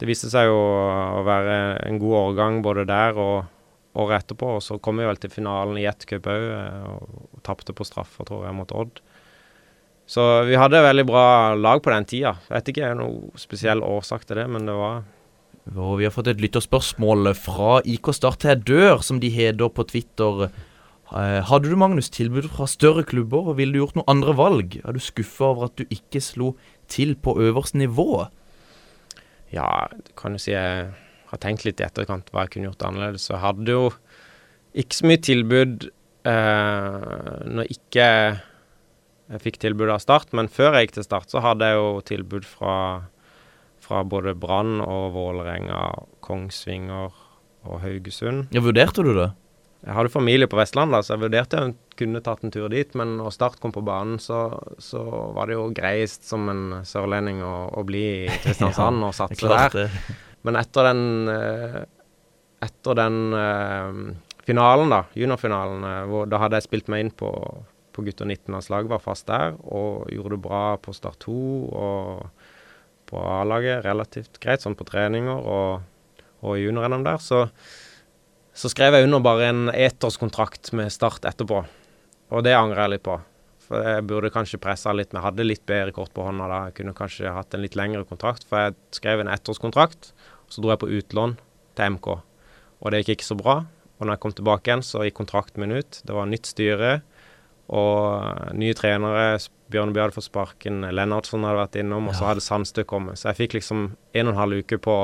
det 0.00 0.08
viste 0.10 0.30
seg 0.32 0.48
jo 0.50 0.58
å 0.58 1.22
være 1.26 1.58
en 1.86 2.00
god 2.02 2.16
årgang 2.20 2.58
både 2.66 2.86
der 2.90 3.18
og 3.18 3.36
året 3.94 4.24
etterpå. 4.24 4.56
Og 4.58 4.64
så 4.66 4.80
kom 4.82 4.98
vi 4.98 5.06
vel 5.06 5.20
til 5.22 5.30
finalen 5.30 5.78
i 5.78 5.86
ett 5.90 6.06
cup 6.10 6.26
òg, 6.30 6.48
og, 6.90 7.18
og 7.30 7.44
tapte 7.46 7.76
på 7.76 7.86
straffer, 7.86 8.26
tror 8.26 8.48
jeg, 8.48 8.58
mot 8.58 8.74
Odd. 8.74 8.98
Så 10.06 10.20
vi 10.44 10.56
hadde 10.60 10.82
veldig 10.84 11.06
bra 11.08 11.26
lag 11.56 11.80
på 11.82 11.92
den 11.92 12.04
tida. 12.04 12.34
Jeg 12.48 12.58
vet 12.58 12.70
ikke 12.74 12.92
noe 12.98 13.40
spesiell 13.40 13.80
årsak 13.84 14.26
til 14.28 14.36
det, 14.42 14.46
men 14.52 14.68
det 14.68 14.76
var 14.76 15.02
Og 15.74 15.94
vi 15.96 16.04
har 16.04 16.12
fått 16.12 16.28
et 16.28 16.42
lytterspørsmål 16.44 17.30
fra 17.40 17.78
IK 17.88 18.10
Start 18.12 18.42
til 18.42 18.50
jeg 18.52 18.64
dør, 18.68 19.00
som 19.00 19.16
de 19.22 19.30
heter 19.32 19.70
på 19.72 19.86
Twitter. 19.88 20.50
Eh, 21.08 21.40
Hadde 21.48 21.70
du, 21.70 21.76
Magnus, 21.80 22.10
tilbud 22.12 22.50
fra 22.52 22.66
større 22.68 23.04
klubber, 23.08 23.48
og 23.48 23.56
ville 23.56 23.72
du 23.72 23.80
gjort 23.80 23.96
noen 23.96 24.10
andre 24.12 24.34
valg? 24.36 24.76
Er 24.84 24.92
du 24.92 25.00
skuffa 25.00 25.54
over 25.54 25.70
at 25.70 25.78
du 25.80 25.88
ikke 25.88 26.20
slo 26.20 26.52
til 26.92 27.14
på 27.16 27.38
øverste 27.40 27.80
nivå? 27.80 28.26
Ja, 29.54 29.88
du 29.88 30.12
kan 30.20 30.36
jo 30.36 30.42
si 30.42 30.52
jeg 30.52 30.90
har 31.30 31.40
tenkt 31.40 31.64
litt 31.64 31.80
i 31.80 31.86
etterkant 31.86 32.28
hva 32.28 32.44
jeg 32.44 32.54
kunne 32.54 32.68
gjort 32.68 32.84
annerledes. 32.84 33.24
Så 33.24 33.38
jeg 33.38 33.44
hadde 33.46 33.76
jo 33.78 33.86
ikke 34.74 34.98
så 35.00 35.08
mye 35.08 35.22
tilbud 35.22 35.86
eh, 36.28 37.38
når 37.56 37.72
ikke 37.72 38.08
jeg 39.32 39.40
fikk 39.40 39.60
tilbud 39.62 39.92
av 39.92 40.02
Start, 40.02 40.34
men 40.36 40.50
før 40.52 40.76
jeg 40.76 40.88
gikk 40.88 40.98
til 40.98 41.06
Start, 41.06 41.30
så 41.32 41.40
hadde 41.44 41.70
jeg 41.70 41.78
jo 41.80 41.92
tilbud 42.10 42.48
fra, 42.48 42.74
fra 43.82 44.02
både 44.04 44.34
Brann 44.36 44.82
og 44.84 45.14
Vålerenga, 45.16 45.86
Kongsvinger 46.24 47.14
og 47.64 47.80
Haugesund. 47.84 48.50
Ja, 48.54 48.62
Vurderte 48.64 49.04
du 49.06 49.14
det? 49.16 49.30
Jeg 49.84 49.92
hadde 49.98 50.12
familie 50.12 50.48
på 50.48 50.56
Vestlandet, 50.56 51.04
så 51.04 51.12
jeg 51.12 51.24
vurderte 51.26 51.60
jeg 51.60 51.74
kunne 52.00 52.22
tatt 52.24 52.44
en 52.44 52.52
tur 52.52 52.70
dit. 52.72 52.94
Men 52.96 53.18
når 53.18 53.34
Start 53.36 53.58
kom 53.60 53.72
på 53.74 53.82
banen, 53.84 54.16
så, 54.22 54.46
så 54.80 55.02
var 55.36 55.50
det 55.50 55.58
jo 55.58 55.66
greiest 55.76 56.24
som 56.28 56.48
en 56.48 56.62
sørlending 56.88 57.42
å, 57.44 57.54
å 57.68 57.84
bli 57.84 58.04
i 58.24 58.36
Kristiansand 58.44 59.04
og 59.04 59.12
er 59.12 59.18
satse 59.18 59.50
der. 59.52 59.90
Men 60.44 60.60
etter 60.60 60.90
den 60.90 61.04
eh, 61.32 61.82
Etter 62.64 62.96
den 62.96 63.16
eh, 63.36 63.96
finalen, 64.48 64.88
da, 64.88 65.02
juniorfinalen, 65.12 65.84
eh, 65.84 66.14
da 66.32 66.40
hadde 66.40 66.56
jeg 66.60 66.64
spilt 66.70 66.86
meg 66.92 67.04
inn 67.04 67.10
på, 67.12 67.28
på 67.94 68.04
gutter 68.06 68.26
19-landslaget, 68.28 68.90
var 68.90 69.02
fast 69.02 69.28
der, 69.30 69.54
og 69.62 70.10
gjorde 70.12 70.34
det 70.34 70.42
bra 70.44 70.62
på 70.82 70.94
Start 70.96 71.20
2 71.24 71.34
og 71.70 72.24
på 73.10 73.20
A-laget. 73.20 73.84
Relativt 73.86 74.40
greit 74.42 74.64
sånn 74.64 74.76
på 74.78 74.86
treninger 74.88 75.38
og, 75.38 75.84
og 76.42 76.58
junior-NM 76.58 77.06
der. 77.06 77.20
Så, 77.22 77.44
så 78.54 78.72
skrev 78.72 78.96
jeg 78.96 79.06
under 79.08 79.22
bare 79.24 79.52
en 79.52 79.68
ettårskontrakt 79.70 80.72
med 80.76 80.92
Start 80.94 81.26
etterpå. 81.28 81.62
Og 82.34 82.44
det 82.46 82.56
angrer 82.56 82.86
jeg 82.86 82.96
litt 82.96 83.06
på. 83.06 83.20
For 83.64 83.80
jeg 83.80 84.04
burde 84.08 84.32
kanskje 84.32 84.60
pressa 84.60 84.92
litt, 84.92 85.12
men 85.12 85.22
jeg 85.22 85.28
hadde 85.28 85.46
litt 85.46 85.64
bedre 85.68 85.94
kort 85.96 86.12
på 86.16 86.26
hånda 86.26 86.48
da. 86.50 86.60
Jeg 86.68 86.78
kunne 86.80 86.96
kanskje 86.96 87.32
hatt 87.32 87.54
en 87.56 87.62
litt 87.64 87.78
lengre 87.78 88.04
kontrakt, 88.08 88.44
for 88.48 88.66
jeg 88.66 88.76
skrev 88.96 89.22
en 89.22 89.30
ettårskontrakt. 89.32 90.10
Så 90.52 90.60
dro 90.60 90.74
jeg 90.74 90.82
på 90.82 90.90
utlån 90.98 91.38
til 91.78 91.94
MK, 91.96 92.10
og 92.84 92.92
det 92.92 93.00
gikk 93.00 93.16
ikke 93.16 93.30
så 93.30 93.38
bra. 93.38 93.56
Og 93.96 94.04
når 94.04 94.16
jeg 94.16 94.22
kom 94.24 94.34
tilbake 94.36 94.68
igjen, 94.68 94.84
så 94.84 95.04
gikk 95.06 95.16
kontrakten 95.22 95.62
min 95.62 95.72
ut. 95.78 96.00
Det 96.04 96.14
var 96.14 96.28
nytt 96.28 96.50
styre 96.50 96.90
og 97.72 98.54
nye 98.58 98.74
trenere. 98.76 99.38
Bjørneby 99.72 100.02
hadde 100.02 100.16
fått 100.16 100.28
sparken, 100.28 100.84
Lennartsen 100.94 101.44
hadde 101.46 101.62
vært 101.62 101.78
innom, 101.80 102.10
og 102.10 102.16
så 102.16 102.28
hadde 102.28 102.44
Sandstø 102.44 102.84
kommet. 102.86 103.18
Så 103.18 103.30
jeg 103.30 103.40
fikk 103.44 103.58
liksom 103.58 103.86
en 103.94 104.28
og 104.28 104.34
en 104.34 104.40
halv 104.40 104.60
uke 104.62 104.78
på, 104.82 104.96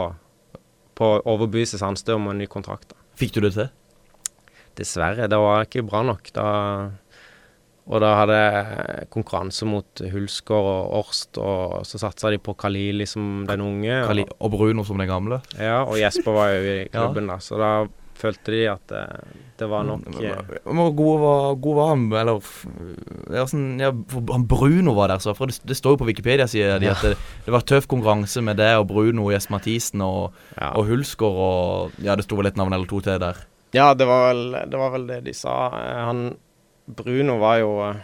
på 0.99 1.13
å 1.17 1.21
overbevise 1.33 1.81
Sandstø 1.81 2.19
om 2.19 2.29
en 2.31 2.43
ny 2.43 2.49
kontrakt. 2.51 2.93
da. 2.93 2.99
Fikk 3.19 3.37
du 3.37 3.41
det 3.47 3.55
til? 3.57 3.71
Dessverre, 4.79 5.29
det 5.29 5.39
var 5.41 5.65
ikke 5.67 5.83
bra 5.89 6.03
nok. 6.07 6.31
Da, 6.37 6.47
og 7.91 8.03
da 8.05 8.11
hadde 8.21 8.37
jeg 8.39 9.09
konkurranse 9.17 9.67
mot 9.67 10.05
Hulsker 10.13 10.69
og 10.75 10.95
Årst, 11.01 11.41
og 11.43 11.81
så 11.89 11.99
satsa 12.05 12.31
de 12.31 12.39
på 12.39 12.55
Kalili 12.61 13.09
som 13.09 13.47
den 13.49 13.65
unge. 13.65 13.97
Kali 14.07 14.27
og 14.39 14.53
Bruno 14.55 14.85
som 14.87 15.01
den 15.01 15.11
gamle? 15.11 15.41
Ja, 15.59 15.81
og 15.83 15.99
Jesper 15.99 16.37
var 16.37 16.53
jo 16.55 16.77
i 16.77 16.85
klubben 16.93 17.33
da, 17.33 17.41
så 17.43 17.59
da 17.59 17.73
følte 18.21 18.53
de 18.55 18.61
at 18.71 18.83
det, 18.93 19.03
det 19.61 19.67
var 19.71 19.85
nok 19.89 20.07
eh, 20.21 20.55
Hvor 20.65 20.91
god 20.97 21.21
var, 21.23 21.55
god 21.65 21.77
var 21.79 21.89
han? 21.93 22.03
Eller 22.21 22.51
ja, 23.35 23.45
sånn, 23.51 23.65
ja, 23.81 23.91
for 24.13 24.33
han 24.35 24.45
Bruno 24.51 24.95
var 24.97 25.13
der, 25.13 25.23
så. 25.25 25.35
For 25.37 25.51
det, 25.51 25.59
det 25.69 25.77
står 25.79 25.97
jo 25.97 26.01
på 26.03 26.09
Wikipedia 26.11 26.47
sier 26.51 26.79
de 26.83 26.91
at 26.93 27.03
det, 27.05 27.15
det 27.47 27.55
var 27.55 27.65
tøff 27.69 27.89
konkurranse 27.91 28.43
med 28.45 28.61
det 28.61 28.71
og 28.81 28.87
Bruno 28.93 29.27
og 29.29 29.35
Jesper 29.35 29.57
Mathisen 29.59 30.05
og, 30.07 30.37
ja. 30.57 30.71
og 30.77 30.89
Hulsker 30.91 31.41
og 31.49 31.97
Ja, 32.05 32.17
det 32.19 32.25
sto 32.29 32.39
vel 32.41 32.51
et 32.53 32.61
navn 32.61 32.73
eller 32.77 32.89
to 32.91 33.01
til 33.05 33.19
der. 33.23 33.41
ja, 33.77 33.91
det 33.95 34.07
var, 34.09 34.31
vel, 34.31 34.45
det 34.71 34.79
var 34.81 34.95
vel 34.97 35.07
det 35.11 35.21
de 35.29 35.35
sa. 35.37 35.57
Eh, 35.81 36.01
Han 36.11 36.25
Bruno 36.91 37.37
var 37.43 37.61
jo 37.63 37.75
eh, 37.89 38.01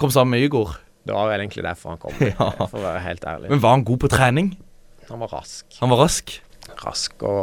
Kom 0.00 0.10
sammen 0.10 0.34
med 0.36 0.42
Ygor. 0.48 0.76
Det 1.06 1.14
var 1.14 1.28
vel 1.30 1.40
egentlig 1.44 1.62
derfor 1.66 1.94
han 1.94 1.98
kom, 2.02 2.14
Ja. 2.32 2.50
for 2.66 2.78
å 2.78 2.84
være 2.84 3.00
helt 3.06 3.24
ærlig. 3.26 3.50
Men 3.50 3.60
var 3.62 3.76
han 3.76 3.84
god 3.86 4.00
på 4.04 4.10
trening? 4.12 4.52
Han 5.08 5.18
var 5.22 5.32
rask. 5.34 5.66
Han 5.80 5.90
var 5.92 5.98
rask? 6.04 6.30
Rask 6.82 7.22
og, 7.26 7.42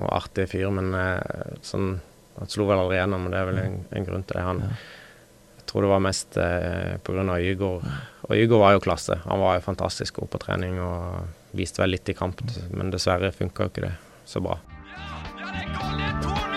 og 0.00 0.08
artig 0.14 0.48
fyr, 0.50 0.70
men 0.74 0.94
eh, 0.96 1.58
sånn 1.66 1.98
Han 2.40 2.48
slo 2.48 2.64
vel 2.68 2.80
aldri 2.80 2.96
gjennom, 2.96 3.26
og 3.26 3.34
det 3.34 3.40
er 3.40 3.48
vel 3.50 3.58
en, 3.60 3.74
en 3.92 4.06
grunn 4.06 4.22
til 4.24 4.38
det. 4.38 4.44
Han 4.46 4.62
Jeg 4.64 5.66
tror 5.68 5.84
det 5.84 5.90
var 5.90 6.04
mest 6.06 6.38
eh, 6.40 6.94
pga. 7.04 7.24
Ygor. 7.36 7.84
Og 8.28 8.36
Ygor 8.36 8.62
var 8.64 8.76
jo 8.76 8.84
klasse. 8.86 9.18
Han 9.26 9.42
var 9.42 9.58
jo 9.58 9.66
fantastisk 9.66 10.22
god 10.22 10.30
på 10.32 10.42
trening 10.46 10.78
og 10.80 11.26
viste 11.58 11.82
vel 11.82 11.92
litt 11.96 12.08
i 12.08 12.16
kamp, 12.16 12.40
men 12.70 12.94
dessverre 12.94 13.34
funka 13.34 13.66
jo 13.66 13.74
ikke 13.74 13.88
det 13.88 13.96
så 14.30 14.42
bra. 14.44 14.60
Ja, 14.94 15.50
det 15.50 15.66
går 15.74 15.98
litt 15.98 16.49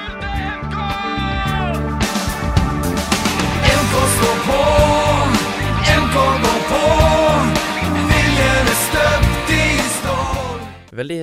Veldig, 10.93 11.19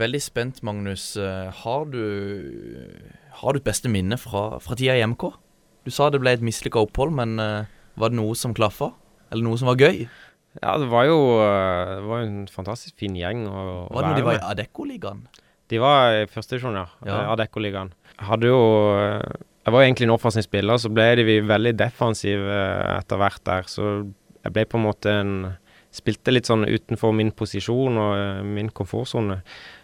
veldig 0.00 0.20
spent, 0.22 0.62
Magnus. 0.66 1.14
Eh, 1.16 1.50
Har 1.62 1.84
du 1.92 2.02
Har 3.42 3.52
du 3.52 3.60
et 3.60 3.66
beste 3.66 3.90
minne 3.92 4.16
fra, 4.18 4.58
fra 4.64 4.74
tida 4.78 4.96
i 4.96 5.04
MK? 5.06 5.28
Du 5.86 5.90
sa 5.94 6.08
det 6.10 6.20
ble 6.22 6.32
et 6.34 6.42
mislykka 6.42 6.80
opphold, 6.82 7.12
men 7.14 7.38
eh, 7.38 7.68
var 8.00 8.10
det 8.10 8.18
noe 8.18 8.34
som 8.34 8.54
klaffa? 8.56 8.90
Eller 9.30 9.44
noe 9.46 9.58
som 9.60 9.68
var 9.70 9.76
gøy? 9.78 10.06
Ja, 10.62 10.78
det 10.80 10.88
var 10.88 11.04
jo 11.06 11.18
eh, 11.44 11.92
det 12.00 12.06
var 12.08 12.24
en 12.24 12.38
fantastisk 12.50 12.96
fin 12.98 13.14
gjeng 13.18 13.44
å, 13.46 13.60
å 13.86 13.94
Var 13.94 14.02
det 14.06 14.10
når 14.10 14.18
de 14.22 14.26
var 14.30 14.38
i 14.40 14.46
Adeccoligaen? 14.54 15.20
De 15.68 15.80
var 15.82 16.14
i 16.22 16.26
førstedivisjon, 16.30 16.78
ja. 16.78 16.86
Ja. 17.04 17.20
Adeccoligaen. 17.34 17.92
Hadde 18.22 18.48
jo 18.48 18.60
Jeg 18.96 19.74
var 19.74 19.82
jo 19.82 19.86
egentlig 19.90 20.06
en 20.06 20.14
offensiv 20.14 20.46
spiller, 20.46 20.78
så 20.80 20.90
ble 20.94 21.08
de 21.18 21.40
veldig 21.44 21.74
defensive 21.76 22.58
etter 22.96 23.20
hvert 23.20 23.42
der. 23.44 23.66
Så 23.68 23.88
jeg 24.46 24.54
ble 24.54 24.64
på 24.70 24.78
en 24.78 24.86
måte 24.86 25.14
en 25.20 25.32
Spilte 25.96 26.34
litt 26.34 26.48
sånn 26.50 26.66
utenfor 26.68 27.14
min 27.16 27.32
posisjon 27.36 27.96
og 28.00 28.12
eh, 28.18 28.42
min 28.44 28.68
komfortsone. 28.74 29.40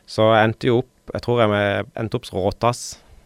Så 0.08 0.28
jeg 0.34 0.50
endte 0.50 0.68
jo 0.68 0.82
opp 0.82 0.90
Jeg 1.12 1.24
tror 1.24 1.40
jeg 1.42 1.50
med, 1.50 1.88
endte 1.98 2.18
opp 2.18 2.26
som 2.28 2.38
råtass. 2.38 2.82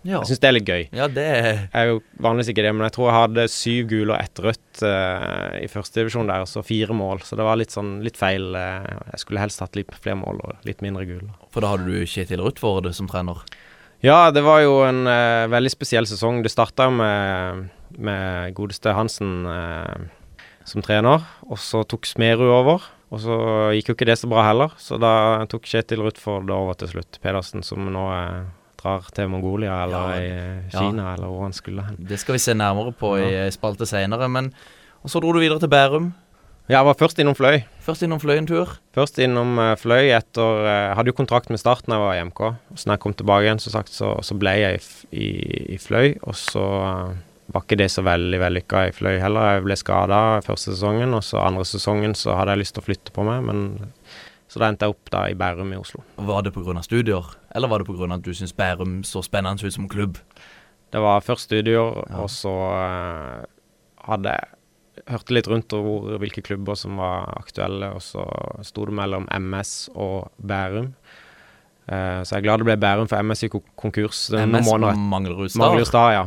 Ja. 0.07 0.21
Jeg 0.21 0.31
syns 0.31 0.41
det 0.43 0.49
er 0.49 0.55
litt 0.55 0.71
gøy. 0.71 0.85
ja, 0.95 1.07
det 1.11 1.25
Jeg 1.27 1.69
er 1.75 1.89
jo 1.91 1.99
vanligvis 2.23 2.51
ikke 2.53 2.65
det, 2.65 2.73
men 2.77 2.87
jeg 2.87 2.95
tror 2.95 3.09
jeg 3.09 3.17
hadde 3.17 3.45
syv 3.51 3.89
gule 3.91 4.15
og 4.15 4.21
ett 4.23 4.43
rødt 4.45 4.83
uh, 4.87 5.57
i 5.59 5.69
førstedivisjon 5.71 6.31
der, 6.31 6.45
og 6.45 6.51
så 6.51 6.63
fire 6.67 6.95
mål. 6.97 7.25
Så 7.27 7.39
det 7.39 7.47
var 7.47 7.59
litt 7.59 7.75
sånn 7.75 7.97
litt 8.07 8.19
feil. 8.19 8.49
Eh, 8.55 8.87
jeg 9.13 9.23
skulle 9.23 9.43
helst 9.43 9.63
hatt 9.65 9.77
litt 9.79 9.91
flere 9.99 10.21
mål 10.23 10.41
og 10.47 10.69
litt 10.69 10.85
mindre 10.85 11.07
gule. 11.09 11.33
For 11.51 11.65
da 11.65 11.75
hadde 11.75 11.91
du 11.91 12.07
Kjetil 12.07 12.45
Rutford 12.45 12.89
som 12.95 13.11
trener. 13.11 13.43
Ja, 14.05 14.31
det 14.31 14.45
var 14.47 14.61
jo 14.63 14.79
en 14.87 15.07
uh, 15.09 15.49
veldig 15.51 15.73
spesiell 15.73 16.07
sesong. 16.07 16.43
Det 16.45 16.53
starta 16.53 16.87
med, 16.93 17.67
med 17.99 18.55
godeste 18.57 18.95
Hansen 18.95 19.47
eh, 19.51 20.07
som 20.67 20.85
trener, 20.85 21.25
og 21.47 21.59
så 21.63 21.85
tok 21.89 22.09
Smerud 22.09 22.51
over. 22.51 22.93
Og 23.15 23.23
så 23.23 23.37
gikk 23.77 23.93
jo 23.93 23.95
ikke 23.95 24.09
det 24.09 24.19
så 24.19 24.29
bra 24.29 24.43
heller, 24.49 24.73
så 24.83 24.99
da 24.99 25.13
tok 25.51 25.69
Kjetil 25.71 26.03
Ruthford 26.03 26.51
over 26.51 26.75
til 26.79 26.91
slutt. 26.91 27.21
Pedersen 27.23 27.63
som 27.63 27.87
nå 27.87 28.07
er 28.11 28.47
drar 28.87 29.09
til 29.15 29.31
Mongolia 29.33 29.83
eller 29.85 30.13
Ja, 30.13 30.21
i 30.21 30.71
Kina 30.71 30.81
Kina, 30.81 31.15
eller 31.15 31.31
hvor 31.33 31.47
han 31.47 31.57
skulle 31.57 31.87
hen. 31.87 31.97
Det 31.99 32.19
skal 32.21 32.37
vi 32.37 32.43
se 32.45 32.55
nærmere 32.55 32.93
på 32.93 33.17
i 33.19 33.33
ei 33.47 33.51
spalte 33.55 33.87
seinere. 33.87 34.29
Men 34.29 34.53
og 35.03 35.11
så 35.11 35.21
dro 35.23 35.33
du 35.33 35.39
videre 35.39 35.61
til 35.63 35.71
Bærum. 35.71 36.13
Ja, 36.67 36.81
jeg 36.81 36.87
var 36.89 36.97
først 36.99 37.19
innom 37.23 37.37
Fløy. 37.39 37.61
Først 37.81 38.03
innom 38.03 38.19
Fløy 38.19 38.41
en 38.41 38.47
tur. 38.47 38.73
Først 38.95 39.21
innom 39.23 39.55
uh, 39.59 39.77
Fløy 39.79 40.11
etter 40.11 40.65
Jeg 40.67 40.89
Jeg 40.89 40.97
hadde 40.99 41.13
jo 41.13 41.15
kontrakt 41.15 41.51
med 41.51 41.59
Start 41.63 41.87
da 41.87 41.95
jeg 41.95 42.03
var 42.03 42.15
i 42.15 42.25
MK. 42.27 42.41
Så 42.75 42.89
når 42.89 42.93
jeg 42.97 43.01
kom 43.01 43.15
tilbake 43.15 43.47
igjen, 43.47 43.63
så, 43.63 43.71
sagt, 43.71 43.95
så, 43.95 44.17
så 44.23 44.35
ble 44.35 44.51
jeg 44.51 44.81
i, 44.81 45.21
i, 45.27 45.29
i 45.75 45.79
Fløy. 45.79 46.19
Og 46.23 46.35
så 46.35 46.65
eh, 46.83 47.15
var 47.53 47.63
ikke 47.63 47.79
det 47.79 47.91
så 47.95 48.03
veldig 48.07 48.39
vellykka 48.43 48.87
i 48.89 48.95
Fløy 48.97 49.19
heller. 49.23 49.57
Jeg 49.57 49.65
ble 49.67 49.77
skada 49.79 50.21
første 50.47 50.73
sesongen, 50.75 51.15
og 51.15 51.23
så 51.27 51.39
andre 51.45 51.65
sesongen 51.69 52.17
så 52.19 52.35
hadde 52.39 52.57
jeg 52.57 52.65
lyst 52.65 52.75
til 52.77 52.83
å 52.83 52.87
flytte 52.89 53.15
på 53.15 53.27
meg, 53.27 53.45
men 53.47 53.93
så 54.51 54.63
da 54.63 54.71
endte 54.71 54.87
jeg 54.87 54.95
opp 54.97 55.11
da 55.15 55.25
i 55.31 55.37
Bærum 55.39 55.73
i 55.75 55.79
Oslo. 55.79 56.03
Var 56.17 56.43
det 56.47 56.53
pga. 56.55 56.83
studier, 56.83 57.25
eller 57.55 57.69
var 57.69 57.83
det 57.83 57.87
pga. 57.87 58.15
at 58.15 58.23
du 58.23 58.33
syns 58.35 58.55
Bærum 58.57 59.03
så 59.05 59.23
spennende 59.23 59.63
ut 59.67 59.75
som 59.75 59.89
klubb? 59.89 60.19
Det 60.93 61.01
var 61.03 61.21
først 61.21 61.51
studier, 61.51 62.03
Ja. 62.11 62.23
og 62.23 62.31
så 62.31 62.53
eh, 62.75 63.45
hadde 64.07 64.35
jeg 64.35 64.53
hørte 65.13 65.35
litt 65.35 65.47
rundt 65.49 65.73
over 65.77 66.19
hvilke 66.19 66.43
klubber 66.43 66.75
som 66.75 66.97
var 66.97 67.29
aktuelle, 67.37 67.93
og 67.95 68.01
så 68.03 68.25
sto 68.65 68.87
det 68.87 68.95
mellom 68.95 69.27
MS 69.31 69.91
og 69.95 70.31
Bærum. 70.41 70.95
Eh, 71.87 72.23
så 72.25 72.35
jeg 72.35 72.39
er 72.39 72.47
glad 72.49 72.59
det 72.59 72.67
ble 72.71 72.77
Bærum, 72.77 73.09
for 73.09 73.23
MS 73.23 73.45
gikk 73.47 73.61
konkurs 73.79 74.31
eh, 74.33 74.47
noen 74.47 74.63
MS 74.65 74.99
Manglerud 75.13 75.51
Star. 75.51 75.61
Manglerud 75.63 75.87
Star, 75.87 76.13
ja. 76.13 76.25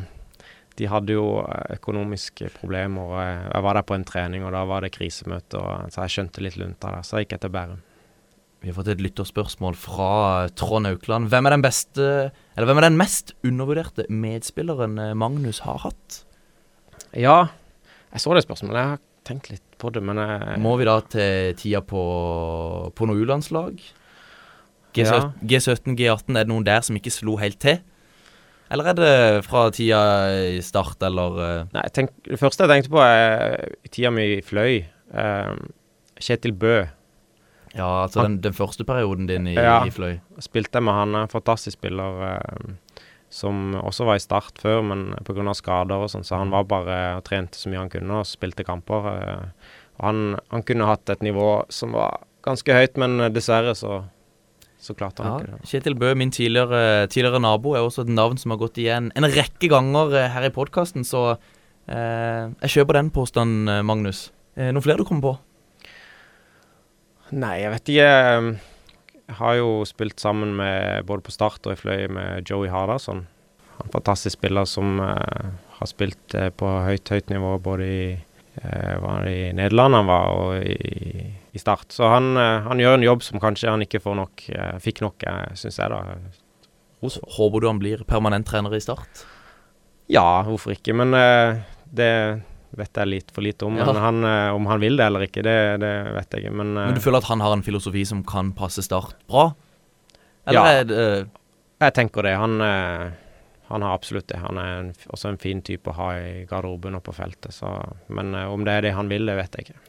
De 0.79 0.87
hadde 0.87 1.15
jo 1.17 1.25
eh, 1.43 1.75
økonomiske 1.75 2.49
problemer. 2.55 3.11
og 3.11 3.19
Jeg, 3.19 3.63
var 3.65 3.77
der 3.79 3.85
på 3.87 3.97
en 3.97 4.07
trening, 4.07 4.45
og 4.47 4.53
da 4.55 4.63
var 4.69 4.85
det 4.85 4.93
krisemøte, 4.95 5.59
og, 5.59 5.91
så 5.93 6.05
jeg 6.05 6.15
skjønte 6.15 6.43
litt 6.45 6.57
lunta 6.59 6.93
der. 6.95 7.05
Så 7.05 7.19
jeg 7.19 7.27
gikk 7.27 7.37
jeg 7.37 7.43
til 7.45 7.53
Bærum. 7.57 7.81
Vi 8.59 8.67
har 8.71 8.75
fått 8.75 8.89
et 8.91 8.99
lytterspørsmål 9.03 9.75
fra 9.79 10.09
Trond 10.59 10.89
Aukland. 10.89 11.29
Hvem 11.31 11.47
er 11.47 11.55
den 11.55 11.63
beste, 11.63 12.07
eller 12.55 12.67
hvem 12.67 12.81
er 12.81 12.89
den 12.89 12.97
mest 12.99 13.31
undervurderte 13.47 14.07
medspilleren 14.11 14.97
eh, 14.99 15.13
Magnus 15.15 15.61
har 15.67 15.79
hatt? 15.85 16.23
Ja, 17.15 17.37
jeg 18.11 18.23
så 18.23 18.35
det 18.35 18.43
spørsmålet. 18.45 18.79
Jeg 18.81 18.93
har 18.95 19.05
tenkt 19.29 19.51
litt 19.53 19.77
på 19.79 19.91
det, 19.95 20.03
men 20.03 20.19
jeg, 20.19 20.59
Må 20.59 20.75
vi 20.79 20.87
da 20.89 20.97
til 21.07 21.55
tida 21.59 21.79
på, 21.85 22.01
på 22.95 23.07
noe 23.07 23.23
U-landslag? 23.23 23.79
G17, 24.95 25.05
Ja. 25.05 25.21
G17, 25.45 25.95
G18, 25.95 26.35
er 26.35 26.43
det 26.43 26.49
noen 26.51 26.65
der 26.67 26.81
som 26.83 26.97
ikke 26.97 27.13
slo 27.13 27.37
helt 27.39 27.59
til? 27.61 27.79
Eller 28.69 28.91
er 28.91 28.93
det 28.99 29.11
fra 29.47 29.63
tida 29.73 29.99
i 30.53 30.59
start, 30.61 31.01
eller 31.07 31.39
eh, 31.41 31.63
Nei, 31.73 31.85
tenk, 31.95 32.11
det 32.27 32.37
første 32.41 32.65
jeg 32.67 32.69
tenkte 32.75 32.91
på 32.93 33.01
er 33.01 33.71
tida 33.89 34.11
mi 34.13 34.27
i 34.37 34.41
Fløy. 34.45 34.83
eh, 35.13 35.55
Kjetil 36.19 36.53
Bø. 36.59 36.75
Ja, 37.77 38.03
altså 38.03 38.23
den, 38.25 38.39
den 38.41 38.53
første 38.57 38.83
perioden 38.85 39.27
din 39.29 39.47
i, 39.47 39.55
Ja. 39.55 39.79
i 39.85 39.91
Fløy. 39.93 40.19
Spilte 40.41 40.81
med 40.81 40.93
han, 40.97 41.17
fantastisk 41.31 41.77
spiller 41.79 42.23
eh, 42.27 42.71
som 43.29 43.75
også 43.77 44.05
var 44.09 44.17
i 44.17 44.23
Start 44.23 44.57
før, 44.61 44.81
men 44.85 45.03
pga. 45.25 45.53
skader 45.53 46.01
og 46.05 46.09
sånn, 46.09 46.25
så 46.25 46.39
han 46.41 46.49
var 46.53 46.63
bare 46.69 46.99
og 47.19 47.23
trente 47.29 47.57
så 47.57 47.69
mye 47.69 47.83
han 47.83 47.89
kunne 47.93 48.21
og 48.21 48.25
spilte 48.29 48.65
kamper. 48.65 49.09
eh, 49.17 49.75
og 49.99 50.05
han, 50.05 50.21
han 50.49 50.63
kunne 50.63 50.85
hatt 50.89 51.09
et 51.09 51.21
nivå 51.25 51.65
som 51.69 51.91
var 51.93 52.21
ganske 52.45 52.73
høyt, 52.73 52.97
men 52.97 53.17
dessverre 53.33 53.73
så, 53.75 54.03
så 54.79 54.95
klarte 54.95 55.23
han 55.25 55.33
Ja, 55.33 55.37
ikke 55.43 55.57
det. 55.59 55.69
Kjetil 55.69 55.95
Bø, 55.99 56.13
min 56.15 56.31
tidligere, 56.31 57.07
tidligere 57.11 57.41
nabo, 57.43 57.73
er 57.75 57.83
også 57.83 58.05
et 58.05 58.13
navn 58.15 58.37
som 58.39 58.53
har 58.55 58.61
gått 58.61 58.77
igjen 58.79 59.11
en 59.19 59.27
rekke 59.27 59.67
ganger 59.71 60.13
eh, 60.15 60.29
her 60.31 60.47
i 60.47 60.53
podkasten, 60.55 61.03
så 61.07 61.23
eh, 61.89 62.47
jeg 62.63 62.73
kjøper 62.77 62.99
den 63.01 63.11
påstanden, 63.11 63.67
eh, 63.67 63.81
Magnus. 63.83 64.29
Eh, 64.55 64.71
noen 64.71 64.85
flere 64.85 65.03
du 65.03 65.07
kommer 65.09 65.25
på? 65.27 65.35
Nei, 67.35 67.59
jeg 67.61 67.73
vet 67.75 67.91
ikke. 67.93 68.07
eh, 68.09 68.51
Jeg 69.29 69.35
har 69.37 69.59
jo 69.59 69.83
spilt 69.85 70.17
sammen 70.19 70.55
med 70.57 71.05
både 71.05 71.21
på 71.27 71.31
Start 71.35 71.67
og 71.69 71.75
i 71.75 71.77
Fløy 71.77 72.07
med 72.09 72.47
Joey 72.49 72.71
Hardasson. 72.73 73.27
Han 73.79 73.91
fantastisk 73.93 74.39
spiller 74.39 74.65
som 74.65 74.97
eh, 75.03 75.51
har 75.77 75.87
spilt 75.91 76.33
eh, 76.35 76.49
på 76.49 76.71
høyt, 76.87 77.11
høyt 77.13 77.29
nivå 77.29 77.51
både 77.63 77.85
i 77.85 78.01
eh, 78.63 78.95
var 79.03 79.27
i 79.29 79.51
Nederland 79.53 79.95
han 79.99 80.09
var, 80.09 80.33
og 80.33 80.63
i, 80.65 81.29
i 81.53 81.59
Start. 81.61 81.91
Så 81.95 82.05
han, 82.11 82.35
eh, 82.37 82.61
han 82.67 82.77
gjør 82.81 82.97
en 82.99 83.07
jobb 83.07 83.23
som 83.25 83.39
kanskje 83.41 83.69
han 83.71 83.81
ikke 83.85 84.01
får 84.03 84.15
nok, 84.19 84.43
eh, 84.53 84.77
fikk 84.83 85.01
nok, 85.01 85.23
uh, 85.27 85.47
syns 85.57 85.79
jeg, 85.81 85.89
da. 85.89 86.17
Ros. 87.01 87.19
Håper 87.37 87.61
du 87.63 87.67
han 87.67 87.79
blir 87.79 88.03
permanent 88.05 88.45
trener 88.47 88.75
i 88.75 88.81
Start? 88.83 89.23
Ja, 90.11 90.43
hvorfor 90.43 90.73
ikke? 90.75 90.93
Men 90.97 91.13
eh, 91.13 91.61
det 91.93 92.11
vet 92.77 92.97
jeg 93.01 93.09
litt 93.09 93.31
for 93.33 93.41
lite 93.45 93.65
om. 93.65 93.77
Ja. 93.79 93.85
Men 93.89 93.95
han, 94.01 94.19
eh, 94.25 94.49
om 94.55 94.65
han 94.69 94.81
vil 94.81 94.97
det 94.99 95.05
eller 95.09 95.25
ikke, 95.25 95.41
det, 95.45 95.55
det 95.81 95.93
vet 96.15 96.35
jeg 96.35 96.43
ikke. 96.45 96.53
Men, 96.59 96.75
eh, 96.77 96.89
Men 96.91 96.97
du 96.97 97.01
føler 97.01 97.23
at 97.23 97.29
han 97.31 97.41
har 97.45 97.55
en 97.55 97.65
filosofi 97.65 98.03
som 98.05 98.23
kan 98.27 98.51
passe 98.57 98.83
Start 98.85 99.15
bra? 99.29 99.51
Eller 100.47 100.59
Ja. 100.59 100.83
det 100.83 100.97
eh, 100.97 101.25
Jeg 101.79 101.93
tenker 101.95 102.23
det. 102.27 102.35
Han, 102.35 102.59
eh, 102.61 103.11
han 103.69 103.81
har 103.85 103.93
absolutt 103.95 104.27
det. 104.27 104.37
Han 104.41 104.57
er 104.57 104.79
en, 104.79 104.93
også 105.13 105.29
en 105.29 105.37
fin 105.39 105.61
type 105.61 105.87
å 105.89 105.95
ha 105.95 106.09
i 106.19 106.45
garderoben 106.49 106.97
og 106.97 107.03
på 107.05 107.13
feltet. 107.15 107.53
Så, 107.55 107.69
men 108.09 108.33
eh, 108.35 108.49
om 108.51 108.65
det 108.65 108.73
er 108.73 108.81
det 108.89 108.95
han 108.97 109.07
vil, 109.09 109.25
det 109.29 109.37
vet 109.39 109.55
jeg 109.55 109.69
ikke. 109.69 109.79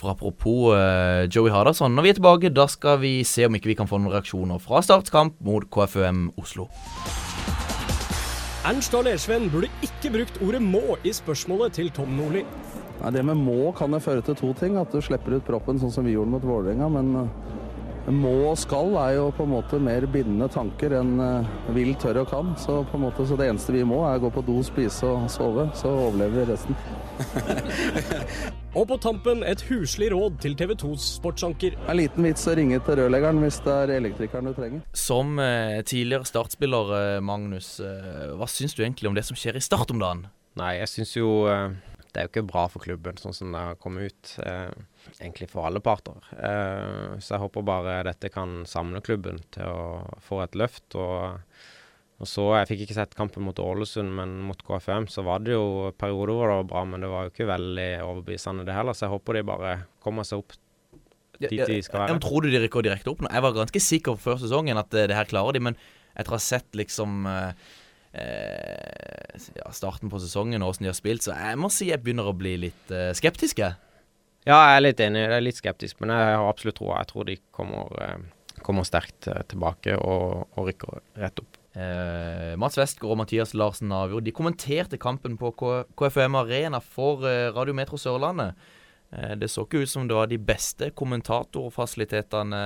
For 0.00 0.14
apropos 0.14 0.72
uh, 0.72 1.28
Joey 1.28 1.52
Hardasson, 1.52 1.92
når 1.92 2.06
vi 2.06 2.10
er 2.10 2.16
tilbake, 2.16 2.50
da 2.56 2.64
skal 2.72 3.02
vi 3.02 3.18
se 3.28 3.44
om 3.44 3.56
ikke 3.56 3.68
vi 3.68 3.76
kan 3.76 3.88
få 3.90 3.98
noen 4.00 4.14
reaksjoner 4.14 4.62
fra 4.62 4.80
startskamp 4.80 5.36
mot 5.44 5.66
KFUM 5.68 6.30
Oslo. 6.40 6.70
Ernst 8.64 8.96
og 8.96 9.04
Lersven 9.04 9.50
burde 9.52 9.68
ikke 9.84 10.12
brukt 10.12 10.40
ordet 10.40 10.62
'må' 10.62 10.96
i 11.04 11.12
spørsmålet 11.12 11.76
til 11.76 11.90
Tom 11.92 12.16
Nordli. 12.16 12.46
Nei, 13.00 13.10
Det 13.10 13.24
med 13.24 13.36
må 13.36 13.72
kan 13.76 13.90
det 13.92 14.02
føre 14.02 14.22
til 14.24 14.34
to 14.36 14.52
ting. 14.52 14.76
At 14.76 14.92
du 14.92 15.00
slipper 15.00 15.36
ut 15.36 15.46
proppen 15.46 15.78
sånn 15.80 15.92
som 15.92 16.04
vi 16.04 16.12
gjorde 16.12 16.30
mot 16.30 16.44
Vålerenga. 16.44 16.88
Men 16.88 17.16
eh, 17.16 18.12
må 18.12 18.50
og 18.50 18.58
skal 18.58 18.96
er 19.00 19.14
jo 19.16 19.30
på 19.36 19.44
en 19.44 19.54
måte 19.54 19.80
mer 19.80 20.06
bindende 20.06 20.48
tanker 20.52 20.92
enn 20.98 21.20
eh, 21.20 21.72
vil, 21.76 21.94
tør 21.94 22.22
og 22.24 22.28
kan. 22.28 22.52
Så 22.56 22.82
på 22.90 22.96
en 22.96 23.06
måte, 23.06 23.26
så 23.26 23.36
det 23.36 23.48
eneste 23.48 23.72
vi 23.72 23.84
må 23.84 24.02
er 24.04 24.18
å 24.18 24.26
gå 24.26 24.32
på 24.36 24.44
do, 24.44 24.62
spise 24.62 25.08
og 25.08 25.30
sove. 25.32 25.70
Så 25.74 25.88
overlever 25.88 26.42
vi 26.42 26.52
resten. 26.52 26.76
Og 28.78 28.86
på 28.86 28.96
tampen 29.02 29.42
et 29.46 29.62
huslig 29.66 30.10
råd 30.14 30.38
til 30.44 30.54
TV 30.58 30.74
2s 30.78 31.06
sportsanker. 31.18 31.76
En 31.90 31.98
liten 31.98 32.26
vits 32.26 32.46
å 32.46 32.54
ringe 32.58 32.78
til 32.86 33.00
rørleggeren 33.00 33.42
hvis 33.42 33.60
det 33.66 33.76
er 33.84 33.94
elektrikeren 33.96 34.50
du 34.50 34.54
trenger. 34.56 34.84
Som 34.96 35.40
eh, 35.42 35.80
tidligere 35.82 36.28
startspiller, 36.28 36.94
eh, 36.98 37.20
Magnus, 37.24 37.78
eh, 37.82 38.30
hva 38.38 38.48
syns 38.50 38.76
du 38.76 38.84
egentlig 38.84 39.10
om 39.10 39.18
det 39.18 39.26
som 39.26 39.38
skjer 39.38 39.58
i 39.58 39.64
Start 39.64 39.90
om 39.94 40.02
dagen? 40.02 40.28
Nei, 40.58 40.76
jeg 40.80 40.92
syns 40.92 41.16
jo 41.18 41.32
eh, 41.50 41.74
det 42.10 42.18
er 42.18 42.26
jo 42.26 42.30
ikke 42.32 42.46
bra 42.48 42.64
for 42.70 42.82
klubben, 42.82 43.18
sånn 43.20 43.34
som 43.36 43.52
det 43.54 43.60
har 43.62 43.76
kommet 43.78 44.10
ut. 44.10 44.32
Eh, 44.42 44.70
egentlig 45.20 45.46
for 45.52 45.66
alle 45.68 45.82
parter. 45.84 46.18
Eh, 46.34 47.18
så 47.22 47.36
jeg 47.36 47.42
håper 47.44 47.66
bare 47.66 48.00
dette 48.08 48.32
kan 48.34 48.64
samle 48.68 49.02
klubben 49.04 49.38
til 49.54 49.70
å 49.70 49.84
få 50.24 50.40
et 50.42 50.58
løft. 50.58 50.88
Og, 50.98 51.38
og 52.20 52.28
så, 52.28 52.42
Jeg 52.58 52.68
fikk 52.68 52.80
ikke 52.84 52.96
sett 52.98 53.14
kampen 53.16 53.46
mot 53.46 53.60
Ålesund, 53.62 54.10
men 54.12 54.34
mot 54.44 54.58
KFM 54.66 55.06
så 55.08 55.24
var 55.24 55.40
det 55.40 55.54
jo 55.54 55.88
perioder 55.96 56.36
hvor 56.36 56.50
det 56.50 56.58
var 56.58 56.66
bra, 56.68 56.82
men 56.84 57.00
det 57.00 57.08
var 57.08 57.24
jo 57.24 57.32
ikke 57.32 57.48
veldig 57.48 57.90
overbevisende 58.04 58.66
det 58.68 58.76
heller. 58.76 58.96
Så 58.96 59.06
jeg 59.06 59.14
håper 59.14 59.38
de 59.38 59.46
bare 59.48 59.70
kommer 60.04 60.28
seg 60.28 60.42
opp 60.42 60.52
dit 61.40 61.56
de 61.56 61.78
skal 61.80 62.02
være. 62.02 62.12
Jeg 62.12 62.22
Tror 62.26 62.44
du 62.44 62.50
de 62.52 62.60
rykker 62.60 62.84
direkte 62.84 63.12
opp 63.12 63.22
nå? 63.24 63.30
Jeg 63.32 63.44
var 63.46 63.56
ganske 63.56 63.82
sikker 63.84 64.18
før 64.20 64.40
sesongen 64.42 64.80
at 64.80 64.90
det, 64.92 65.06
det 65.08 65.16
her 65.16 65.30
klarer 65.30 65.56
de, 65.56 65.62
men 65.70 65.78
etter 66.12 66.34
å 66.34 66.36
ha 66.36 66.42
sett 66.44 66.76
liksom 66.76 67.24
eh, 67.30 67.70
eh, 68.20 69.46
ja, 69.56 69.70
starten 69.72 70.12
på 70.12 70.20
sesongen 70.20 70.60
og 70.60 70.74
åssen 70.74 70.84
de 70.84 70.92
har 70.92 70.98
spilt, 70.98 71.24
så 71.24 71.36
jeg 71.36 71.60
må 71.60 71.70
si 71.72 71.88
jeg 71.90 72.02
begynner 72.02 72.28
å 72.28 72.36
bli 72.36 72.56
litt 72.66 72.92
eh, 72.92 73.12
skeptisk. 73.16 73.62
Ja, 73.64 73.78
jeg 74.56 74.76
er 74.76 74.84
litt 74.84 75.00
enig. 75.04 75.24
Jeg 75.24 75.36
er 75.36 75.44
litt 75.44 75.60
skeptisk, 75.60 76.00
men 76.02 76.12
jeg 76.14 76.36
har 76.36 76.48
absolutt 76.48 76.78
troa. 76.80 77.00
Jeg 77.02 77.10
tror 77.12 77.28
de 77.28 77.38
kommer, 77.56 77.96
eh, 78.04 78.60
kommer 78.66 78.88
sterkt 78.88 79.28
eh, 79.30 79.42
tilbake 79.48 79.96
og, 79.96 80.46
og 80.56 80.70
rykker 80.70 81.02
rett 81.24 81.44
opp. 81.44 81.59
Eh, 81.70 82.56
Mats 82.58 82.78
Westgård 82.80 83.14
og 83.14 83.20
Mathias 83.20 83.52
Larsen 83.54 83.92
Navjord 83.92 84.24
De 84.26 84.32
kommenterte 84.34 84.98
kampen 84.98 85.36
på 85.38 85.52
K 85.54 85.68
KFM 85.94 86.34
Arena 86.40 86.80
for 86.82 87.22
eh, 87.28 87.52
Radio 87.54 87.76
Metro 87.78 88.00
Sørlandet. 88.00 88.58
Eh, 89.14 89.36
det 89.38 89.52
så 89.52 89.66
ikke 89.66 89.84
ut 89.84 89.92
som 89.92 90.08
det 90.10 90.18
var 90.18 90.30
de 90.30 90.38
beste 90.38 90.90
kommentatorfasilitetene. 90.98 92.64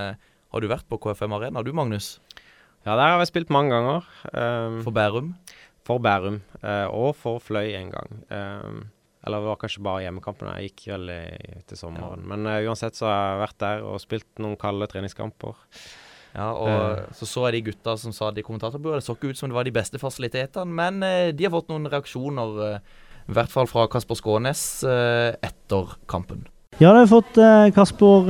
Har 0.55 0.63
du 0.63 0.71
vært 0.71 0.89
på 0.89 1.01
KFM 1.03 1.37
Arena, 1.37 1.63
du 1.63 1.73
Magnus? 1.77 2.19
Ja, 2.85 2.97
der 2.97 3.15
har 3.15 3.21
jeg 3.21 3.33
spilt 3.33 3.53
mange 3.53 3.73
ganger. 3.73 4.09
Um, 4.33 4.83
For 4.85 4.93
Bærum? 4.93 5.35
for 5.85 6.01
Bærum, 6.01 6.41
eh, 6.63 6.87
og 6.89 7.15
for 7.17 7.41
Fløy 7.45 7.75
en 7.77 7.91
gang. 7.93 8.21
Um, 8.31 8.85
eller 9.25 9.41
det 9.41 9.49
var 9.49 9.61
kanskje 9.61 9.85
bare 9.85 10.05
hjemmekampene. 10.05 10.57
Jeg 10.61 10.73
gikk 10.73 10.87
vel 10.93 11.13
i, 11.13 11.61
til 11.69 11.81
sommeren. 11.81 12.25
Men 12.29 12.49
uh, 12.49 12.61
uansett 12.69 12.97
så 12.97 13.09
har 13.09 13.21
jeg 13.21 13.43
vært 13.43 13.61
der 13.65 13.85
og 13.89 14.01
spilt 14.03 14.43
noen 14.43 14.57
kalde 14.61 14.89
treningskamper. 14.89 15.61
Ja, 16.35 16.51
og 16.51 17.15
Så 17.15 17.29
så 17.31 17.47
jeg 17.49 17.61
de 17.61 17.71
gutta 17.71 17.95
som 17.99 18.13
sa 18.13 18.31
det 18.35 18.43
i 18.43 18.47
kommentatorbordet. 18.47 19.03
Det 19.03 19.07
så 19.07 19.15
ikke 19.15 19.31
ut 19.31 19.39
som 19.39 19.51
det 19.51 19.55
var 19.55 19.67
de 19.67 19.75
beste 19.75 20.01
fasilitetene, 20.03 20.67
men 20.67 21.03
eh, 21.07 21.31
de 21.31 21.47
har 21.47 21.55
fått 21.55 21.71
noen 21.71 21.87
reaksjoner, 21.91 22.57
eh, 22.67 23.05
i 23.31 23.37
hvert 23.37 23.53
fall 23.53 23.69
fra 23.71 23.87
Kasper 23.89 24.19
Skånes, 24.19 24.83
eh, 24.83 25.31
etter 25.47 25.95
kampen. 26.11 26.43
Ja, 26.81 26.91
det 26.91 26.97
har 26.97 27.05
vi 27.05 27.13
fått 27.13 27.37
Kasper 27.71 28.25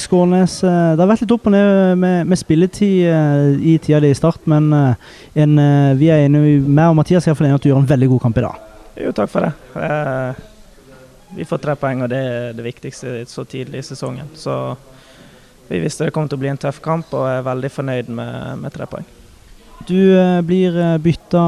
Skånes 0.00 0.54
Det 0.62 0.96
har 0.96 1.08
vært 1.10 1.20
litt 1.20 1.34
opp 1.34 1.50
og 1.50 1.52
ned 1.52 1.98
med, 2.00 2.30
med 2.30 2.38
spilletid 2.40 3.60
i 3.60 3.74
tida 3.76 3.98
di 4.00 4.08
i 4.08 4.16
start, 4.16 4.46
men 4.48 4.72
en, 4.72 5.60
vi 6.00 6.08
er 6.08 6.24
enige, 6.24 6.62
meg 6.64 6.94
og 6.94 6.96
Mathias 6.96 7.28
er 7.28 7.36
enige 7.36 7.58
at 7.58 7.66
du 7.66 7.68
gjør 7.68 7.82
en 7.82 7.90
veldig 7.90 8.08
god 8.14 8.22
kamp 8.24 8.40
i 8.40 8.46
dag. 8.46 8.64
Jo, 9.04 9.12
takk 9.12 9.28
for 9.34 9.44
det. 9.44 9.52
Vi 11.36 11.44
får 11.44 11.60
tre 11.60 11.76
poeng, 11.76 12.00
og 12.06 12.08
det 12.08 12.22
er 12.24 12.56
det 12.56 12.64
viktigste 12.64 13.18
så 13.28 13.44
tidlig 13.44 13.84
i 13.84 13.88
sesongen. 13.92 14.32
Så 14.32 14.56
vi 15.70 15.80
visste 15.84 16.08
det 16.08 16.14
kom 16.14 16.28
til 16.28 16.38
å 16.38 16.42
bli 16.42 16.50
en 16.50 16.60
tøff 16.60 16.80
kamp, 16.84 17.12
og 17.14 17.28
er 17.30 17.46
veldig 17.46 17.70
fornøyd 17.70 18.12
med, 18.12 18.60
med 18.64 18.74
tre 18.74 18.88
poeng. 18.90 19.06
Du 19.88 19.96
eh, 19.96 20.40
blir 20.44 20.76
eh, 20.76 20.96
bytta 21.00 21.44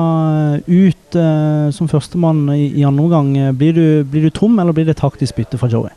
ut 0.67 1.19
eh, 1.21 1.67
som 1.75 1.91
førstemann 1.91 2.47
i, 2.55 2.71
i 2.81 2.87
andre 2.89 3.05
omgang. 3.05 3.35
Blir 3.59 3.77
du, 3.77 3.87
blir 4.09 4.29
du 4.29 4.33
tom, 4.33 4.57
eller 4.63 4.73
blir 4.77 4.89
det 4.89 4.97
taktisk 5.03 5.37
bytte 5.37 5.61
fra 5.61 5.69
Joey? 5.73 5.93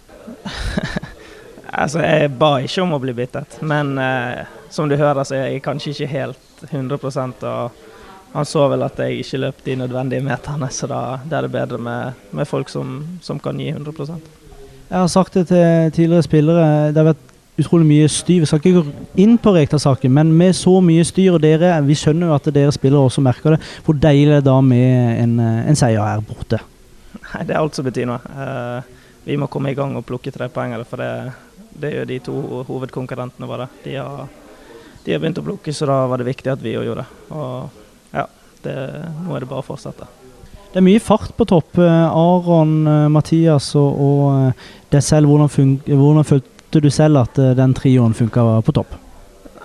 altså, 1.82 2.02
jeg 2.04 2.34
ba 2.42 2.58
ikke 2.66 2.84
om 2.84 2.96
å 2.98 3.02
bli 3.02 3.16
byttet, 3.16 3.60
men 3.64 3.96
eh, 4.02 4.44
som 4.74 4.90
du 4.92 4.98
hører, 5.00 5.24
så 5.24 5.38
er 5.38 5.52
jeg 5.54 5.64
kanskje 5.66 5.94
ikke 5.94 6.12
helt 6.12 6.66
100% 6.72 7.46
og 7.46 7.84
han 8.36 8.48
så 8.48 8.66
vel 8.68 8.84
at 8.84 8.98
jeg 9.00 9.22
ikke 9.22 9.40
løp 9.40 9.62
de 9.64 9.78
nødvendige 9.80 10.24
meterne, 10.26 10.68
så 10.68 10.90
da, 10.92 11.02
det 11.24 11.38
er 11.38 11.46
det 11.46 11.54
bedre 11.54 11.78
med, 11.80 12.26
med 12.36 12.48
folk 12.50 12.68
som, 12.68 12.98
som, 13.24 13.40
kan 13.40 13.56
gi 13.62 13.70
100% 13.72 14.28
Jeg 14.90 14.98
har 14.98 15.08
sagt 15.08 15.38
det 15.40 15.46
til 15.54 15.94
tidligere 15.96 16.26
spillere. 16.26 16.66
Det 16.92 17.00
har 17.00 17.14
vært 17.14 17.32
utrolig 17.60 17.88
mye 17.88 18.08
styr. 18.12 18.42
Vi 18.44 18.50
skal 18.50 18.62
ikke 18.62 18.82
gå 18.82 19.08
inn 19.24 19.38
på 19.42 19.54
Rekdal-saken, 19.56 20.12
men 20.14 20.34
med 20.36 20.56
så 20.58 20.78
mye 20.84 21.06
styr, 21.08 21.38
og 21.38 21.44
dere, 21.44 21.78
vi 21.86 21.98
skjønner 21.98 22.30
jo 22.30 22.36
at 22.36 22.50
dere 22.56 22.74
spillere 22.76 23.08
også 23.08 23.24
merker 23.24 23.56
det, 23.56 23.62
hvor 23.86 23.98
deilig 24.00 24.34
er 24.34 24.42
det 24.42 24.50
da 24.50 24.58
med 24.64 25.22
en, 25.24 25.38
en 25.40 25.80
seier 25.80 26.04
her 26.04 26.24
borte? 26.26 26.60
Nei, 27.16 27.46
Det 27.48 27.56
er 27.56 27.62
alt 27.62 27.78
som 27.78 27.88
betyr 27.88 28.10
noe. 28.10 28.20
Uh, 28.36 29.06
vi 29.26 29.38
må 29.42 29.50
komme 29.52 29.72
i 29.72 29.78
gang 29.78 29.96
og 29.98 30.06
plukke 30.06 30.34
tre 30.34 30.50
poeng, 30.54 30.76
for 30.88 31.02
det, 31.02 31.12
det 31.82 31.94
jo 31.96 32.10
de 32.10 32.20
to 32.28 32.36
hovedkonkurrentene 32.68 33.50
våre. 33.50 33.70
De 33.86 33.96
har, 33.98 34.28
de 35.06 35.16
har, 35.16 35.24
begynt 35.24 35.42
å 35.42 35.46
plukke, 35.48 35.74
så 35.74 35.88
da 35.90 36.04
var 36.12 36.22
det 36.22 36.30
viktig 36.30 36.52
at 36.54 36.62
vi 36.62 36.76
òg 36.78 36.86
gjorde 36.90 37.06
det. 37.06 37.32
Og 37.34 38.14
ja, 38.20 38.28
det, 38.68 38.76
nå 39.24 39.34
er 39.34 39.46
det 39.46 39.50
bare 39.50 39.64
å 39.64 39.66
fortsette. 39.66 40.08
Det 40.76 40.82
er 40.82 40.86
mye 40.86 41.00
fart 41.00 41.32
på 41.38 41.48
topp. 41.48 41.78
Eh, 41.80 42.20
Aron, 42.20 42.74
eh, 42.92 43.08
Mathias 43.08 43.70
og, 43.80 44.02
og 44.06 44.92
deg 44.92 45.04
selv, 45.08 45.32
hvordan, 45.32 45.78
hvordan 45.88 46.28
følte 46.28 46.55
du 46.84 46.90
selv 46.94 47.22
at 47.24 47.40
eh, 47.40 47.56
den 47.58 47.74
trioen 47.78 48.16
funka 48.18 48.44
på 48.66 48.76
topp? 48.76 48.96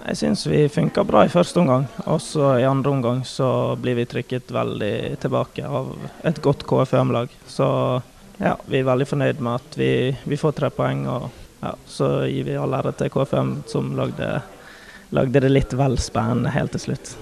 Jeg 0.01 0.17
syns 0.17 0.47
vi 0.49 0.65
funka 0.73 1.05
bra 1.07 1.25
i 1.27 1.31
første 1.33 1.61
omgang. 1.61 1.85
Også 2.11 2.55
i 2.59 2.67
andre 2.67 2.91
omgang 2.91 3.21
så 3.29 3.77
blir 3.79 3.99
vi 3.99 4.09
trykket 4.09 4.51
veldig 4.51 5.21
tilbake 5.23 5.67
av 5.67 5.93
et 6.27 6.41
godt 6.43 6.65
KFUM-lag. 6.67 7.31
Så 7.47 7.69
ja, 8.41 8.57
vi 8.67 8.81
er 8.81 8.89
veldig 8.89 9.07
fornøyd 9.07 9.43
med 9.45 9.61
at 9.61 9.79
vi, 9.79 9.93
vi 10.25 10.41
får 10.41 10.57
tre 10.57 10.73
poeng. 10.75 11.05
Og 11.07 11.29
ja, 11.61 11.75
så 11.87 12.11
gir 12.27 12.49
vi 12.49 12.59
all 12.59 12.75
ære 12.81 12.95
til 12.99 13.13
KFUM 13.13 13.55
som 13.71 13.93
lagde, 13.99 14.33
lagde 15.15 15.45
det 15.45 15.53
litt 15.53 15.77
vel 15.79 15.99
spennende 16.01 16.55
helt 16.57 16.75
til 16.75 16.89
slutt. 16.89 17.15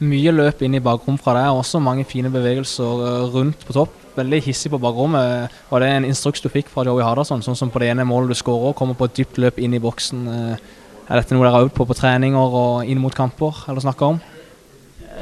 Mye 0.00 0.32
løp 0.32 0.64
inn 0.64 0.78
i 0.78 0.82
bakrom 0.82 1.20
fra 1.20 1.36
deg, 1.36 1.52
også 1.52 1.82
mange 1.84 2.08
fine 2.08 2.32
bevegelser 2.32 3.06
eh, 3.06 3.24
rundt 3.36 3.68
på 3.68 3.76
topp 3.76 3.99
veldig 4.16 4.40
hissig 4.44 4.72
på 4.72 4.80
bakrommet. 4.82 5.54
Var 5.70 5.82
det 5.82 5.88
en 5.94 6.08
instruks 6.08 6.42
du 6.42 6.48
fikk 6.52 6.70
fra 6.72 6.84
Joey 6.88 7.04
Hardasson, 7.04 7.42
sånn 7.44 7.58
som 7.58 7.70
på 7.72 7.82
det 7.82 7.92
ene 7.92 8.06
målet 8.08 8.32
du 8.32 8.38
skårer, 8.38 8.76
kommer 8.78 8.98
på 8.98 9.08
et 9.08 9.16
dypt 9.20 9.40
løp 9.42 9.60
inn 9.62 9.76
i 9.76 9.82
boksen? 9.82 10.26
Eh, 10.34 10.68
er 11.10 11.18
dette 11.18 11.34
noe 11.34 11.46
dere 11.46 11.54
har 11.56 11.66
øvd 11.66 11.74
på 11.74 11.86
på 11.90 11.96
treninger 11.98 12.58
og 12.60 12.90
inn 12.90 13.00
mot 13.02 13.14
kamper, 13.14 13.64
eller 13.68 13.82
snakker 13.82 14.14
om? 14.14 14.20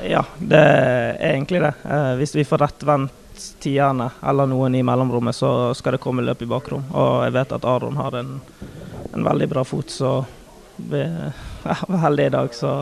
Ja, 0.07 0.22
det 0.38 0.61
er 0.61 1.33
egentlig 1.33 1.62
det. 1.64 1.74
Eh, 1.85 2.14
hvis 2.20 2.37
vi 2.37 2.46
får 2.46 2.64
rettvendt 2.66 3.14
tierne 3.62 4.11
eller 4.27 4.48
noen 4.51 4.74
i 4.74 4.83
mellomrommet, 4.83 5.37
så 5.37 5.74
skal 5.79 5.96
det 5.96 6.03
komme 6.03 6.24
løp 6.27 6.42
i 6.42 6.51
bakrom. 6.51 6.85
Og 6.92 7.22
jeg 7.27 7.37
vet 7.38 7.55
at 7.55 7.68
Aron 7.68 7.98
har 7.98 8.18
en, 8.18 8.35
en 9.14 9.29
veldig 9.31 9.48
bra 9.51 9.64
fot, 9.66 9.90
så 9.90 10.18
vi 10.77 11.03
er 11.74 12.03
heldige 12.05 12.33
i 12.33 12.37
dag, 12.38 12.55
så 12.55 12.72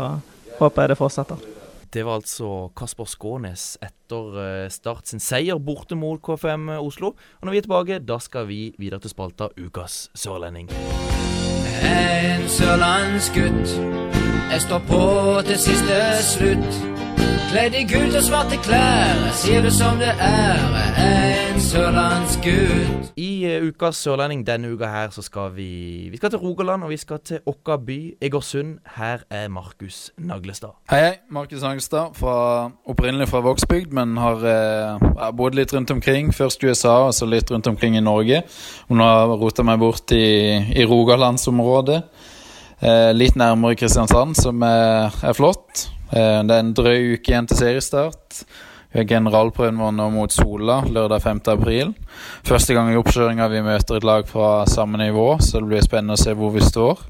håper 0.58 0.82
jeg 0.82 0.94
det 0.94 1.00
fortsetter. 1.00 1.55
Det 1.92 2.02
var 2.06 2.20
altså 2.20 2.70
Kasper 2.76 3.06
Skånes 3.08 3.76
etter 3.84 4.38
eh, 4.42 4.68
Start 4.72 5.06
sin 5.10 5.22
seier 5.22 5.60
borte 5.62 5.96
mot 5.98 6.20
KFM 6.22 6.68
Oslo. 6.80 7.14
Og 7.14 7.46
når 7.46 7.54
vi 7.54 7.58
er 7.58 7.66
tilbake, 7.66 7.98
da 8.02 8.18
skal 8.22 8.48
vi 8.50 8.60
videre 8.78 9.00
til 9.00 9.12
spalta 9.12 9.48
Ukas 9.60 10.10
sørlending. 10.14 10.70
En 11.86 12.48
sørlandsgutt, 12.50 13.76
jeg 14.50 14.60
står 14.66 14.86
på 14.90 15.02
til 15.46 15.58
siste 15.68 16.00
slutt. 16.34 17.05
Kledd 17.46 17.76
i 17.78 17.84
gult 17.88 18.12
og 18.18 18.24
svarte 18.26 18.56
klær, 18.60 19.20
sier 19.38 19.62
du 19.64 19.70
som 19.72 19.96
det 20.00 20.10
er, 20.12 20.60
en 21.00 21.60
sørlandsgutt. 21.62 23.12
I 23.16 23.30
uh, 23.48 23.68
ukas 23.70 23.96
Sørlending 24.04 24.42
denne 24.44 24.68
uka 24.74 24.90
her 24.92 25.14
så 25.14 25.22
skal 25.24 25.54
vi 25.56 26.08
Vi 26.12 26.18
skal 26.20 26.34
til 26.34 26.42
Rogaland, 26.42 26.84
og 26.84 26.90
vi 26.92 26.98
skal 27.00 27.22
til 27.24 27.40
Okka 27.46 27.78
by, 27.86 27.98
Egersund. 28.20 28.76
Her 28.98 29.24
er 29.30 29.48
Markus 29.48 30.10
Naglestad. 30.18 30.76
Hei, 30.90 31.00
hei. 31.00 31.14
Markus 31.30 31.64
Naglestad. 31.64 32.12
Fra, 32.18 32.36
opprinnelig 32.84 33.30
fra 33.32 33.40
Vågsbygd, 33.46 33.94
men 33.96 34.18
har 34.20 34.44
uh, 34.44 35.32
bodd 35.32 35.56
litt 35.56 35.72
rundt 35.72 35.90
omkring. 35.90 36.34
Først 36.34 36.62
i 36.62 36.68
USA, 36.68 36.98
og 37.08 37.14
så 37.16 37.30
litt 37.30 37.50
rundt 37.50 37.66
omkring 37.72 37.96
i 37.96 38.04
Norge. 38.04 38.42
Og 38.90 38.96
nå 38.98 39.06
har 39.06 39.22
jeg 39.24 39.40
rota 39.40 39.64
meg 39.64 39.80
bort 39.80 40.12
i, 40.12 40.26
i 40.76 40.84
Rogalandsområdet. 40.84 42.02
Eh, 42.76 43.10
litt 43.16 43.36
nærmere 43.40 43.76
Kristiansand, 43.80 44.36
som 44.36 44.60
er, 44.66 45.14
er 45.24 45.36
flott. 45.36 45.86
Eh, 46.12 46.40
det 46.46 46.54
er 46.54 46.62
en 46.62 46.74
drøy 46.76 47.16
uke 47.16 47.32
igjen 47.32 47.48
til 47.50 47.58
seriestart. 47.58 48.44
Vi 48.92 49.02
har 49.02 49.08
generalprøven 49.10 49.80
vår 49.80 49.92
nå 49.96 50.06
mot 50.14 50.32
Sola 50.32 50.80
lørdag 50.86 51.22
5. 51.24 51.42
april. 51.52 51.92
Første 52.46 52.76
gang 52.76 52.92
i 52.92 52.98
oppkjøringa 53.00 53.48
vi 53.52 53.64
møter 53.66 53.98
et 53.98 54.06
lag 54.06 54.28
fra 54.30 54.64
samme 54.70 55.00
nivå, 55.02 55.36
så 55.42 55.60
det 55.60 55.70
blir 55.72 55.84
spennende 55.84 56.16
å 56.16 56.22
se 56.22 56.34
hvor 56.38 56.54
vi 56.54 56.64
står. 56.64 57.02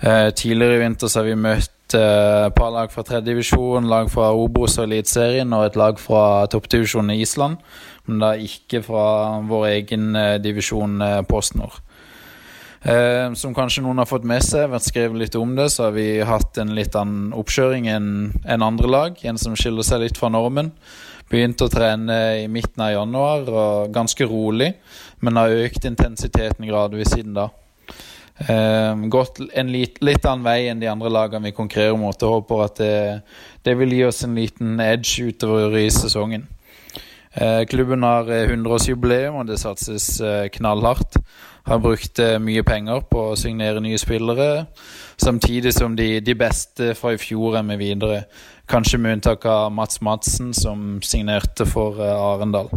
Eh, 0.00 0.30
tidligere 0.36 0.78
i 0.78 0.82
vinter 0.82 1.12
har 1.12 1.28
vi 1.28 1.36
møtt 1.38 1.96
eh, 1.96 2.46
et 2.48 2.56
par 2.56 2.72
lag 2.74 2.90
fra 2.92 3.04
tredjedivisjon, 3.06 3.88
lag 3.88 4.10
fra 4.12 4.32
Obos 4.34 4.78
og 4.80 4.88
Eliteserien 4.88 5.52
og 5.56 5.68
et 5.68 5.78
lag 5.78 6.00
fra 6.00 6.46
toppdivisjonen 6.52 7.14
i 7.14 7.20
Island, 7.24 7.60
men 8.08 8.24
da 8.24 8.34
ikke 8.40 8.82
fra 8.86 9.06
vår 9.46 9.68
egen 9.76 10.16
divisjon 10.42 11.00
PostNord. 11.28 11.80
Eh, 12.86 13.32
som 13.34 13.54
kanskje 13.54 13.82
noen 13.82 13.98
har 13.98 14.06
fått 14.06 14.26
med 14.28 14.44
seg, 14.46 14.68
vært 14.70 14.86
skrevet 14.86 15.18
litt 15.18 15.36
om 15.38 15.56
det, 15.58 15.72
så 15.74 15.88
har 15.88 15.96
vi 15.96 16.20
hatt 16.22 16.58
en 16.62 16.70
litt 16.76 16.94
annen 16.94 17.32
oppkjøring 17.34 17.88
enn 17.90 18.08
en 18.46 18.62
andre 18.62 18.90
lag. 18.92 19.18
En 19.26 19.40
som 19.42 19.56
skiller 19.58 19.86
seg 19.86 20.04
litt 20.04 20.20
fra 20.20 20.30
normen. 20.30 20.70
Begynte 21.26 21.66
å 21.66 21.72
trene 21.72 22.18
i 22.44 22.46
midten 22.46 22.84
av 22.86 22.92
januar, 22.94 23.48
og 23.50 23.94
ganske 23.94 24.28
rolig, 24.30 24.76
men 25.18 25.40
har 25.40 25.56
økt 25.66 25.88
intensiteten 25.88 26.68
gradvis 26.68 27.10
siden 27.16 27.34
da. 27.34 27.48
Eh, 28.38 29.06
gått 29.10 29.40
en 29.50 29.72
litt, 29.72 29.98
litt 30.04 30.28
annen 30.28 30.46
vei 30.46 30.68
enn 30.70 30.78
de 30.78 30.92
andre 30.92 31.10
lagene 31.10 31.48
vi 31.48 31.56
konkurrerer 31.56 31.98
mot. 31.98 32.22
og 32.22 32.36
håper 32.36 32.64
at 32.68 32.76
det, 32.78 33.22
det 33.66 33.74
vil 33.80 33.98
gi 33.98 34.04
oss 34.06 34.22
en 34.22 34.38
liten 34.38 34.78
edge 34.78 35.26
utover 35.26 35.74
i 35.80 35.88
sesongen. 35.90 36.46
Eh, 37.36 37.66
klubben 37.66 38.02
har 38.02 38.24
100-årsjubileum, 38.24 39.34
eh, 39.34 39.40
og 39.40 39.46
det 39.46 39.58
satses 39.60 40.20
eh, 40.24 40.46
knallhardt 40.48 41.18
har 41.66 41.80
brukt 41.84 42.18
eh, 42.18 42.38
mye 42.40 42.62
penger 42.64 43.02
på 43.10 43.24
å 43.32 43.36
signere 43.36 43.82
nye 43.84 43.98
spillere, 44.00 44.64
samtidig 45.20 45.74
som 45.76 45.98
de, 45.98 46.22
de 46.24 46.36
beste 46.38 46.94
fra 46.96 47.12
i 47.12 47.20
fjor 47.20 47.58
er 47.60 47.66
med 47.66 47.82
videre. 47.82 48.22
Kanskje 48.70 49.02
med 49.02 49.18
unntak 49.18 49.44
av 49.52 49.68
Mats 49.74 50.00
Madsen, 50.00 50.54
som 50.56 50.96
signerte 51.04 51.66
for 51.68 52.00
Arendal. 52.00 52.72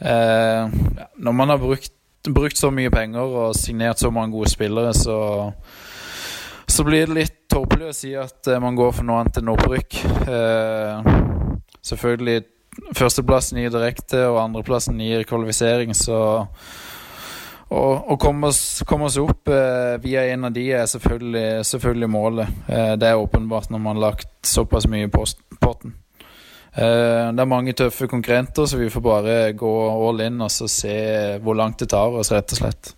Når 0.00 1.36
man 1.36 1.52
har 1.52 1.60
brukt, 1.62 1.92
brukt, 2.26 2.58
så 2.58 2.72
mye 2.74 2.90
penger 2.90 3.22
og 3.22 3.54
signert 3.54 4.02
så 4.02 4.10
mange 4.10 4.34
gode 4.34 4.50
spillere, 4.50 4.90
så, 4.96 5.52
så 6.66 6.84
blir 6.84 7.06
det 7.06 7.20
litt 7.20 7.38
tåpelig 7.52 7.92
å 7.92 7.94
si 7.94 8.16
at 8.18 8.50
man 8.60 8.76
går 8.76 8.98
for 8.98 9.06
noe 9.06 9.22
annet 9.22 9.38
enn 9.38 9.54
opprykk. 9.54 10.00
selvfølgelig 11.86 12.42
Førsteplassen 12.96 13.60
gir 13.60 13.72
direkte, 13.72 14.26
og 14.28 14.42
andreplassen 14.42 15.00
gir 15.00 15.24
kvalifisering, 15.28 15.94
så 15.96 16.18
å 17.66 18.14
komme 18.22 18.52
oss, 18.52 18.82
oss, 18.86 19.16
opp 19.18 19.50
eh, 19.50 19.96
via 19.98 20.22
en 20.30 20.46
av 20.46 20.52
de 20.54 20.68
er 20.70 20.84
selvfølgelig, 20.86 21.64
selvfølgelig 21.66 22.08
målet. 22.12 22.58
Eh, 22.70 22.92
det 23.00 23.08
er 23.08 23.18
åpenbart 23.18 23.72
når 23.72 23.82
man 23.82 23.96
har 23.96 24.12
lagt 24.12 24.30
såpass 24.46 24.86
mye 24.86 25.08
i 25.08 25.10
potten. 25.10 25.96
Eh, 26.76 27.32
det 27.32 27.42
er 27.42 27.50
mange 27.50 27.74
tøffe 27.74 28.06
konkurrenter, 28.06 28.68
så 28.68 28.78
vi 28.78 28.90
får 28.92 29.02
bare 29.02 29.34
gå 29.58 29.72
all 29.90 30.22
in 30.28 30.38
og 30.44 30.52
se 30.52 30.94
hvor 31.42 31.58
langt 31.58 31.82
det 31.82 31.90
tar 31.90 32.14
oss, 32.14 32.30
rett 32.30 32.54
og 32.54 32.60
slett. 32.60 32.92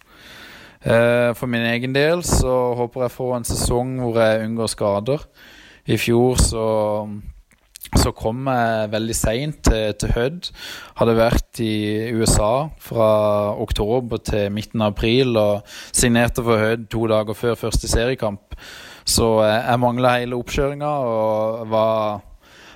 Eh, 0.82 1.32
for 1.34 1.50
min 1.50 1.64
egen 1.72 1.94
del 1.94 2.20
så 2.26 2.74
håper 2.78 3.06
jeg 3.06 3.16
får 3.16 3.34
en 3.36 3.48
sesong 3.48 3.96
hvor 4.02 4.20
jeg 4.20 4.44
unngår 4.44 4.72
skader. 4.74 5.24
I 5.88 5.96
fjor 5.96 6.36
så 6.42 6.66
så 7.96 8.12
kom 8.12 8.48
jeg 8.50 8.90
veldig 8.92 9.16
seint 9.16 9.60
til, 9.64 9.94
til 9.96 10.12
Hødd. 10.12 10.50
Hadde 11.00 11.16
vært 11.16 11.60
i 11.64 12.10
USA 12.12 12.68
fra 12.82 13.10
oktober 13.62 14.20
til 14.20 14.52
midten 14.52 14.84
av 14.84 14.92
april 14.92 15.38
og 15.40 15.68
signerte 15.88 16.44
for 16.44 16.60
Hødd 16.60 16.88
to 16.92 17.06
dager 17.08 17.38
før 17.38 17.56
første 17.56 17.88
seriekamp. 17.88 18.58
Så 19.08 19.28
jeg 19.46 19.80
mangla 19.80 20.18
hele 20.18 20.36
oppkjøringa 20.36 20.90
og 21.08 21.62
var, 21.72 22.18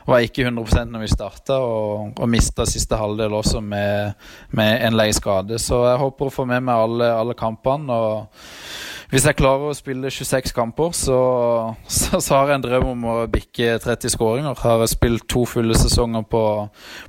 var, 0.08 0.24
ikke 0.24 0.46
100% 0.48 0.94
når 0.94 1.04
vi 1.04 1.10
starta, 1.12 1.58
og, 1.60 2.14
og 2.16 2.32
mista 2.32 2.64
siste 2.68 2.96
halvdel 2.96 3.36
også 3.36 3.60
med, 3.60 4.16
med 4.56 4.86
en 4.86 4.96
lei 4.96 5.10
skade. 5.12 5.60
Så 5.60 5.82
jeg 5.90 6.00
håper 6.00 6.30
å 6.30 6.32
få 6.32 6.48
med 6.48 6.64
meg 6.64 6.86
alle, 6.86 7.12
alle 7.18 7.36
kampene. 7.36 7.92
og 7.92 8.48
hvis 9.12 9.26
jeg 9.28 9.36
klarer 9.36 9.68
å 9.68 9.76
spille 9.76 10.08
26 10.08 10.54
kamper, 10.56 10.94
så, 10.96 11.16
så, 11.84 12.16
så, 12.16 12.38
har 12.38 12.48
jeg 12.48 12.56
en 12.56 12.64
drøm 12.64 12.86
om 12.94 13.02
å 13.12 13.16
bikke 13.28 13.74
30 13.84 14.14
skåringer. 14.14 14.56
Har 14.62 14.80
jeg 14.80 14.94
spilt 14.94 15.26
to 15.28 15.44
fulle 15.48 15.76
sesonger 15.76 16.24
på, 16.32 16.44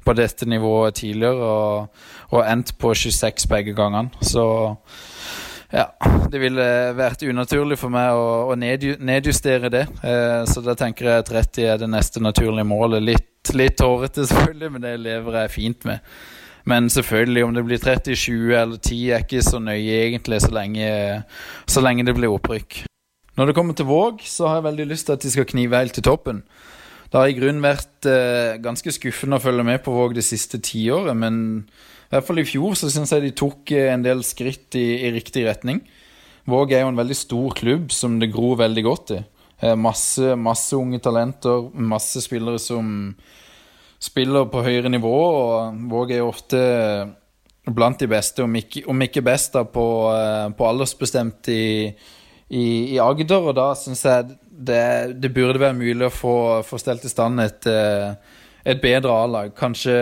på 0.04 0.16
dette 0.18 0.48
nivået 0.52 1.00
tidligere 1.00 1.48
og, 1.48 2.04
og, 2.34 2.42
endt 2.44 2.76
på 2.82 2.92
26 2.92 3.48
begge 3.48 3.76
gangene. 3.78 4.12
Så 4.20 4.44
ja, 5.72 5.88
det 6.30 6.44
ville 6.44 6.68
vært 7.00 7.24
unaturlig 7.24 7.80
for 7.80 7.96
meg 7.96 8.12
å, 8.20 8.52
å 8.52 8.60
nedjustere 8.60 9.72
det. 9.72 9.88
Eh, 10.04 10.44
så 10.46 10.62
da 10.62 10.76
tenker 10.78 11.08
jeg 11.08 11.24
at 11.24 11.32
30 11.32 11.72
er 11.72 11.80
det 11.82 11.90
neste 11.96 12.20
naturlige 12.20 12.68
målet. 12.68 13.00
Litt, 13.14 13.56
litt 13.56 13.80
tårete 13.80 14.28
selvfølgelig, 14.28 14.76
men 14.76 14.84
det 14.84 14.98
lever 15.08 15.40
jeg 15.46 15.56
fint 15.56 15.88
med. 15.88 16.04
Men 16.70 16.88
selvfølgelig, 16.90 17.44
om 17.44 17.54
det 17.56 17.66
blir 17.68 17.82
30, 17.82 18.16
20 18.16 18.56
eller 18.56 18.78
10 18.78 19.00
er 19.12 19.24
ikke 19.26 19.44
så 19.44 19.60
nøye 19.60 19.98
egentlig, 20.06 20.40
så 20.42 20.52
lenge, 20.56 20.90
så 21.68 21.84
lenge 21.84 22.06
det 22.08 22.16
blir 22.16 22.32
opprykk. 22.32 22.84
Når 23.36 23.50
det 23.50 23.56
kommer 23.58 23.74
til 23.74 23.90
Våg, 23.90 24.22
så 24.30 24.48
har 24.48 24.60
jeg 24.60 24.68
veldig 24.70 24.86
lyst 24.92 25.10
til 25.10 25.18
at 25.18 25.26
de 25.26 25.32
skal 25.34 25.50
knive 25.50 25.80
helt 25.80 25.96
til 25.98 26.06
toppen. 26.06 26.44
Det 27.10 27.20
har 27.20 27.30
i 27.30 27.36
grunnen 27.38 27.62
vært 27.62 28.08
eh, 28.10 28.56
ganske 28.62 28.94
skuffende 28.94 29.38
å 29.38 29.44
følge 29.44 29.66
med 29.68 29.84
på 29.86 29.94
Våg 29.94 30.16
det 30.18 30.26
siste 30.26 30.58
tiåret, 30.64 31.18
men 31.18 31.36
i 32.14 32.16
hvert 32.16 32.28
fall 32.28 32.42
i 32.42 32.46
fjor 32.48 32.78
så 32.78 32.92
syns 32.94 33.12
jeg 33.14 33.26
de 33.26 33.36
tok 33.38 33.74
eh, 33.74 33.92
en 33.94 34.06
del 34.06 34.24
skritt 34.26 34.78
i, 34.80 34.86
i, 35.04 35.12
riktig 35.14 35.48
retning. 35.48 35.82
Våg 36.50 36.74
er 36.74 36.84
jo 36.84 36.92
en 36.94 37.00
veldig 37.00 37.18
stor 37.18 37.54
klubb 37.58 37.94
som 37.94 38.20
det 38.22 38.32
gror 38.34 38.60
veldig 38.64 38.84
godt 38.86 39.16
i. 39.18 39.20
Eh, 39.62 39.76
masse, 39.78 40.34
masse 40.38 40.78
unge 40.78 41.02
talenter, 41.02 41.68
masse 41.74 42.22
spillere 42.22 42.62
som 42.62 43.14
spiller 44.04 44.50
på 44.52 44.64
høyere 44.66 44.92
nivå, 44.92 45.14
og 45.14 45.84
Våg 45.92 46.12
er 46.12 46.26
ofte 46.26 46.60
blant 47.64 48.00
de 48.00 48.10
beste, 48.12 48.44
om 48.44 48.56
ikke, 48.60 48.84
om 48.92 49.02
ikke 49.06 49.24
best, 49.24 49.54
da, 49.56 49.64
på, 49.64 49.88
eh, 50.12 50.48
på 50.58 50.68
aldersbestemt 50.68 51.48
i, 51.54 51.66
i, 52.50 52.66
i, 52.96 53.00
Agder. 53.00 53.50
Og 53.50 53.56
da 53.56 53.70
syns 53.80 54.04
jeg 54.08 54.34
det, 54.52 54.84
det, 55.24 55.32
burde 55.36 55.62
være 55.62 55.78
mulig 55.78 56.10
å 56.10 56.14
få, 56.14 56.36
få 56.68 56.80
stelt 56.82 57.06
i 57.08 57.12
stand 57.12 57.40
et, 57.44 57.70
eh, 57.72 58.42
et 58.68 58.84
bedre 58.84 59.16
A-lag. 59.24 59.56
Kanskje 59.56 59.96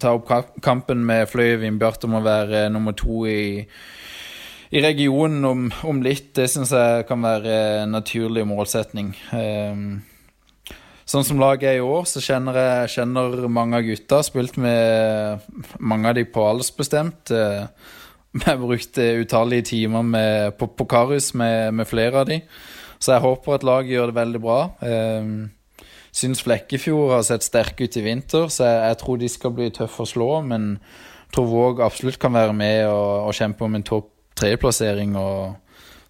ta 0.00 0.14
opp 0.18 0.28
kampen 0.64 1.06
med 1.08 1.28
Fløy 1.32 1.56
Vindbjart 1.62 2.04
om 2.08 2.20
å 2.20 2.24
være 2.24 2.68
nummer 2.72 2.96
to 2.96 3.24
i, 3.30 3.64
i 4.70 4.84
regionen 4.84 5.48
om, 5.48 5.66
om 5.88 6.04
litt. 6.04 6.34
Det 6.36 6.50
syns 6.52 6.76
jeg 6.76 7.08
kan 7.08 7.24
være 7.24 7.58
en 7.86 7.96
naturlig 7.96 8.44
målsetning. 8.48 9.14
Um, 9.32 10.02
Sånn 11.10 11.24
som 11.26 11.40
laget 11.42 11.66
er 11.66 11.80
i 11.80 11.82
år, 11.82 12.04
så 12.06 12.20
kjenner 12.22 12.54
jeg 12.54 12.90
kjenner 12.92 13.48
mange 13.50 13.80
av 13.80 13.86
gutta. 13.86 14.20
Spilt 14.22 14.60
med 14.62 15.48
mange 15.82 16.10
av 16.10 16.14
de 16.14 16.22
på 16.28 16.44
aldersbestemt. 16.46 17.32
Eh, 17.34 17.64
vi 18.36 18.44
har 18.46 18.60
brukt 18.60 18.98
utallige 18.98 19.70
timer 19.72 20.04
med, 20.06 20.52
på, 20.58 20.68
på 20.70 20.86
Karus 20.86 21.32
med, 21.34 21.74
med, 21.74 21.88
flere 21.90 22.22
av 22.22 22.28
de. 22.30 22.38
Så 23.02 23.16
jeg 23.16 23.24
håper 23.24 23.56
at 23.56 23.66
laget 23.66 23.96
gjør 23.96 24.12
det 24.12 24.18
veldig 24.20 24.42
bra. 24.44 24.60
Eh, 24.86 25.82
syns 26.14 26.44
Flekkefjord 26.46 27.16
har 27.16 27.26
sett 27.26 27.46
sterke 27.46 27.88
ut 27.88 27.98
i 27.98 28.04
vinter, 28.06 28.46
så 28.46 28.68
jeg, 28.68 28.78
jeg 28.92 29.00
tror 29.02 29.18
de 29.18 29.34
skal 29.34 29.56
bli 29.56 29.70
tøffe 29.74 30.06
å 30.06 30.10
slå. 30.12 30.30
Men 30.46 30.76
tror 31.34 31.50
Våg 31.50 31.82
absolutt 31.82 32.20
kan 32.22 32.38
være 32.38 32.54
med 32.54 32.84
og, 32.86 33.26
og 33.26 33.34
kjempe 33.34 33.66
om 33.66 33.74
en 33.74 33.86
topp 33.86 34.12
tre-plassering. 34.38 35.18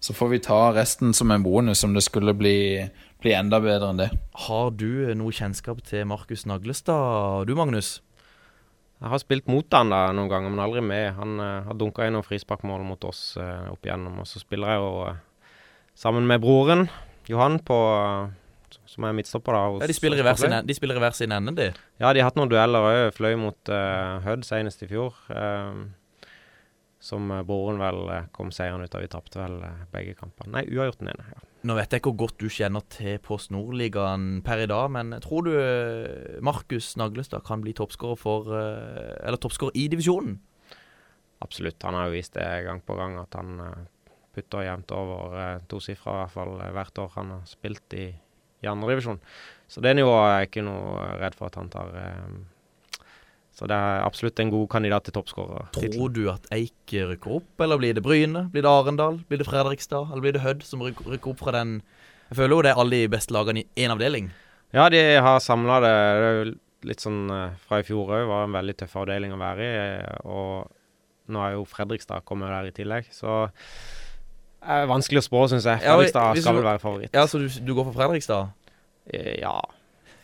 Så 0.01 0.13
får 0.13 0.29
vi 0.35 0.45
ta 0.45 0.61
resten 0.77 1.13
som 1.13 1.33
en 1.33 1.43
bonus 1.43 1.81
om 1.85 1.97
det 1.97 2.05
skulle 2.05 2.37
bli 2.37 2.57
bli 3.21 3.33
enda 3.37 3.59
bedre 3.63 3.91
enn 3.91 3.99
det. 4.01 4.09
Har 4.47 4.71
du 4.77 5.11
noe 5.17 5.35
kjennskap 5.35 5.83
til 5.87 6.07
Markus 6.09 6.47
Naglestad, 6.49 7.47
du 7.49 7.53
Magnus? 7.57 7.99
Jeg 9.01 9.09
har 9.09 9.21
spilt 9.21 9.47
mot 9.49 9.65
han 9.73 9.89
da 9.93 10.03
noen 10.13 10.29
ganger, 10.29 10.53
men 10.53 10.61
aldri 10.61 10.83
med. 10.85 11.07
Han 11.17 11.39
uh, 11.41 11.63
har 11.65 11.77
dunka 11.77 12.05
inn 12.05 12.13
noen 12.17 12.25
frisparkmål 12.25 12.83
mot 12.85 13.07
oss 13.09 13.31
uh, 13.41 13.71
opp 13.71 13.87
igjennom. 13.87 14.19
Og 14.21 14.29
så 14.29 14.41
spiller 14.43 14.75
jeg 14.75 14.83
jo 14.83 14.91
uh, 15.07 15.55
sammen 15.97 16.27
med 16.29 16.43
broren 16.43 16.85
Johan 17.29 17.57
på 17.65 17.77
som 18.91 19.07
er 19.07 19.15
midtstopper. 19.15 19.55
da. 19.55 19.81
Ja, 19.81 19.89
de 19.89 19.95
spiller 19.95 20.21
i 20.21 20.25
hver 20.25 20.37
sin, 20.37 20.53
de 20.67 20.75
spiller 20.75 20.99
i 20.99 21.01
hver 21.01 21.15
sin 21.17 21.33
ende, 21.33 21.55
de? 21.57 21.71
Ja, 22.01 22.11
de 22.11 22.21
har 22.21 22.29
hatt 22.29 22.37
noen 22.37 22.51
dueller 22.51 22.85
òg. 22.91 23.15
Fløy 23.15 23.33
mot 23.39 23.71
Hødd 24.25 24.45
senest 24.47 24.85
i 24.85 24.89
fjor. 24.91 25.17
Uh, 25.31 25.89
som 27.01 27.31
eh, 27.31 27.43
broren 27.43 27.81
vel 27.81 28.03
eh, 28.13 28.27
kom 28.31 28.51
seieren 28.53 28.85
ut 28.85 28.95
av. 28.95 29.01
Vi 29.01 29.09
tapte 29.11 29.41
vel 29.41 29.57
eh, 29.65 29.85
begge 29.93 30.15
kampene. 30.19 30.53
Nei, 30.59 30.67
uavgjort 30.69 31.01
den 31.01 31.13
ene. 31.15 31.31
ja. 31.33 31.47
Nå 31.61 31.75
vet 31.77 31.93
jeg 31.93 32.01
hvor 32.01 32.15
godt 32.17 32.39
du 32.41 32.47
kjenner 32.49 32.81
til 32.89 33.19
Post 33.21 33.51
Nord-ligaen 33.53 34.39
per 34.45 34.63
i 34.63 34.69
dag, 34.69 34.87
men 34.95 35.13
tror 35.21 35.45
du 35.45 35.51
Markus 36.41 36.95
Naglestad 36.97 37.43
kan 37.45 37.61
bli 37.61 37.75
toppskårer 37.77 38.17
for 38.17 38.49
Eller 38.55 39.37
toppskårer 39.37 39.77
i 39.77 39.85
divisjonen? 39.93 40.39
Absolutt. 41.41 41.81
Han 41.85 41.97
har 41.97 42.09
jo 42.09 42.15
vist 42.15 42.33
det 42.33 42.47
gang 42.65 42.81
på 42.85 42.97
gang 42.97 43.19
at 43.21 43.37
han 43.37 43.61
putter 44.33 44.65
jevnt 44.65 44.93
over 44.95 45.61
tosifra 45.69 46.25
i 46.25 46.73
hvert 46.73 47.01
år 47.03 47.13
han 47.17 47.35
har 47.35 47.45
spilt 47.49 47.93
i, 47.93 48.07
i 48.61 48.69
andredivisjon. 48.69 49.21
Så 49.67 49.81
det 49.85 49.95
nivået 49.97 50.25
er 50.25 50.35
jeg 50.39 50.49
ikke 50.49 50.65
noe 50.65 51.05
redd 51.21 51.37
for 51.37 51.49
at 51.51 51.59
han 51.61 51.71
tar 51.73 51.93
så 53.61 53.67
det 53.69 53.77
er 53.77 53.99
absolutt 54.01 54.39
en 54.41 54.49
god 54.49 54.63
kandidat 54.73 55.05
til 55.05 55.13
toppskårer. 55.13 55.67
Tror 55.75 56.09
du 56.09 56.23
at 56.31 56.47
Eik 56.55 56.93
rykker 56.95 57.35
opp, 57.35 57.61
eller 57.61 57.77
blir 57.77 57.93
det 57.93 58.01
Bryne? 58.01 58.47
Blir 58.49 58.65
det 58.65 58.71
Arendal? 58.71 59.19
Blir 59.29 59.37
det 59.37 59.45
Fredrikstad? 59.45 60.07
Eller 60.09 60.23
blir 60.23 60.33
det 60.33 60.41
Hødd 60.41 60.63
som 60.65 60.81
rykker, 60.81 61.19
opp 61.29 61.43
fra 61.43 61.53
den 61.59 61.75
Jeg 62.31 62.39
føler 62.39 62.55
jo 62.55 62.63
det 62.65 62.71
er 62.71 62.81
alle 62.81 63.03
de 63.03 63.11
beste 63.11 63.35
lagene 63.35 63.61
i 63.61 63.85
én 63.85 63.93
avdeling. 63.93 64.31
Ja, 64.73 64.87
de 64.89 65.01
har 65.21 65.37
samla 65.45 65.77
det. 65.83 65.91
Det 65.93 66.29
er 66.31 66.37
jo 66.39 66.45
litt 66.89 67.03
sånn 67.03 67.19
eh, 67.29 67.57
fra 67.67 67.81
i 67.83 67.85
fjor 67.85 68.09
òg, 68.09 68.23
var 68.31 68.47
en 68.47 68.55
veldig 68.55 68.75
tøff 68.79 68.95
avdeling 69.03 69.35
å 69.35 69.41
være 69.43 69.67
i. 69.67 69.81
Og 70.25 71.35
nå 71.35 71.43
er 71.45 71.53
jo 71.59 71.67
Fredrikstad 71.69 72.25
kommet 72.25 72.49
der 72.49 72.71
i 72.71 72.73
tillegg, 72.81 73.11
så 73.13 73.43
det 74.61 74.79
er 74.79 74.89
vanskelig 74.89 75.21
å 75.21 75.25
spå, 75.27 75.43
syns 75.51 75.67
jeg. 75.69 75.83
Fredrikstad 75.85 76.33
ja, 76.39 76.41
skal 76.47 76.57
vel 76.57 76.65
være 76.65 76.81
favoritt. 76.81 77.13
Ja, 77.13 77.27
Så 77.29 77.43
du, 77.43 77.45
du 77.45 77.75
går 77.77 77.91
for 77.91 77.99
Fredrikstad? 77.99 78.55
Eh, 79.05 79.37
ja. 79.43 79.53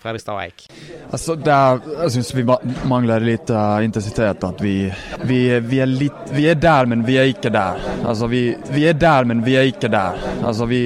Fredrikstad 0.02 0.36
og 0.38 0.44
Eik? 0.44 0.66
Altså, 1.12 1.36
der, 1.36 1.80
jeg 2.04 2.14
syns 2.18 2.34
vi 2.36 2.44
mangler 2.90 3.24
litt 3.24 3.50
uh, 3.54 3.80
intensitet. 3.86 4.44
At 4.46 4.62
vi, 4.64 4.76
vi, 5.26 5.40
vi, 5.66 5.82
er 5.84 5.90
litt, 5.90 6.20
vi, 6.34 6.46
er 6.52 6.60
der, 6.60 6.90
men 6.90 7.06
vi 7.08 7.18
er 7.18 7.32
ikke 7.32 7.52
der. 7.54 7.82
Altså, 8.04 8.30
vi, 8.32 8.44
er 8.84 8.98
der, 8.98 9.28
men 9.30 9.46
vi 9.46 9.58
er 9.58 9.70
ikke 9.72 9.92
der. 9.92 10.20
Altså, 10.46 10.70
vi 10.70 10.84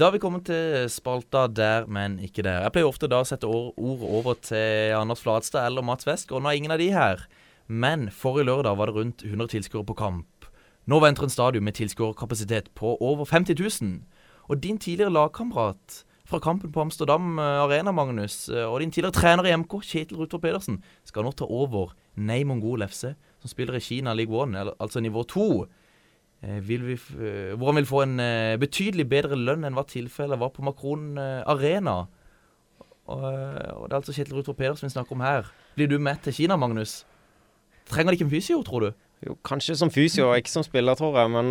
da 0.00 0.06
har 0.06 0.14
vi 0.14 0.18
kommet 0.22 0.46
til 0.48 0.86
spalta 0.88 1.42
Der, 1.52 1.84
men 1.84 2.14
ikke 2.24 2.40
der. 2.46 2.62
Jeg 2.64 2.72
pleier 2.72 2.88
ofte 2.88 3.08
da 3.10 3.18
å 3.20 3.26
sette 3.28 3.44
ord, 3.44 3.74
ord 3.76 4.04
over 4.08 4.38
til 4.40 4.94
Anders 4.96 5.20
Flatstad 5.20 5.66
eller 5.68 5.84
Mats 5.84 6.08
Westgård. 6.08 6.40
Nå 6.40 6.48
er 6.48 6.56
ingen 6.56 6.72
av 6.72 6.80
de 6.80 6.86
her. 6.94 7.26
Men 7.68 8.08
forrige 8.08 8.48
lørdag 8.48 8.78
var 8.80 8.88
det 8.88 8.94
rundt 8.96 9.24
100 9.26 9.52
tilskuere 9.52 9.84
på 9.84 9.98
kamp. 9.98 10.48
Nå 10.88 11.02
venter 11.04 11.26
en 11.26 11.34
stadion 11.34 11.66
med 11.66 11.76
tilskuerkapasitet 11.76 12.72
på 12.74 12.94
over 12.96 13.28
50 13.28 13.60
000. 13.60 14.00
Og 14.48 14.62
din 14.62 14.80
tidligere 14.80 15.12
lagkamerat 15.12 16.00
fra 16.30 16.38
kampen 16.42 16.70
på 16.72 16.82
Amsterdam 16.84 17.38
eh, 17.38 17.62
Arena, 17.64 17.92
Magnus. 17.92 18.48
Eh, 18.48 18.64
og 18.64 18.80
din 18.80 18.92
tidligere 18.94 19.16
trener 19.16 19.48
i 19.48 19.56
MK, 19.56 19.80
Kjetil 19.82 20.20
Ruthvold 20.20 20.44
Pedersen, 20.44 20.78
skal 21.06 21.26
nå 21.26 21.34
ta 21.34 21.48
over 21.50 21.94
Nei 22.20 22.42
Mongol 22.46 22.84
FC, 22.86 23.12
som 23.42 23.50
spiller 23.50 23.78
i 23.78 23.82
Kina 23.82 24.14
League 24.14 24.34
One, 24.34 24.68
altså 24.78 25.02
nivå 25.02 25.24
2. 25.26 25.48
Eh, 26.46 26.60
vil 26.66 26.86
vi, 26.86 26.96
hvor 26.96 27.72
han 27.72 27.80
vil 27.80 27.90
få 27.90 28.04
en 28.06 28.16
betydelig 28.62 29.08
bedre 29.10 29.38
lønn 29.38 29.66
enn 29.66 29.76
hva 29.76 29.84
tilfellet 29.88 30.40
var 30.40 30.54
på 30.54 30.64
Makron 30.64 31.18
Arena. 31.18 32.02
Og, 33.10 33.24
og, 33.26 33.84
det 33.88 33.94
er 33.94 33.98
altså 33.98 34.14
Kjetil 34.14 34.38
Ruthvold 34.38 34.58
Pedersen 34.60 34.86
vi 34.86 34.94
snakker 34.94 35.18
om 35.18 35.24
her. 35.26 35.50
Blir 35.74 35.90
du 35.90 35.98
med 35.98 36.22
til 36.24 36.36
Kina, 36.36 36.56
Magnus? 36.60 37.00
Trenger 37.90 38.14
de 38.14 38.20
ikke 38.20 38.28
en 38.28 38.36
fysio, 38.36 38.60
tror 38.62 38.86
du? 38.86 38.90
Jo, 39.26 39.34
kanskje 39.44 39.74
som 39.76 39.90
fysio, 39.92 40.30
ikke 40.38 40.52
som 40.52 40.64
spiller, 40.64 40.94
tror 40.96 41.18
jeg. 41.18 41.32
Men 41.34 41.50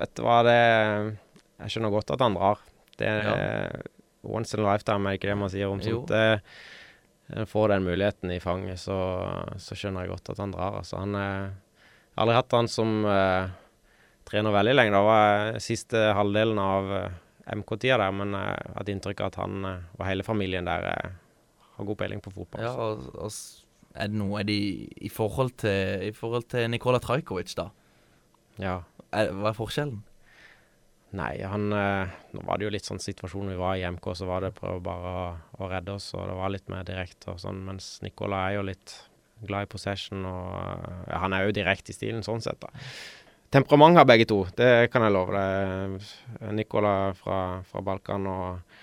vet 0.00 0.16
du 0.18 0.24
hva, 0.26 0.42
det 0.44 0.58
Jeg 1.62 1.72
skjønner 1.72 1.94
godt 1.94 2.10
at 2.16 2.26
han 2.26 2.36
drar. 2.36 2.67
Det 2.98 3.06
er 3.08 3.28
ja. 3.28 3.36
once 4.26 4.56
in 4.56 4.64
a 4.64 4.72
lifetime, 4.72 5.08
er 5.08 5.18
ikke 5.18 5.30
det 5.30 5.38
man 5.38 5.52
sier 5.52 5.70
om 5.70 5.82
sånt. 5.84 6.10
Det, 6.10 7.44
får 7.48 7.74
den 7.74 7.84
muligheten 7.84 8.32
i 8.32 8.40
fanget, 8.40 8.80
så, 8.80 8.96
så, 9.60 9.76
skjønner 9.76 10.06
jeg 10.06 10.14
godt 10.14 10.30
at 10.32 10.38
han 10.40 10.54
drar. 10.54 10.78
Altså, 10.80 10.96
han 11.02 11.12
Jeg 11.12 11.50
har 12.16 12.24
aldri 12.24 12.36
hatt 12.38 12.54
han 12.56 12.70
som 12.72 12.94
uh, 13.04 13.50
trener 14.28 14.54
veldig 14.54 14.74
lenge. 14.74 14.94
Det 14.96 15.02
var 15.06 15.58
siste 15.62 16.00
halvdelen 16.16 16.60
av 16.62 16.88
uh, 16.88 17.18
MK-tida 17.60 17.98
der, 18.00 18.16
men 18.16 18.32
jeg 18.32 18.56
uh, 18.56 18.74
hadde 18.78 18.94
inntrykk 18.94 19.22
av 19.22 19.30
at 19.30 19.40
han 19.42 19.68
uh, 19.68 19.74
og 19.98 20.06
hele 20.08 20.26
familien 20.26 20.68
der 20.68 20.88
har 20.88 21.88
god 21.90 22.00
peiling 22.00 22.24
på 22.24 22.32
fotball. 22.34 22.64
Ja, 22.64 22.72
og, 22.74 23.06
og 23.14 23.98
er 23.98 24.10
det 24.10 24.18
noe 24.20 24.42
er 24.42 24.48
de, 24.48 24.58
i, 24.96 25.10
forhold 25.12 25.54
til, 25.62 26.08
i 26.08 26.12
forhold 26.14 26.48
til 26.52 26.68
Nikola 26.70 27.00
Trajkovic, 27.02 27.54
da? 27.58 27.68
Ja. 28.58 28.80
Er, 29.14 29.32
hva 29.32 29.52
er 29.52 29.56
forskjellen? 29.56 30.02
Nei, 31.16 31.38
han 31.40 31.72
eh, 31.72 32.16
Nå 32.36 32.42
var 32.44 32.58
det 32.58 32.66
jo 32.66 32.72
litt 32.74 32.88
sånn 32.88 33.00
situasjonen 33.00 33.54
vi 33.54 33.60
var 33.60 33.78
i 33.78 33.84
MK, 33.88 34.10
så 34.18 34.26
var 34.28 34.44
det 34.44 34.56
prøve 34.58 34.82
bare 34.84 35.12
å, 35.12 35.28
å, 35.56 35.68
redde 35.70 35.94
oss, 35.96 36.10
og 36.16 36.26
det 36.28 36.34
var 36.36 36.52
litt 36.52 36.68
mer 36.72 36.84
direkte 36.88 37.32
og 37.32 37.40
sånn. 37.40 37.62
Mens 37.64 37.94
Nicola 38.04 38.42
er 38.48 38.58
jo 38.58 38.66
litt 38.68 38.96
glad 39.48 39.64
i 39.64 39.70
possession, 39.70 40.26
og 40.28 40.50
ja, 41.08 41.22
han 41.22 41.32
er 41.32 41.46
jo 41.46 41.54
direkte 41.56 41.94
i 41.94 41.96
stilen 41.96 42.26
sånn 42.26 42.44
sett, 42.44 42.60
da. 42.60 42.68
Temperament 43.54 43.96
har 43.96 44.04
begge 44.04 44.26
to, 44.28 44.42
det 44.58 44.90
kan 44.92 45.06
jeg 45.06 45.14
love 45.14 45.32
deg. 45.32 46.10
Nicola 46.52 47.14
fra, 47.16 47.38
fra 47.64 47.80
Balkan 47.80 48.26
og, 48.28 48.74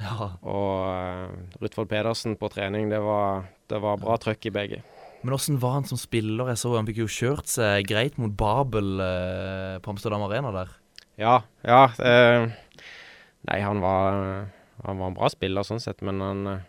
ja. 0.00 0.30
og 0.40 0.70
uh, 0.88 1.58
Rutvold 1.60 1.90
Pedersen 1.90 2.38
på 2.40 2.48
trening, 2.54 2.88
det 2.88 3.02
var, 3.04 3.44
det 3.68 3.82
var 3.84 4.00
bra 4.00 4.16
trøkk 4.22 4.48
i 4.48 4.54
begge. 4.54 4.80
Men 5.24 5.36
åssen 5.36 5.60
var 5.60 5.76
han 5.76 5.86
som 5.88 6.00
spiller? 6.00 6.50
Jeg 6.52 6.60
så 6.60 6.72
Han 6.76 6.88
fikk 6.88 7.02
jo 7.02 7.12
kjørt 7.12 7.48
seg 7.48 7.86
greit 7.88 8.16
mot 8.20 8.32
Babel 8.32 8.96
uh, 9.00 9.76
på 9.84 9.92
Amsterdam 9.92 10.24
Arena 10.24 10.54
der. 10.56 10.72
Ja, 11.20 11.42
ja. 11.62 11.84
Eh, 12.02 12.48
nei, 13.50 13.58
han 13.62 13.80
var, 13.84 14.48
han 14.84 14.98
var 14.98 15.10
en 15.12 15.14
bra 15.18 15.28
spiller 15.30 15.66
sånn 15.66 15.82
sett, 15.82 16.02
men 16.02 16.20
han 16.24 16.46
eh, 16.50 16.62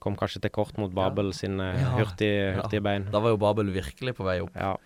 kom 0.00 0.16
kanskje 0.16 0.40
til 0.46 0.52
kort 0.54 0.76
mot 0.80 0.92
Babel 0.94 1.32
sine 1.36 1.72
Ja. 1.74 1.90
hurtige, 1.98 2.54
hurtige 2.56 2.80
Ja, 2.80 2.86
bein. 2.88 3.08
Da 3.12 3.20
var 3.20 3.34
jo 3.34 3.40
Babel 3.42 3.72
virkelig 3.74 4.14
på 4.16 4.24
vei 4.24 4.38
opp. 4.44 4.54
Ja. 4.56 4.76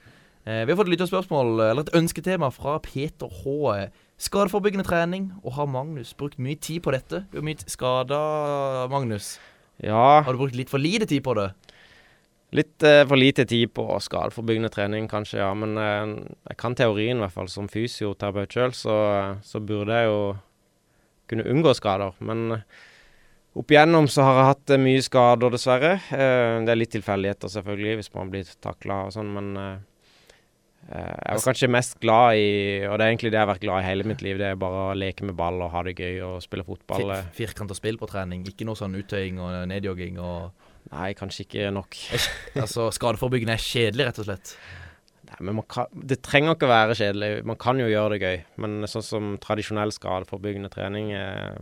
Eh, 0.47 0.65
vi 0.65 0.73
har 0.73 0.77
fått 0.81 0.89
et 0.89 0.95
lytterspørsmål, 0.97 1.61
eller 1.71 1.85
et 1.85 1.95
ønsketema 1.95 2.49
fra 2.53 2.79
Peter 2.81 3.29
H. 3.29 3.91
Skadeforebyggende 4.21 4.85
trening, 4.85 5.31
og 5.45 5.53
har 5.57 5.67
Magnus 5.71 6.13
brukt 6.17 6.39
mye 6.41 6.57
tid 6.61 6.83
på 6.85 6.93
dette? 6.93 7.23
Du 7.31 7.39
har 7.39 7.45
mye 7.45 7.61
skada, 7.71 8.89
Magnus. 8.93 9.39
Ja. 9.81 10.21
Har 10.25 10.33
du 10.33 10.39
brukt 10.41 10.57
litt 10.57 10.69
for 10.69 10.79
lite 10.83 11.07
tid 11.09 11.23
på 11.25 11.33
det? 11.39 11.53
Litt 12.57 12.83
eh, 12.83 13.05
for 13.07 13.21
lite 13.21 13.45
tid 13.47 13.71
på 13.77 13.85
skadeforebyggende 14.03 14.73
trening, 14.75 15.07
kanskje, 15.11 15.39
ja. 15.39 15.51
Men 15.55 15.79
eh, 15.79 16.15
jeg 16.51 16.59
kan 16.59 16.75
teorien, 16.75 17.21
i 17.21 17.25
hvert 17.25 17.37
fall. 17.37 17.51
Som 17.53 17.71
fysioterapeut 17.71 18.57
sjøl, 18.57 18.75
så, 18.75 18.97
så 19.47 19.63
burde 19.63 20.01
jeg 20.01 20.11
jo 20.11 20.23
kunne 21.31 21.47
unngå 21.51 21.75
skader. 21.79 22.17
Men 22.27 22.57
eh, 22.57 22.65
opp 23.61 23.71
igjennom 23.71 24.09
så 24.11 24.27
har 24.27 24.41
jeg 24.41 24.49
hatt 24.51 24.75
eh, 24.75 24.83
mye 24.83 25.05
skader, 25.07 25.55
dessverre. 25.55 25.93
Eh, 26.11 26.57
det 26.67 26.75
er 26.75 26.81
litt 26.81 26.95
tilfeldigheter, 26.97 27.53
selvfølgelig, 27.55 28.01
hvis 28.01 28.13
man 28.17 28.35
blir 28.35 28.51
takla 28.65 29.05
og 29.07 29.15
sånn, 29.15 29.33
men 29.37 29.55
jeg 30.91 31.37
var 31.37 31.43
kanskje 31.45 31.69
mest 31.71 31.99
glad 32.03 32.41
i, 32.41 32.47
og 32.89 32.97
det 32.99 33.05
er 33.05 33.13
egentlig 33.13 33.31
det 33.31 33.37
jeg 33.37 33.45
har 33.45 33.51
vært 33.51 33.63
glad 33.63 33.83
i 33.83 33.87
hele 33.87 34.07
mitt 34.09 34.23
liv, 34.25 34.39
det 34.41 34.49
er 34.49 34.57
bare 34.59 34.79
å 34.89 34.95
leke 34.97 35.27
med 35.29 35.37
ball 35.39 35.61
og 35.63 35.69
ha 35.71 35.83
det 35.87 35.93
gøy 35.95 36.17
og 36.27 36.41
spille 36.43 36.65
fotball. 36.67 37.13
Fir 37.21 37.29
firkanta 37.45 37.77
spill 37.79 38.01
på 38.01 38.09
trening, 38.11 38.43
ikke 38.49 38.67
noe 38.67 38.79
sånn 38.81 38.97
uttøying 38.99 39.39
og 39.39 39.69
nedjogging 39.71 40.19
og 40.19 40.49
Nei, 40.91 41.11
kanskje 41.19 41.45
ikke 41.45 41.71
nok. 41.75 41.97
altså, 42.63 42.89
skadeforebyggende 42.95 43.55
er 43.55 43.63
kjedelig, 43.63 44.09
rett 44.09 44.23
og 44.23 44.27
slett. 44.29 44.55
Nei, 45.31 45.39
men 45.47 45.61
man 45.61 45.67
kan, 45.71 45.87
Det 45.95 46.19
trenger 46.27 46.57
ikke 46.57 46.67
å 46.67 46.73
være 46.73 46.99
kjedelig. 46.99 47.31
Man 47.47 47.61
kan 47.61 47.79
jo 47.79 47.87
gjøre 47.91 48.17
det 48.17 48.21
gøy. 48.25 48.43
Men 48.65 48.91
sånn 48.91 49.07
som 49.07 49.31
tradisjonell 49.43 49.95
skadeforebyggende 49.95 50.73
trening 50.73 51.13
eh, 51.15 51.61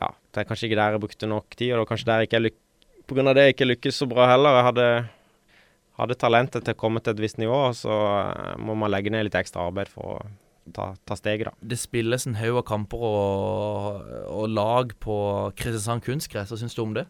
Ja, 0.00 0.12
det 0.32 0.42
er 0.42 0.48
kanskje 0.48 0.70
ikke 0.70 0.80
der 0.80 0.96
jeg 0.96 1.04
brukte 1.04 1.28
nok 1.28 1.56
tid, 1.56 1.72
og 1.72 1.80
det 1.80 1.82
var 1.82 1.90
kanskje 1.92 2.10
der 2.12 2.22
jeg 2.22 2.30
ikke 2.30 2.44
lyk 2.46 2.60
på 3.10 3.16
grunn 3.16 3.26
av 3.26 3.34
det 3.34 3.48
jeg 3.48 3.56
ikke 3.56 3.66
lykkes 3.66 3.96
så 3.98 4.06
bra 4.06 4.28
heller. 4.30 4.54
Jeg 4.54 4.66
hadde, 4.68 4.86
hadde 5.98 6.16
talentet 6.20 6.62
til 6.62 6.76
å 6.76 6.78
komme 6.78 7.02
til 7.02 7.16
et 7.16 7.22
visst 7.24 7.40
nivå, 7.42 7.56
og 7.72 7.74
så 7.76 7.96
eh, 8.20 8.54
må 8.62 8.76
man 8.78 8.92
legge 8.94 9.10
ned 9.12 9.26
litt 9.26 9.38
ekstra 9.40 9.66
arbeid 9.66 9.90
for 9.90 10.14
å 10.14 10.30
ta, 10.72 10.92
ta 11.08 11.16
steget, 11.18 11.50
da. 11.50 11.68
Det 11.72 11.78
spilles 11.80 12.28
en 12.28 12.38
haug 12.38 12.60
av 12.62 12.68
kamper 12.70 13.02
og, 13.02 14.12
og 14.30 14.46
lag 14.54 14.94
på 15.02 15.16
Kristiansand 15.58 16.06
kunstgress. 16.06 16.52
Hva 16.54 16.60
syns 16.60 16.78
du 16.78 16.84
om 16.84 16.94
det? 16.96 17.08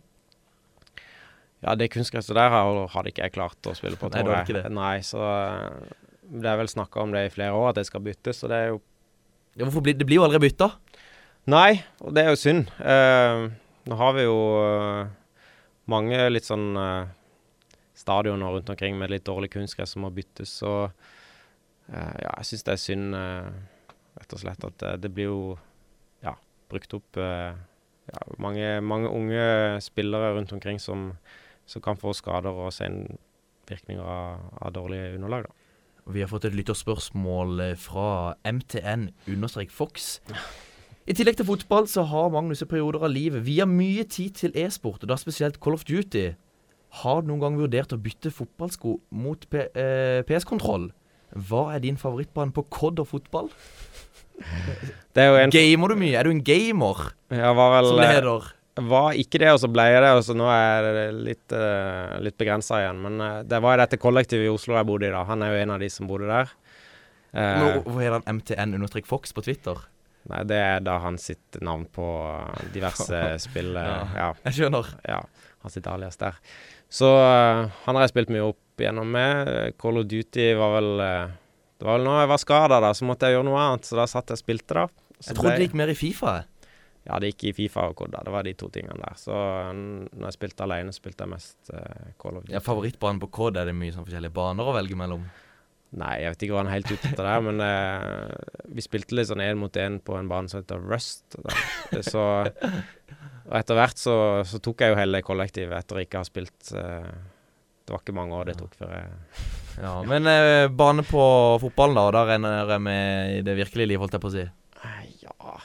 Ja, 1.62 1.74
det 1.76 1.90
kunstgresset 1.92 2.34
der 2.34 2.48
har- 2.48 2.86
hadde 2.88 3.10
ikke 3.12 3.22
jeg 3.26 3.32
klart 3.34 3.68
å 3.68 3.74
spille 3.76 3.96
på, 4.00 4.08
Nei, 4.10 4.20
tror 4.22 4.30
du 4.30 4.34
hadde 4.36 4.54
jeg. 4.54 4.62
det. 4.64 4.72
Nei, 4.72 4.98
så 5.04 5.20
eh, 5.20 5.94
det 6.40 6.46
er 6.48 6.56
vel 6.56 6.68
snakka 6.72 7.02
om 7.02 7.12
det 7.12 7.26
i 7.26 7.34
flere 7.34 7.52
år, 7.52 7.68
at 7.70 7.74
det 7.80 7.86
skal 7.86 8.00
byttes, 8.00 8.42
og 8.44 8.48
det 8.52 8.56
er 8.56 8.68
jo 8.74 8.80
Ja, 9.58 9.64
hvorfor 9.66 9.82
blir, 9.82 9.94
det 9.98 10.06
blir 10.06 10.16
jo 10.20 10.24
aldri 10.24 10.38
bytta. 10.48 10.70
Nei, 11.50 11.82
og 12.00 12.14
det 12.14 12.22
er 12.24 12.30
jo 12.30 12.36
synd. 12.38 12.68
Eh, 12.80 13.50
nå 13.90 13.96
har 13.98 14.12
vi 14.14 14.22
jo 14.22 14.36
eh, 14.62 15.08
mange 15.90 16.20
litt 16.30 16.44
sånn 16.46 16.76
eh, 16.78 17.06
stadioner 17.98 18.54
rundt 18.54 18.70
omkring 18.70 18.96
med 18.96 19.10
litt 19.10 19.24
dårlig 19.26 19.50
kunstgress 19.50 19.90
som 19.96 20.02
må 20.06 20.10
byttes, 20.14 20.48
så 20.62 20.90
eh, 21.92 22.14
ja, 22.22 22.30
jeg 22.38 22.46
syns 22.52 22.64
det 22.68 22.72
er 22.76 22.80
synd, 22.84 23.14
eh, 23.18 23.50
rett 24.20 24.32
og 24.36 24.40
slett, 24.44 24.64
at 24.64 24.86
det 25.02 25.10
blir 25.12 25.28
jo 25.28 25.58
ja, 26.22 26.36
brukt 26.70 26.94
opp 26.94 27.16
ja, 27.20 28.22
mange, 28.42 28.80
mange 28.82 29.08
unge 29.10 29.44
spillere 29.84 30.32
rundt 30.36 30.52
omkring 30.52 30.78
som, 30.82 31.10
som 31.70 31.82
kan 31.84 31.98
få 31.98 32.14
skader 32.16 32.50
og 32.50 32.72
senvirkninger 32.74 34.02
av, 34.02 34.46
av 34.58 34.74
dårlige 34.74 35.14
underlag, 35.16 35.46
da. 35.46 35.56
Vi 36.10 36.22
har 36.24 36.30
fått 36.30 36.48
et 36.48 36.56
lytterspørsmål 36.56 37.60
eh, 37.62 37.76
fra 37.78 38.34
MTN-Fox. 38.48 40.08
I 41.10 41.14
tillegg 41.16 41.38
til 41.38 41.46
fotball 41.46 41.86
så 41.90 42.02
har 42.08 42.32
Magnus 42.34 42.64
i 42.64 42.68
perioder 42.70 43.04
av 43.06 43.12
livet 43.12 43.44
via 43.46 43.66
mye 43.68 44.06
tid 44.10 44.34
til 44.40 44.56
e-sport, 44.58 45.04
og 45.04 45.12
da 45.12 45.18
spesielt 45.20 45.60
Call 45.62 45.76
of 45.78 45.84
Duty. 45.86 46.32
Har 47.02 47.22
du 47.22 47.30
noen 47.30 47.44
gang 47.44 47.58
vurdert 47.60 47.94
å 47.94 48.00
bytte 48.02 48.32
fotballsko 48.34 48.96
mot 49.14 49.46
eh, 49.54 50.24
PS-kontroll? 50.26 50.90
Hva 51.46 51.68
er 51.76 51.84
din 51.84 52.00
favorittbane 52.00 52.54
på 52.56 52.64
COD 52.74 53.04
og 53.04 53.12
fotball? 53.12 53.52
Det 55.14 55.22
er 55.22 55.28
jo 55.30 55.36
en 55.44 55.52
Gamer 55.54 55.92
du 55.92 56.00
mye? 56.00 56.16
Er 56.18 56.26
du 56.26 56.32
en 56.32 56.42
gamer? 56.42 57.10
Jeg 57.30 57.56
var 57.58 57.74
vel 57.76 57.90
Som 57.92 58.00
det 58.00 58.08
heter. 58.16 58.48
Var 58.88 59.18
ikke 59.20 59.40
det, 59.42 59.52
og 59.52 59.60
så 59.62 59.68
ble 59.72 59.84
jeg 59.90 60.02
det, 60.04 60.10
og 60.16 60.24
så 60.26 60.34
nå 60.36 60.48
er 60.52 60.86
det 60.86 61.04
litt, 61.16 61.54
uh, 61.54 62.16
litt 62.24 62.36
begrensa 62.40 62.80
igjen. 62.82 63.00
Men 63.04 63.22
uh, 63.22 63.30
det 63.46 63.60
var 63.62 63.80
dette 63.82 64.00
kollektivet 64.00 64.48
i 64.48 64.52
Oslo 64.52 64.78
jeg 64.78 64.88
bodde 64.88 65.08
i 65.08 65.14
da. 65.14 65.24
Han 65.28 65.44
er 65.44 65.54
jo 65.54 65.62
en 65.64 65.74
av 65.76 65.84
de 65.84 65.90
som 65.92 66.10
bodde 66.10 66.30
der. 66.30 66.52
Uh, 67.30 67.40
Nå, 67.40 67.70
er 67.70 67.98
heter 68.04 68.16
han 68.18 68.40
MTN-Fox 68.40 69.36
på 69.36 69.44
Twitter? 69.46 69.84
Nei, 70.30 70.42
det 70.48 70.58
er 70.60 70.82
da 70.84 70.98
han 71.00 71.16
sitt 71.20 71.60
navn 71.64 71.86
på 71.90 72.06
diverse 72.74 73.22
spill. 73.46 73.72
Ja, 73.76 74.00
ja. 74.16 74.30
jeg 74.48 74.58
skjønner. 74.58 74.90
Ja, 75.08 75.22
han 75.64 75.74
sitt 75.74 75.88
alias 75.90 76.20
der. 76.20 76.38
Så 76.90 77.08
uh, 77.08 77.68
han 77.84 77.96
har 77.96 78.06
jeg 78.06 78.14
spilt 78.14 78.32
mye 78.34 78.48
opp 78.50 78.82
igjennom 78.82 79.12
med. 79.14 79.76
Call 79.80 80.00
of 80.02 80.08
Duty 80.10 80.52
var 80.58 80.74
vel 80.78 80.90
uh, 80.98 81.36
Det 81.78 81.86
var 81.86 81.98
vel 81.98 82.08
nå 82.08 82.16
jeg 82.18 82.32
var 82.32 82.42
skada, 82.42 82.80
da, 82.82 82.94
så 82.96 83.06
måtte 83.08 83.28
jeg 83.28 83.38
gjøre 83.38 83.48
noe 83.48 83.62
annet. 83.62 83.86
Så 83.88 83.98
da 83.98 84.08
satt 84.10 84.32
jeg 84.32 84.40
og 84.40 84.42
spilte, 84.42 84.76
da. 84.76 84.88
Så 85.20 85.32
Jeg 85.32 85.38
trodde 85.38 85.58
det 85.58 85.68
gikk 85.68 85.78
mer 85.78 85.92
i 85.92 85.98
Fifa. 85.98 86.34
Ja, 87.10 87.18
det 87.18 87.32
gikk 87.32 87.48
i 87.48 87.54
Fifa 87.56 87.88
og 87.90 87.96
Kodda. 87.98 88.22
Det 88.22 88.32
var 88.32 88.46
de 88.46 88.52
to 88.58 88.68
tingene 88.70 88.98
der. 89.00 89.16
Så 89.18 89.34
når 89.34 90.28
jeg 90.28 90.36
spilte 90.36 90.66
alene, 90.66 90.94
spilte 90.94 91.26
jeg 91.26 91.32
mest 91.32 91.72
uh, 91.74 92.10
Call 92.20 92.38
of 92.38 92.44
Duty. 92.44 92.54
Ja, 92.54 92.62
Favorittbanen 92.62 93.18
på 93.22 93.30
COD 93.34 93.58
er 93.58 93.70
det 93.70 93.74
mye 93.74 93.94
sånn 93.94 94.06
forskjellige 94.06 94.36
baner 94.36 94.70
å 94.70 94.74
velge 94.76 94.98
mellom. 94.98 95.24
Nei, 95.98 96.12
jeg 96.22 96.30
vet 96.30 96.44
ikke 96.46 96.54
hva 96.54 96.62
han 96.62 96.70
helt 96.70 96.92
ute 96.92 97.08
etter 97.08 97.26
der, 97.26 97.42
men 97.48 97.64
uh, 97.64 98.68
vi 98.70 98.84
spilte 98.84 99.16
litt 99.18 99.26
sånn 99.26 99.42
én 99.42 99.58
mot 99.58 99.74
én 99.74 99.98
på 100.06 100.14
en 100.14 100.30
bane 100.30 100.52
som 100.52 100.60
heter 100.60 100.84
Rust. 100.86 101.34
Så, 102.12 102.22
og 103.50 103.56
etter 103.58 103.80
hvert 103.80 103.98
så, 103.98 104.14
så 104.46 104.62
tok 104.62 104.84
jeg 104.84 104.94
jo 104.94 105.00
hele 105.00 105.24
kollektivet 105.26 105.74
etter 105.74 105.98
å 105.98 106.04
ikke 106.04 106.22
ha 106.22 106.28
spilt 106.28 106.70
uh, 106.78 107.10
Det 107.82 107.90
var 107.90 108.04
ikke 108.04 108.14
mange 108.14 108.38
år 108.38 108.52
det 108.52 108.56
tok 108.60 108.78
før 108.78 108.94
jeg 108.94 109.10
Ja, 109.80 109.96
Men 110.06 110.30
bane 110.78 111.02
på 111.08 111.26
fotballen, 111.64 111.98
da? 111.98 112.06
Og 112.06 112.14
da 112.14 112.24
renner 112.30 112.70
jeg 112.76 112.86
med 112.86 113.34
i 113.40 113.44
det 113.50 113.58
virkelige 113.58 113.90
liv, 113.90 113.98
holdt 114.04 114.14
jeg 114.14 114.22
på 114.22 114.30
å 114.30 114.36
si. 114.36 114.46
Ja 115.26 115.58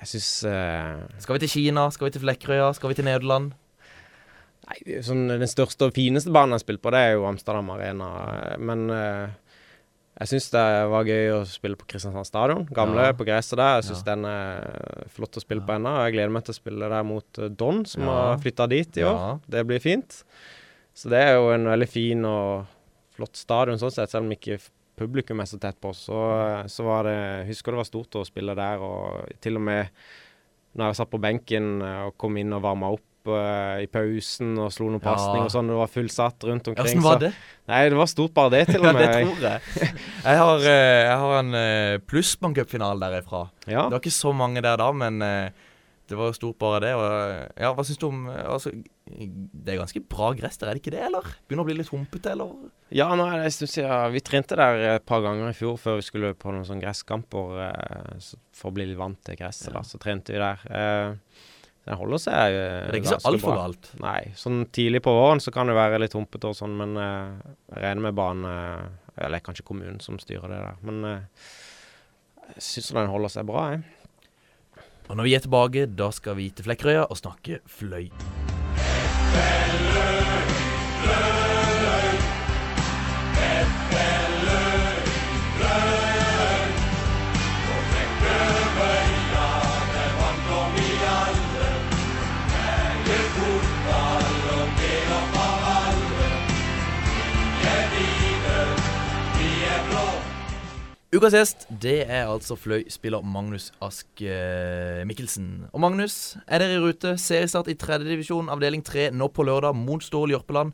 Jeg 0.00 0.08
syns 0.14 0.28
eh, 0.48 1.02
Skal 1.20 1.36
vi 1.36 1.42
til 1.44 1.52
Kina? 1.52 1.88
Skal 1.92 2.08
vi 2.08 2.14
til 2.16 2.22
Flekkerøya? 2.24 2.70
Skal 2.76 2.92
vi 2.92 2.96
til 2.98 3.04
Nederland? 3.08 3.52
Nei, 4.70 4.78
sånn, 5.04 5.26
Den 5.28 5.50
største 5.50 5.88
og 5.88 5.94
fineste 5.96 6.32
banen 6.32 6.54
jeg 6.54 6.60
har 6.60 6.64
spilt 6.64 6.82
på, 6.84 6.92
det 6.94 7.00
er 7.04 7.14
jo 7.18 7.26
Amsterdam 7.28 7.70
Arena. 7.74 8.08
Men 8.62 8.84
uh, 8.92 9.32
jeg 10.20 10.30
syns 10.30 10.46
det 10.54 10.64
var 10.92 11.08
gøy 11.08 11.30
å 11.34 11.40
spille 11.48 11.78
på 11.80 11.88
Kristiansand 11.90 12.28
stadion. 12.28 12.66
Gamle 12.76 13.08
Ja. 13.10 13.16
på 13.16 13.26
gresset 13.28 13.58
der. 13.58 13.80
Jeg 13.80 13.88
syns 13.90 14.04
Ja. 14.04 14.14
den 14.14 14.24
er 14.30 15.06
flott 15.16 15.36
å 15.36 15.42
spille 15.42 15.64
på 15.66 15.74
ennå. 15.74 15.94
Jeg 16.06 16.14
gleder 16.16 16.34
meg 16.36 16.44
til 16.46 16.54
å 16.54 16.60
spille 16.60 16.90
der 16.92 17.06
mot 17.08 17.38
eh, 17.42 17.48
Don, 17.48 17.84
som 17.88 18.02
Ja. 18.06 18.16
har 18.30 18.38
flytta 18.44 18.68
dit 18.70 19.00
i 19.00 19.06
år. 19.08 19.16
Ja. 19.26 19.38
Det 19.56 19.66
blir 19.66 19.80
fint. 19.84 20.22
Så 20.94 21.08
det 21.12 21.18
er 21.24 21.34
jo 21.40 21.50
en 21.54 21.64
veldig 21.66 21.88
fin 21.88 22.24
og 22.28 22.66
flott 23.16 23.36
stadion 23.36 23.78
sånn 23.80 23.92
sett, 23.92 24.10
selv 24.12 24.24
om 24.28 24.32
ikke 24.32 24.60
publikum 25.00 25.40
er 25.42 25.48
så 25.50 25.58
tett 25.60 25.80
på. 25.80 25.90
Så, 25.96 26.16
så 26.70 26.84
var 26.86 27.08
det 27.08 27.18
husker 27.48 27.72
det 27.74 27.80
var 27.82 27.88
stort 27.88 28.20
å 28.20 28.26
spille 28.28 28.54
der, 28.58 28.82
og 28.84 29.30
til 29.42 29.56
og 29.58 29.64
med 29.66 29.88
når 30.78 30.92
jeg 30.92 31.00
satt 31.00 31.10
på 31.10 31.18
benken 31.18 31.80
eh, 31.82 32.02
og 32.06 32.18
kom 32.20 32.36
inn 32.38 32.52
og 32.54 32.60
varma 32.62 32.92
opp 32.94 33.26
eh, 33.32 33.80
i 33.82 33.88
pausen 33.90 34.52
og 34.62 34.68
slo 34.70 34.86
noen 34.92 35.00
Ja. 35.02 35.08
pasning 35.16 35.42
og 35.42 35.50
sånn, 35.50 35.66
det 35.72 35.78
var 35.80 35.90
fullsatt 35.90 36.46
rundt 36.46 36.68
omkring. 36.70 36.86
Åssen 36.86 37.02
var 37.02 37.16
så- 37.18 37.24
det? 37.24 37.32
Nei, 37.72 37.80
det 37.90 37.98
var 37.98 38.06
stort 38.12 38.34
bare 38.36 38.52
det, 38.54 38.60
til 38.70 38.80
og 38.86 38.94
med. 38.94 39.02
det 39.02 39.24
tror 39.24 39.42
jeg. 39.48 39.90
Jeg 40.30 40.38
har, 40.44 40.68
eh, 40.70 41.00
jeg 41.08 41.18
har 41.24 41.34
en 41.40 41.50
plussbankcupfinale 42.06 43.00
derifra. 43.02 43.42
Ja. 43.66 43.88
Det 43.88 43.96
var 43.96 44.00
ikke 44.04 44.14
så 44.14 44.32
mange 44.36 44.62
der 44.62 44.76
da, 44.78 44.92
men 44.92 45.18
det 45.20 46.18
var 46.18 46.32
stort 46.38 46.58
bare 46.62 46.80
det. 46.86 46.94
Og, 46.98 47.10
ja, 47.58 47.72
hva 47.74 47.84
syns 47.86 47.98
du 48.02 48.06
om 48.08 48.24
altså, 48.30 48.72
Det 49.10 49.74
er 49.74 49.78
ganske 49.80 50.00
bra 50.08 50.30
gress 50.38 50.56
der, 50.60 50.70
er 50.70 50.78
det 50.78 50.82
ikke 50.84 50.92
det, 50.94 51.02
eller? 51.08 51.26
Begynner 51.48 51.64
å 51.64 51.68
bli 51.68 51.76
litt 51.80 51.90
humpete, 51.92 52.32
eller? 52.32 52.54
Ja, 52.94 53.08
nå 53.18 53.26
er 53.26 53.40
det 53.42 53.50
en 53.50 53.54
stund 53.54 53.70
siden 53.74 54.12
Vi 54.14 54.22
trente 54.26 54.56
der 54.58 54.84
et 54.96 55.06
par 55.06 55.22
ganger 55.24 55.50
i 55.50 55.56
fjor 55.56 55.76
før 55.78 55.98
vi 56.00 56.06
skulle 56.06 56.32
på 56.38 56.52
noen 56.54 56.64
sånne 56.68 56.82
gresskamper 56.84 57.60
eh, 57.66 58.30
for 58.56 58.70
å 58.70 58.74
bli 58.78 58.86
litt 58.90 58.98
vant 59.00 59.20
til 59.26 59.38
gresset. 59.40 59.72
da, 59.76 59.82
Så 59.86 59.98
trente 60.02 60.34
vi 60.34 60.40
der. 60.42 60.64
Eh, 60.70 61.46
den 61.88 61.96
holder 61.96 62.20
seg 62.20 62.54
eh, 62.54 62.86
Det 62.86 62.94
er 62.94 62.98
ikke 63.00 63.14
så 63.16 63.30
altfor 63.32 63.54
bra. 63.54 63.62
galt. 63.66 63.90
Nei. 64.02 64.18
Sånn 64.36 64.64
tidlig 64.74 65.00
på 65.06 65.14
våren 65.16 65.40
så 65.40 65.52
kan 65.54 65.66
det 65.70 65.78
være 65.78 66.02
litt 66.02 66.14
humpete 66.18 66.50
og 66.50 66.58
sånn, 66.58 66.74
men 66.76 66.92
eh, 67.00 67.54
jeg 67.72 67.84
regner 67.86 68.06
med 68.10 68.18
banen 68.18 68.44
eh, 68.50 69.24
Eller 69.26 69.42
kanskje 69.44 69.64
kommunen 69.66 69.98
som 70.04 70.18
styrer 70.20 70.48
det 70.52 70.60
der. 70.60 70.76
Men 70.86 71.00
eh, 71.08 71.48
jeg 72.54 72.66
syns 72.68 72.92
den 72.98 73.10
holder 73.10 73.32
seg 73.38 73.48
bra, 73.48 73.70
jeg. 73.74 73.82
Og 75.10 75.16
når 75.18 75.26
vi 75.26 75.34
er 75.34 75.42
tilbake, 75.42 75.86
da 75.98 76.12
skal 76.14 76.36
vi 76.38 76.50
til 76.54 76.68
Flekkerøya 76.68 77.08
og 77.10 77.18
snakke 77.18 77.58
fløy. 77.66 78.10
Bella. 79.32 79.89
Ukas 101.10 101.34
gjest 101.34 101.64
det 101.82 102.04
er 102.04 102.28
altså 102.30 102.54
Fløy-spiller 102.54 103.24
Magnus 103.26 103.72
Ask 103.82 104.20
eh, 104.22 105.00
Mikkelsen. 105.10 105.64
Og 105.74 105.82
Magnus, 105.82 106.36
er 106.46 106.62
dere 106.62 106.76
i 106.76 106.82
rute? 106.84 107.16
Seriestart 107.18 107.66
i 107.66 107.74
tredjedivisjon 107.74 108.46
avdeling 108.54 108.84
3 108.86 109.08
nå 109.18 109.26
på 109.34 109.42
lørdag 109.48 109.74
mot 109.74 110.06
Stål 110.06 110.36
Jørpeland 110.36 110.70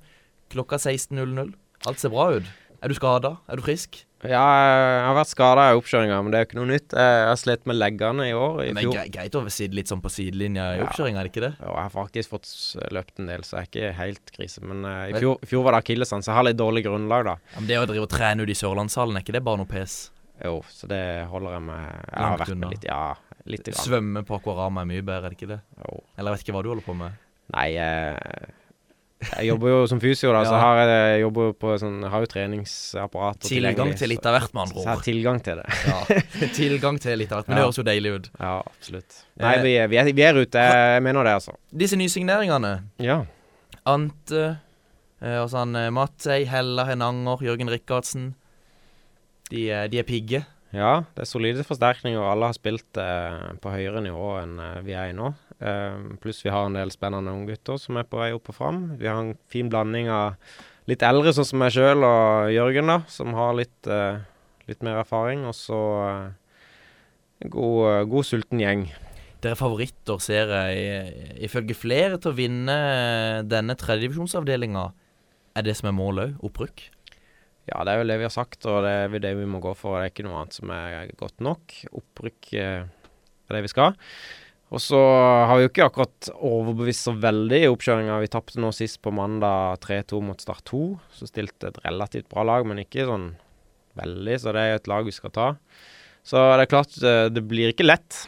klokka 0.53 0.77
16.00. 0.77 1.55
Alt 1.89 2.05
ser 2.05 2.13
bra 2.13 2.29
ut. 2.37 2.51
Er 2.85 2.93
du 2.93 2.97
skada? 2.99 3.39
Er 3.49 3.57
du 3.57 3.65
frisk? 3.65 4.03
Ja, 4.27 4.43
jeg 4.45 5.01
har 5.07 5.17
vært 5.17 5.31
skada 5.31 5.65
i 5.71 5.79
oppkjøringa, 5.79 6.19
men 6.21 6.35
det 6.35 6.39
er 6.39 6.45
jo 6.45 6.49
ikke 6.51 6.59
noe 6.59 6.69
nytt. 6.69 6.93
Jeg 6.93 7.25
har 7.31 7.39
slitt 7.41 7.65
med 7.69 7.79
leggene 7.79 8.27
i 8.29 8.35
år. 8.37 8.61
I 8.67 8.75
men 8.77 8.85
fjor. 8.85 8.99
greit 9.13 9.39
å 9.39 9.43
sitte 9.49 9.79
litt 9.79 9.89
sånn 9.89 10.03
på 10.05 10.13
sidelinja 10.13 10.67
i 10.77 10.83
oppkjøringa, 10.85 11.23
er 11.23 11.29
det 11.29 11.33
ikke 11.33 11.45
det? 11.47 11.53
Ja, 11.63 11.71
jeg 11.71 11.85
har 11.87 11.95
faktisk 11.95 12.35
fått 12.35 12.53
løpt 12.93 13.25
en 13.25 13.33
del, 13.33 13.47
så 13.47 13.57
jeg 13.57 13.65
er 13.65 13.71
ikke 13.71 13.95
helt 14.03 14.35
krise. 14.37 14.65
Men 14.69 14.85
uh, 14.85 15.07
i 15.09 15.17
fjor, 15.17 15.41
fjor, 15.49 15.65
var 15.65 15.79
det 15.79 15.87
akillesen, 15.87 16.25
så 16.25 16.35
jeg 16.35 16.41
har 16.43 16.49
litt 16.51 16.61
dårlig 16.61 16.85
grunnlag, 16.85 17.25
da. 17.31 17.39
Ja, 17.55 17.63
men 17.63 17.71
det 17.73 17.81
å 17.81 17.89
drive 17.89 18.05
og 18.05 18.13
trene 18.13 18.45
ute 18.45 18.53
i 18.53 18.61
Sørlandshallen, 18.61 19.17
er 19.17 19.25
ikke 19.25 19.39
det 19.39 19.45
bare 19.49 19.63
noe 19.63 19.71
pes? 19.71 19.97
Jo, 20.45 20.61
så 20.69 20.87
det 20.91 21.03
holder 21.31 21.53
jeg 21.57 21.63
med. 21.63 21.87
Jeg 21.87 22.19
har 22.21 22.29
Langt 22.29 22.41
vært 22.41 22.53
unna. 22.53 22.67
med 22.67 22.75
litt, 22.77 22.85
ja. 22.85 23.15
Litt 23.47 23.65
grann. 23.65 23.79
Svømme 23.87 24.23
på 24.27 24.37
Aquarama 24.37 24.83
er 24.83 24.91
mye 24.91 25.03
bedre, 25.07 25.27
er 25.27 25.31
det 25.33 25.39
ikke 25.39 25.49
det? 25.55 25.61
Jo. 25.79 26.03
Eller 26.19 26.31
jeg 26.31 26.37
vet 26.39 26.45
ikke 26.47 26.55
hva 26.59 26.63
du 26.63 26.69
holder 26.75 26.85
på 26.87 26.97
med. 26.99 27.13
Nei, 27.55 27.67
jeg, 27.77 28.49
jeg 29.31 29.47
jobber 29.49 29.69
jo 29.71 29.79
som 29.89 30.01
fysio, 30.03 30.33
da, 30.35 30.43
så 30.49 30.57
Ja. 30.57 30.61
har 30.61 30.81
jeg, 30.83 30.89
jeg 31.15 31.21
jobber 31.23 31.47
jo 31.49 31.53
på 31.63 31.77
sånn 31.81 32.03
har 32.11 32.21
jo 32.21 32.27
treningsapparat. 32.35 33.39
og 33.39 33.49
Tilgang 33.49 33.75
tilgjengelig, 33.77 33.99
til 34.03 34.09
litt 34.13 34.27
av 34.27 34.35
hvert, 34.37 34.53
med 34.59 34.69
Så 34.75 34.77
jeg 34.83 34.89
har 34.91 34.97
ord. 35.01 35.07
tilgang 35.07 35.41
til 35.47 35.57
det. 35.63 35.67
Ja, 35.87 36.01
tilgang 36.61 36.99
til 37.01 37.19
litt 37.23 37.33
av 37.33 37.39
hvert. 37.41 37.49
Men 37.49 37.57
det 37.57 37.63
Ja. 37.63 37.67
høres 37.71 37.79
jo 37.81 37.87
deilig 37.87 38.15
ut. 38.19 38.31
Ja, 38.41 38.53
absolutt. 38.67 39.23
Nei, 39.41 39.55
Eh, 39.57 39.63
vi 39.63 39.75
er, 39.79 39.89
vi 39.89 39.97
er, 40.03 40.13
vi 40.13 40.23
er 40.27 40.35
ute. 40.43 40.59
Jeg 40.69 41.03
mener 41.03 41.25
det, 41.25 41.33
altså. 41.41 41.55
Disse 41.73 41.97
nysigneringene 41.97 42.75
Ja. 42.99 43.23
Ante 43.87 44.59
eh, 45.23 45.39
og 45.41 45.49
sånn 45.55 45.77
eh, 45.79 45.89
Mattei, 45.95 46.45
Hella 46.51 46.85
Henanger, 46.91 47.39
Jørgen 47.47 47.71
Rikardsen. 47.73 48.35
De, 49.51 49.65
er- 49.71 49.89
de 49.93 50.01
er 50.03 50.07
pigge. 50.09 50.43
Ja, 50.75 51.05
det 51.15 51.23
er 51.23 51.29
solide 51.31 51.63
forsterkninger. 51.65 52.21
Alle 52.21 52.49
har 52.51 52.57
spilt 52.57 52.99
eh, 53.01 53.53
på 53.63 53.71
høyere 53.73 54.03
nivå 54.05 54.33
enn 54.43 54.57
eh, 54.61 54.81
vi 54.85 54.97
er 54.99 55.13
i 55.13 55.17
nå. 55.17 55.31
Eh, 55.63 56.01
pluss 56.21 56.43
vi 56.45 56.51
har 56.53 56.67
en 56.67 56.75
del 56.77 56.91
spennende 56.93 57.33
unggutter 57.33 57.79
som 57.81 57.97
er 58.01 58.09
på 58.11 58.19
vei 58.21 58.33
opp 58.37 58.51
og 58.53 58.57
fram. 58.59 58.81
Vi 59.01 59.07
har 59.09 59.21
en 59.23 59.37
fin 59.49 59.71
blanding 59.73 60.11
av 60.13 60.35
litt 60.91 61.03
eldre, 61.07 61.33
sånn 61.35 61.47
som 61.49 61.63
meg 61.63 61.73
sjøl 61.75 62.05
og 62.07 62.51
Jørgen, 62.55 62.91
da, 62.91 62.99
som 63.11 63.33
har 63.39 63.55
litt, 63.59 63.89
eh, 63.89 64.19
litt 64.69 64.83
mer 64.87 65.01
erfaring. 65.05 65.47
Og 65.49 65.55
så 65.57 65.81
eh, 66.11 66.27
en 67.47 67.55
god, 67.55 67.81
eh, 67.95 68.03
god 68.13 68.29
sulten 68.29 68.61
gjeng. 68.67 68.85
Dere 69.45 69.55
er 69.55 69.61
favoritter, 69.63 70.19
ser 70.25 70.51
jeg, 70.51 71.33
ifølge 71.47 71.77
flere, 71.79 72.19
til 72.19 72.33
å 72.33 72.37
vinne 72.39 72.77
denne 73.47 73.77
tredjedivisjonsavdelinga. 73.79 74.87
Er 75.57 75.65
det 75.67 75.77
som 75.79 75.89
er 75.93 75.97
målet 75.97 76.35
òg? 76.35 76.47
Opprykk? 76.51 76.87
Ja, 77.67 77.83
det 77.83 77.93
er 77.93 78.01
jo 78.01 78.09
det 78.09 78.19
vi 78.21 78.27
har 78.29 78.35
sagt, 78.35 78.61
og 78.71 78.85
det 78.87 78.95
er 78.95 79.23
det 79.23 79.33
vi 79.41 79.47
må 79.51 79.59
gå 79.63 79.73
for. 79.75 79.99
Det 79.99 80.07
er 80.07 80.13
ikke 80.15 80.27
noe 80.27 80.41
annet 80.43 80.57
som 80.57 80.73
er 80.75 81.09
godt 81.19 81.43
nok. 81.43 81.79
Opprykk 81.99 82.53
eh, 82.55 82.85
er 82.87 83.57
det 83.57 83.63
vi 83.67 83.73
skal. 83.73 83.97
Og 84.75 84.83
så 84.83 84.99
har 84.99 85.59
vi 85.59 85.67
jo 85.67 85.71
ikke 85.71 85.87
akkurat 85.87 86.29
overbevist 86.35 87.07
så 87.07 87.15
veldig 87.23 87.61
i 87.63 87.69
oppkjøringa. 87.71 88.19
Vi 88.23 88.31
tapte 88.31 88.63
nå 88.63 88.73
sist 88.75 88.99
på 89.03 89.13
mandag 89.15 89.79
3-2 89.85 90.23
mot 90.27 90.43
Start 90.43 90.65
2. 90.71 90.81
Så 91.15 91.29
stilte 91.31 91.71
et 91.71 91.83
relativt 91.85 92.29
bra 92.33 92.43
lag, 92.47 92.67
men 92.67 92.83
ikke 92.83 93.07
sånn 93.07 93.29
veldig, 93.97 94.39
så 94.43 94.53
det 94.53 94.63
er 94.63 94.73
jo 94.73 94.81
et 94.81 94.91
lag 94.91 95.07
vi 95.07 95.15
skal 95.15 95.33
ta. 95.35 95.47
Så 96.27 96.43
det 96.59 96.67
er 96.67 96.71
klart, 96.71 96.99
eh, 97.03 97.29
det 97.31 97.47
blir 97.47 97.71
ikke 97.71 97.87
lett. 97.87 98.27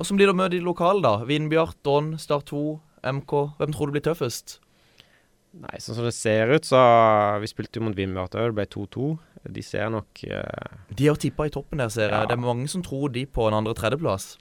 Åssen 0.00 0.16
blir 0.16 0.30
det 0.30 0.34
å 0.34 0.38
møte 0.38 0.54
de 0.54 0.62
lokale, 0.64 1.02
da? 1.04 1.26
Vindbjart, 1.26 1.76
Don, 1.86 2.14
Start 2.22 2.46
2, 2.50 2.78
MK. 3.04 3.34
Hvem 3.58 3.74
tror 3.74 3.90
du 3.90 3.98
blir 3.98 4.06
tøffest? 4.06 4.60
Nei, 5.58 5.80
sånn 5.82 5.96
som 5.98 6.06
det 6.06 6.14
ser 6.14 6.52
ut, 6.54 6.66
så 6.66 6.78
Vi 7.42 7.48
spilte 7.50 7.80
jo 7.80 7.88
mot 7.88 7.96
Vindbjart 7.96 8.36
òg, 8.38 8.52
det 8.52 8.58
ble 8.60 8.66
2-2. 8.70 9.10
De 9.50 9.62
ser 9.64 9.88
nok 9.90 10.22
eh, 10.28 10.80
De 10.94 11.08
har 11.08 11.18
tippa 11.18 11.48
i 11.48 11.52
toppen 11.54 11.80
der, 11.82 11.90
ser 11.90 12.08
jeg. 12.10 12.14
Ja. 12.14 12.26
Det 12.28 12.36
er 12.36 12.42
mange 12.44 12.68
som 12.70 12.84
tror 12.86 13.10
de 13.14 13.24
på 13.26 13.48
en 13.48 13.56
andre-tredjeplass. 13.58 14.34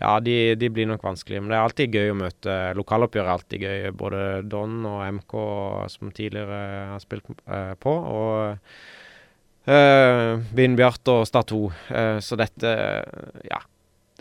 Ja, 0.00 0.16
de, 0.24 0.54
de 0.56 0.70
blir 0.72 0.88
nok 0.88 1.04
vanskelige, 1.04 1.42
men 1.42 1.52
det 1.52 1.58
er 1.58 1.66
alltid 1.66 1.96
gøy 1.96 2.12
å 2.12 2.18
møte. 2.18 2.56
Lokaloppgjør 2.78 3.26
er 3.26 3.32
alltid 3.34 3.64
gøy. 3.66 3.88
Både 3.96 4.22
Don 4.48 4.80
og 4.88 5.02
MK, 5.18 5.36
som 5.92 6.12
tidligere 6.16 6.60
har 6.94 7.02
spilt 7.04 7.28
eh, 7.44 7.74
på, 7.80 7.92
og 7.92 8.72
uh, 9.68 10.40
Vindbjart 10.56 11.12
og 11.12 11.26
Stad 11.28 11.52
2. 11.52 11.62
Eh, 11.92 12.16
så 12.24 12.40
dette 12.40 12.74
Ja. 13.48 13.62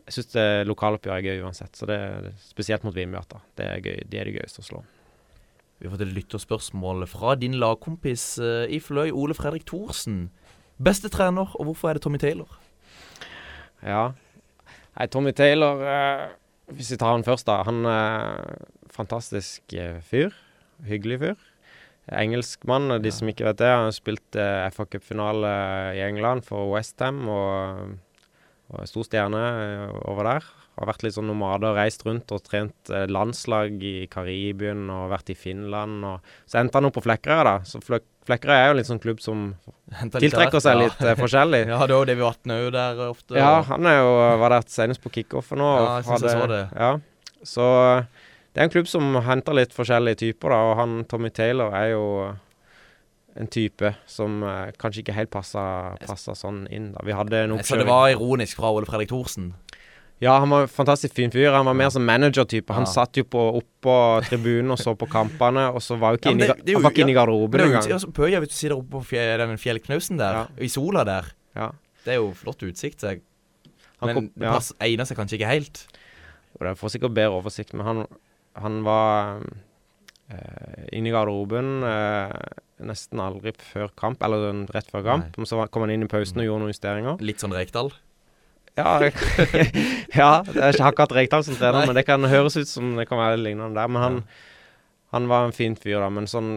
Jeg 0.01 0.15
syns 0.25 0.65
lokaloppgjør 0.67 1.13
er 1.13 1.23
gøy 1.23 1.43
uansett. 1.45 1.71
Så 1.77 1.88
det 1.88 1.99
Spesielt 2.43 2.84
mot 2.84 2.95
Vindbjart. 2.95 3.32
da. 3.32 3.39
Det 3.55 3.67
er 3.67 3.86
gøy. 3.86 3.99
De 4.11 4.19
er 4.19 4.27
de 4.27 4.34
gøyeste 4.41 4.59
å 4.59 4.65
slå. 4.67 4.82
Vi 5.82 5.88
har 5.88 5.95
fått 5.95 6.03
et 6.05 6.13
lytterspørsmål 6.13 7.07
fra 7.09 7.34
din 7.41 7.55
lagkompis 7.57 8.36
eh, 8.38 8.69
i 8.69 8.77
Fløy, 8.77 9.09
Ole 9.17 9.34
Fredrik 9.34 9.63
Thorsen. 9.65 10.27
Beste 10.77 11.09
trener, 11.09 11.49
og 11.57 11.65
hvorfor 11.65 11.89
er 11.89 11.97
det 11.97 12.03
Tommy 12.05 12.19
Taylor? 12.21 12.59
Ja. 13.82 14.11
Nei, 14.93 15.07
Tommy 15.09 15.34
Taylor 15.34 15.82
eh, 15.82 16.27
Hvis 16.69 16.91
vi 16.93 16.99
tar 17.01 17.15
han 17.15 17.25
først, 17.25 17.49
da. 17.49 17.63
Han 17.65 17.82
er 17.89 18.61
fantastisk 18.93 19.73
eh, 19.73 19.97
fyr. 20.05 20.38
Hyggelig 20.86 21.17
fyr. 21.23 21.49
Engelskmann, 22.13 23.01
de 23.01 23.09
som 23.13 23.34
ikke 23.34 23.49
vet 23.49 23.63
det. 23.63 23.73
Han 23.73 23.89
har 23.89 23.97
spilt 23.97 24.38
eh, 24.38 24.69
FA 24.77 24.86
Cup-finale 24.86 25.57
i 25.97 26.05
England 26.05 26.45
for 26.45 26.69
Westham 26.75 27.25
og, 27.25 27.97
og 28.69 28.86
stor 28.86 29.09
stjerne 29.09 29.45
over 30.05 30.29
der. 30.29 30.53
Har 30.82 30.89
vært 30.89 31.03
litt 31.05 31.13
sånn 31.13 31.29
nomader, 31.29 31.75
reist 31.77 32.01
rundt 32.07 32.32
og 32.34 32.41
trent 32.41 32.89
eh, 32.89 33.05
landslag 33.11 33.75
i 33.86 34.07
Karibien 34.09 34.88
og 34.89 35.11
vært 35.11 35.29
i 35.29 35.38
Finland. 35.38 36.01
Og, 36.09 36.34
så 36.49 36.61
endte 36.61 36.79
han 36.79 36.89
opp 36.89 36.97
på 36.97 37.05
Flekkerøy, 37.05 37.43
da. 37.47 37.59
Så 37.67 37.84
Flek 37.86 38.07
Flekkerøy 38.29 38.53
er 38.53 38.67
jo 38.67 38.73
en 38.73 38.77
litt 38.77 38.89
sånn 38.89 38.99
klubb 39.01 39.21
som 39.23 39.39
tiltrekker 40.13 40.61
seg 40.61 40.77
litt 40.77 40.99
eh, 41.01 41.15
forskjellig. 41.17 41.63
ja, 41.73 41.79
det 41.89 41.95
er 41.95 41.97
jo 41.97 42.09
Davy 42.09 42.25
Vatne 42.25 42.57
òg 42.65 42.67
der 42.75 42.99
ofte. 43.07 43.38
Ja, 43.39 43.55
han 43.65 43.88
jo, 43.89 44.11
var 44.43 44.53
der 44.53 44.67
senest 44.69 45.01
på 45.01 45.09
kickoffen 45.13 45.61
nå. 45.61 45.71
Ja, 45.79 45.88
jeg 45.97 46.07
synes 46.09 46.27
jeg 46.27 46.43
så 46.43 46.51
det. 46.51 46.61
Ja, 46.77 46.91
så 47.41 47.65
det 48.53 48.61
er 48.61 48.67
en 48.67 48.73
klubb 48.73 48.89
som 48.91 49.17
henter 49.25 49.57
litt 49.57 49.73
forskjellige 49.73 50.21
typer, 50.21 50.53
da, 50.53 50.61
og 50.69 50.77
han 50.82 50.95
Tommy 51.09 51.32
Taylor 51.34 51.73
er 51.77 51.93
jo 51.95 52.05
en 53.39 53.47
type 53.47 53.93
som 54.11 54.41
eh, 54.43 54.71
kanskje 54.79 55.05
ikke 55.05 55.15
helt 55.15 55.32
passer 55.34 56.36
sånn 56.36 56.65
inn. 56.69 56.91
da. 56.95 57.03
Vi 57.07 57.15
hadde 57.15 57.45
en 57.45 57.57
Så 57.63 57.79
det 57.79 57.88
var 57.88 58.09
ironisk 58.11 58.59
fra 58.59 58.73
Ole 58.75 58.89
Fredrik 58.89 59.11
Thorsen? 59.11 59.53
Ja, 60.22 60.36
han 60.39 60.49
var 60.53 60.61
en 60.67 60.69
fantastisk 60.69 61.15
fin 61.17 61.32
fyr. 61.34 61.49
Han 61.55 61.65
var 61.65 61.74
mer 61.74 61.89
som 61.89 62.03
manager-type. 62.05 62.69
Han 62.78 62.86
Ja. 62.86 62.91
satt 62.91 63.17
jo 63.17 63.24
på, 63.24 63.41
oppå 63.61 63.95
tribunen 64.30 64.69
og 64.72 64.78
så 64.78 64.93
på 64.95 65.07
kampene, 65.09 65.63
og 65.74 65.82
så 65.82 65.97
var 65.97 66.11
jo 66.13 66.17
ikke 66.19 66.30
Ja, 66.30 66.32
inne 66.36 66.43
i 66.43 66.47
det- 66.47 66.65
det 66.65 66.72
jo- 66.74 66.78
han 66.78 66.84
var 66.84 66.91
ikke 66.91 67.01
inne 67.01 67.11
i 67.11 67.17
garderoben 67.17 67.59
er 67.59 67.65
engang. 67.65 67.88
Ja, 67.89 67.93
altså, 67.95 68.11
Pøya, 68.13 68.39
hvis 68.39 68.49
du 68.49 68.53
sitter 68.53 68.76
oppe 68.78 68.89
på 68.91 69.01
fje- 69.03 69.38
den 69.38 69.57
fjellknausen 69.57 70.17
der, 70.17 70.47
i 70.59 70.67
sola 70.67 71.03
der. 71.03 71.26
Ja. 71.55 71.72
Det 72.05 72.13
er 72.13 72.17
jo 72.22 72.32
flott 72.34 72.61
utsikt. 72.61 72.99
Så 73.01 73.19
Men 74.05 74.15
kom- 74.15 74.32
det 74.38 74.47
pass, 74.49 74.74
egner 74.80 75.05
seg 75.05 75.17
kanskje 75.17 75.38
ikke 75.39 75.47
helt. 75.47 75.88
Og 76.59 76.67
det 76.67 76.78
får 76.78 76.89
sikkert 76.99 77.13
bedre 77.15 77.41
oversikt, 77.41 77.74
men 77.74 77.86
han, 77.86 78.05
han 78.55 78.84
var 78.84 79.39
øh, 80.32 80.88
inne 80.93 81.07
i 81.07 81.11
garderoben 81.11 81.84
Øh, 81.84 82.32
nesten 82.86 83.19
aldri 83.19 83.51
før 83.57 83.89
kamp, 83.95 84.22
eller 84.24 84.65
rett 84.74 84.89
før 84.91 85.03
kamp. 85.03 85.38
Men 85.38 85.45
så 85.45 85.69
kom 85.69 85.82
han 85.84 85.91
inn 85.91 86.03
i 86.03 86.07
pausen 86.07 86.38
og 86.38 86.45
gjorde 86.45 86.59
noen 86.63 86.74
justeringer. 86.74 87.19
Litt 87.22 87.38
sånn 87.39 87.51
Rekdal? 87.53 87.91
Ja, 88.80 88.97
ja 90.22 90.32
det 90.47 90.61
er 90.61 90.74
ikke 90.74 90.89
akkurat 90.91 91.15
Rekdal 91.15 91.43
som 91.45 91.57
trener, 91.59 91.82
Nei. 91.82 91.89
men 91.89 91.97
det 91.97 92.05
kan 92.07 92.24
høres 92.32 92.57
ut 92.59 92.69
som 92.69 92.95
det 92.97 93.07
kan 93.09 93.19
være 93.19 93.39
lignende 93.41 93.76
der. 93.76 93.91
Men 93.91 94.03
han, 94.05 94.19
han 95.15 95.30
var 95.32 95.47
en 95.47 95.55
fin 95.55 95.76
fyr, 95.76 95.99
da. 95.99 96.09
Men 96.13 96.30
sånn 96.32 96.53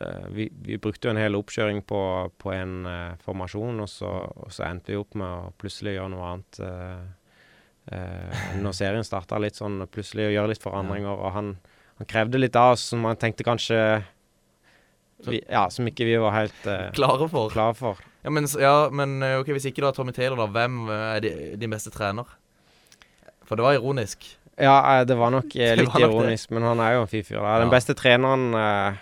eh, 0.00 0.28
vi, 0.36 0.48
vi 0.64 0.78
brukte 0.80 1.08
jo 1.08 1.14
en 1.14 1.20
hel 1.20 1.36
oppkjøring 1.38 1.82
på, 1.88 2.02
på 2.40 2.54
en 2.56 2.76
uh, 2.88 3.18
formasjon, 3.24 3.82
og 3.84 3.90
så, 3.92 4.12
og 4.44 4.54
så 4.54 4.66
endte 4.70 4.94
vi 4.94 5.00
opp 5.00 5.18
med 5.20 5.28
å 5.28 5.50
plutselig 5.60 5.98
gjøre 5.98 6.14
noe 6.14 6.30
annet. 6.30 6.62
Uh, 6.64 7.90
uh, 7.92 8.46
når 8.62 8.78
serien 8.80 9.06
starta 9.06 9.40
litt 9.42 9.60
sånn, 9.60 9.82
plutselig 9.92 10.30
å 10.30 10.34
gjøre 10.38 10.54
litt 10.54 10.64
forandringer, 10.64 11.12
og 11.12 11.36
han, 11.36 11.52
han 12.00 12.08
krevde 12.08 12.40
litt 12.40 12.56
av 12.56 12.78
oss 12.78 12.88
som 12.94 13.04
man 13.04 13.20
tenkte 13.20 13.46
kanskje 13.46 13.82
vi, 15.26 15.42
Ja, 15.44 15.66
som 15.68 15.84
ikke 15.84 16.06
vi 16.08 16.16
var 16.16 16.32
helt 16.32 16.64
uh, 16.64 16.88
Klare 16.96 17.28
for. 17.28 17.52
klare 17.52 17.76
for. 17.76 18.00
Ja, 18.24 18.30
men, 18.30 18.46
ja, 18.60 18.74
men 18.92 19.22
eh, 19.24 19.38
ok, 19.40 19.46
hvis 19.56 19.66
ikke 19.70 19.82
da 19.86 19.92
Tommy 19.96 20.12
Taylor, 20.12 20.36
da, 20.42 20.46
hvem 20.52 20.74
eh, 20.92 21.06
er 21.16 21.56
din 21.60 21.70
beste 21.72 21.92
trener? 21.94 22.28
For 23.48 23.56
det 23.58 23.64
var 23.64 23.78
ironisk. 23.78 24.26
Ja, 24.60 24.74
eh, 24.98 25.04
det 25.08 25.16
var 25.16 25.32
nok 25.32 25.54
eh, 25.56 25.72
litt 25.78 25.88
var 25.88 26.00
nok 26.04 26.10
det. 26.10 26.10
ironisk, 26.10 26.50
men 26.52 26.66
han 26.68 26.82
er 26.84 26.98
jo 26.98 27.06
en 27.06 27.12
fin 27.14 27.24
fyr. 27.24 27.40
Den 27.40 27.68
Ja. 27.70 27.72
beste 27.72 27.96
treneren, 27.96 28.50
eh, 28.54 29.00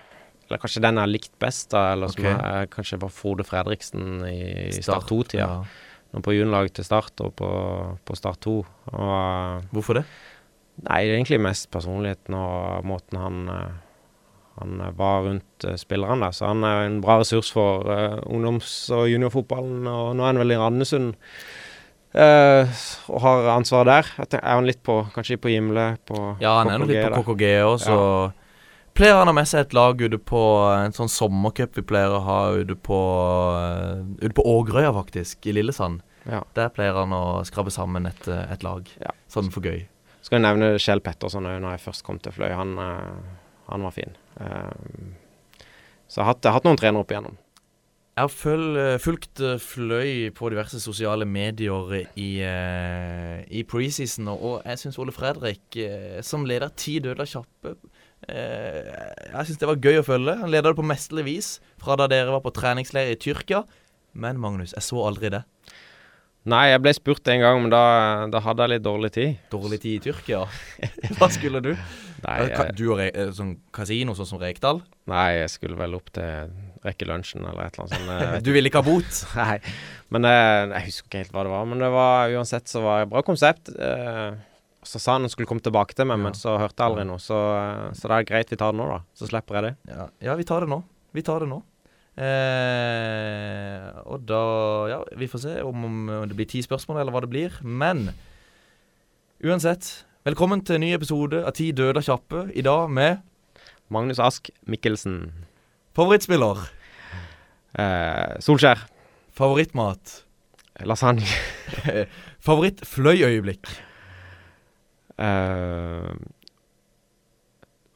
eller 0.48 0.62
kanskje 0.62 0.80
den 0.84 0.96
jeg 0.96 1.02
har 1.04 1.10
likt 1.12 1.34
best, 1.42 1.70
da, 1.74 1.82
eller 1.96 2.08
som 2.14 2.24
er, 2.30 2.66
kanskje 2.72 3.00
var 3.02 3.10
Frode 3.12 3.44
Fredriksen 3.44 4.22
i 4.30 4.70
Start, 4.78 4.84
Start 5.04 5.10
2-tida. 5.10 5.44
ja. 5.44 5.84
Nå 6.08 6.22
på 6.24 6.32
juniorlaget 6.32 6.72
til 6.78 6.86
Start 6.88 7.20
og 7.20 7.34
på, 7.36 7.48
på 8.08 8.14
Start 8.16 8.38
2. 8.46 8.52
Og, 8.96 9.66
Hvorfor 9.76 9.98
det? 9.98 10.04
Nei, 10.86 11.02
det 11.04 11.10
er 11.10 11.18
egentlig 11.18 11.40
mest 11.44 11.66
personligheten 11.74 12.32
og 12.38 12.86
måten 12.88 13.18
han 13.20 13.42
eh, 13.52 13.74
han 14.60 14.82
eh, 14.84 14.92
var 14.98 15.22
rundt 15.26 15.64
eh, 15.66 15.78
spillerne 15.80 16.26
der. 16.26 16.36
Så 16.36 16.48
han 16.50 16.66
er 16.66 16.84
en 16.86 17.00
bra 17.04 17.18
ressurs 17.20 17.50
for 17.54 17.88
eh, 17.92 18.18
ungdoms- 18.26 18.90
og 18.94 19.08
juniorfotballen. 19.12 19.86
Og 19.86 20.12
nå 20.18 20.24
er 20.24 20.32
han 20.32 20.44
vel 20.44 20.56
i 20.56 20.60
Randesund 20.60 21.16
Uh, 22.08 22.64
og 23.12 23.20
har 23.20 23.50
ansvaret 23.52 24.08
der. 24.08 24.38
Er 24.40 24.54
han 24.56 24.66
litt 24.66 24.80
på 24.82 24.94
kanskje 25.12 25.36
på 25.38 25.50
Gimle? 25.52 25.98
På 26.08 26.38
Ja, 26.40 26.54
han 26.56 26.70
er 26.72 26.80
nok 26.80 26.88
litt 26.88 27.04
på? 27.12 27.34
KKG 27.36 27.50
òg, 27.66 27.74
så 27.84 27.98
Pleier 28.96 29.20
han 29.20 29.28
å 29.28 29.30
ha 29.30 29.36
med 29.36 29.46
seg 29.46 29.66
et 29.66 29.74
lag 29.76 30.00
ute 30.00 30.18
på 30.18 30.40
en 30.72 30.96
sånn 30.96 31.10
sommercup 31.12 31.76
vi 31.76 31.84
pleier 31.86 32.16
å 32.16 32.22
ha 32.24 32.38
ute 32.58 32.74
på 32.74 32.98
Ute 34.18 34.32
på 34.34 34.46
Ågrøya, 34.56 34.88
faktisk, 34.96 35.46
i 35.46 35.54
Lillesand. 35.54 36.00
Ja. 36.24 36.40
Der 36.56 36.72
pleier 36.74 36.96
han 36.98 37.12
å 37.14 37.44
skrabbe 37.46 37.70
sammen 37.70 38.08
et, 38.10 38.26
et 38.26 38.66
lag. 38.66 38.88
Sånn 39.30 39.52
for 39.54 39.68
gøy. 39.68 39.84
Skal 40.24 40.40
jeg 40.40 40.48
nevne 40.48 40.72
Kjell 40.82 41.04
Petterson 41.04 41.46
òg, 41.46 41.60
når 41.62 41.76
jeg 41.76 41.84
først 41.84 42.06
kom 42.08 42.18
til 42.24 42.34
Fløy. 42.34 42.50
Han, 42.58 42.74
han 43.68 43.86
var 43.86 43.94
fin. 43.94 44.16
Eh, 44.40 45.12
så 46.08 46.20
jeg 46.20 46.24
har 46.24 46.32
hatt, 46.32 46.42
jeg 46.42 46.52
har 46.52 46.58
hatt 46.60 46.68
noen 46.68 46.80
trenere 46.80 47.04
opp 47.04 47.12
igjennom. 47.12 47.36
Jeg 48.18 48.26
har 48.26 48.32
føl, 48.34 48.78
fulgt 48.98 49.40
eh, 49.46 49.60
Fløy 49.62 50.32
på 50.34 50.48
diverse 50.50 50.80
sosiale 50.82 51.26
medier 51.28 51.92
i, 52.18 52.30
eh, 52.42 53.44
i 53.54 53.62
preseason, 53.62 54.32
og, 54.32 54.56
jeg 54.66 54.80
syns 54.80 54.98
Ole 54.98 55.14
Fredrik, 55.14 55.62
eh, 55.78 56.18
som 56.26 56.46
leder 56.48 56.72
Ti 56.74 56.96
døde 57.04 57.26
kjappe 57.30 57.76
eh, 58.26 58.88
Jeg 59.28 59.46
syns 59.46 59.60
det 59.62 59.70
var 59.70 59.78
gøy 59.78 60.00
å 60.00 60.06
følge. 60.08 60.34
Han 60.40 60.50
leder 60.50 60.72
det 60.72 60.80
på 60.80 60.88
mesterlig 60.90 61.28
vis 61.28 61.52
fra 61.78 61.94
da 62.00 62.08
dere 62.10 62.34
var 62.34 62.42
på 62.42 62.54
treningsleir 62.56 63.14
i 63.14 63.20
Tyrkia. 63.22 63.62
Men 64.18 64.42
Magnus, 64.42 64.74
jeg 64.74 64.82
så 64.88 65.04
aldri 65.06 65.30
det. 65.36 65.44
Nei, 66.48 66.70
jeg 66.72 66.82
ble 66.82 66.96
spurt 66.96 67.28
en 67.30 67.42
gang, 67.44 67.62
men 67.62 67.70
da, 67.70 67.84
da 68.32 68.40
hadde 68.42 68.64
jeg 68.64 68.72
litt 68.72 68.86
dårlig 68.86 69.14
tid. 69.14 69.40
Dårlig 69.52 69.78
tid 69.84 69.98
i 69.98 70.04
Tyrkia? 70.08 70.42
Hva 71.20 71.30
skulle 71.30 71.62
du? 71.62 71.74
Nei, 72.24 72.38
Eh, 72.42 72.48
jeg- 72.56 72.74
Du 72.76 72.90
og 72.92 72.98
Re 72.98 73.10
eh, 73.14 73.30
sånn 73.30 73.56
kasino, 73.72 74.14
sånn 74.18 74.26
som 74.26 74.40
Rekdal? 74.42 74.82
Nei, 75.06 75.38
jeg 75.38 75.50
skulle 75.50 75.76
vel 75.78 75.94
opp 75.94 76.10
til 76.12 76.50
rekke 76.84 77.06
lunsjen 77.06 77.42
eller 77.46 77.66
et 77.66 77.78
eller 77.78 77.86
annet 77.88 78.34
sånt. 78.34 78.44
Du 78.44 78.52
ville 78.52 78.68
ikke 78.70 78.82
ha 78.82 78.86
bot? 78.86 79.22
Nei. 79.36 79.58
Men 80.10 80.24
eh, 80.24 80.66
jeg 80.78 80.84
husker 80.90 81.08
ikke 81.08 81.22
helt 81.24 81.32
hva 81.32 81.42
det 81.46 81.52
var. 81.54 81.64
Men 81.66 81.78
det 81.78 81.90
var 81.94 82.28
uansett 82.34 82.66
så 82.70 82.82
var 82.82 83.00
det 83.04 83.10
bra 83.10 83.22
konsept. 83.22 83.68
Eh, 83.74 84.34
så 84.88 84.98
sa 85.02 85.12
han 85.16 85.22
han 85.26 85.30
skulle 85.32 85.48
komme 85.50 85.60
tilbake 85.64 85.94
til 85.94 86.06
meg, 86.06 86.18
men 86.22 86.32
så 86.38 86.54
hørte 86.58 86.78
jeg 86.78 86.86
aldri 86.90 87.04
noe. 87.08 87.18
Så, 87.20 87.34
eh, 87.34 87.88
så 87.98 88.08
det 88.08 88.18
er 88.18 88.28
greit 88.30 88.50
vi 88.50 88.56
tar 88.56 88.72
det 88.72 88.78
nå, 88.80 88.86
da. 88.88 89.00
Så 89.14 89.28
slipper 89.28 89.58
jeg 89.58 89.62
det. 89.68 89.74
Ja, 89.94 90.08
ja 90.30 90.34
vi 90.38 90.44
tar 90.48 90.60
det 90.64 90.68
nå. 90.70 90.82
Vi 91.12 91.22
tar 91.26 91.40
det 91.40 91.48
nå. 91.50 91.62
Eh, 92.18 93.90
og 94.10 94.24
da 94.26 94.40
Ja, 94.90 94.98
vi 95.18 95.28
får 95.30 95.42
se 95.44 95.54
om, 95.62 95.84
om 95.84 96.28
det 96.28 96.36
blir 96.38 96.48
ti 96.50 96.62
spørsmål, 96.64 97.00
eller 97.02 97.14
hva 97.14 97.22
det 97.24 97.30
blir. 97.32 97.58
Men 97.62 98.08
uansett, 99.44 100.04
velkommen 100.28 100.60
til 100.60 100.76
en 100.76 100.82
ny 100.84 100.90
episode 100.92 101.38
av 101.46 101.54
Ti 101.56 101.70
døde 101.76 102.02
kjappe. 102.04 102.46
I 102.52 102.60
dag 102.64 102.90
med 102.92 103.22
Magnus 103.92 104.18
Ask 104.20 104.50
Mikkelsen. 104.68 105.30
Favorittspiller? 105.96 106.66
Eh, 107.78 108.34
Solskjær. 108.44 108.82
Favorittmat? 109.38 110.18
Lasagne. 110.84 111.24
Favorittfløyøyeblikk? 112.46 113.70
Eh, 115.18 116.12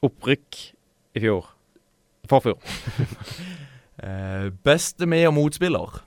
opprykk 0.08 0.62
i 1.18 1.26
fjor. 1.26 1.52
Forfjor. 2.32 2.58
Eh, 4.02 4.48
beste 4.66 5.06
med- 5.06 5.28
og 5.28 5.34
motspiller? 5.36 5.98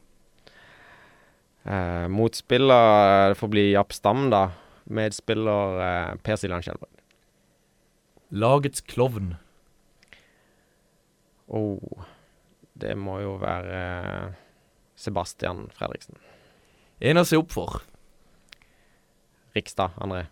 Eh, 1.64 2.08
motspiller 2.12 3.30
det 3.32 3.38
får 3.40 3.52
bli 3.54 3.64
Japp 3.72 3.94
Stam, 3.96 4.26
da. 4.34 4.42
Medspiller 4.86 5.80
eh, 5.82 6.12
Per 6.22 6.38
Siljan 6.40 6.64
Skjelbred. 6.66 7.02
Lagets 8.36 8.84
klovn? 8.86 9.36
Oh, 11.48 12.06
det 12.74 12.96
må 12.98 13.20
jo 13.24 13.36
være 13.42 13.82
eh, 13.82 14.38
Sebastian 15.00 15.68
Fredriksen. 15.76 16.18
En 17.00 17.22
å 17.22 17.26
se 17.28 17.38
opp 17.40 17.54
for? 17.54 17.82
Rikstad 19.56 19.96
André. 20.02 20.26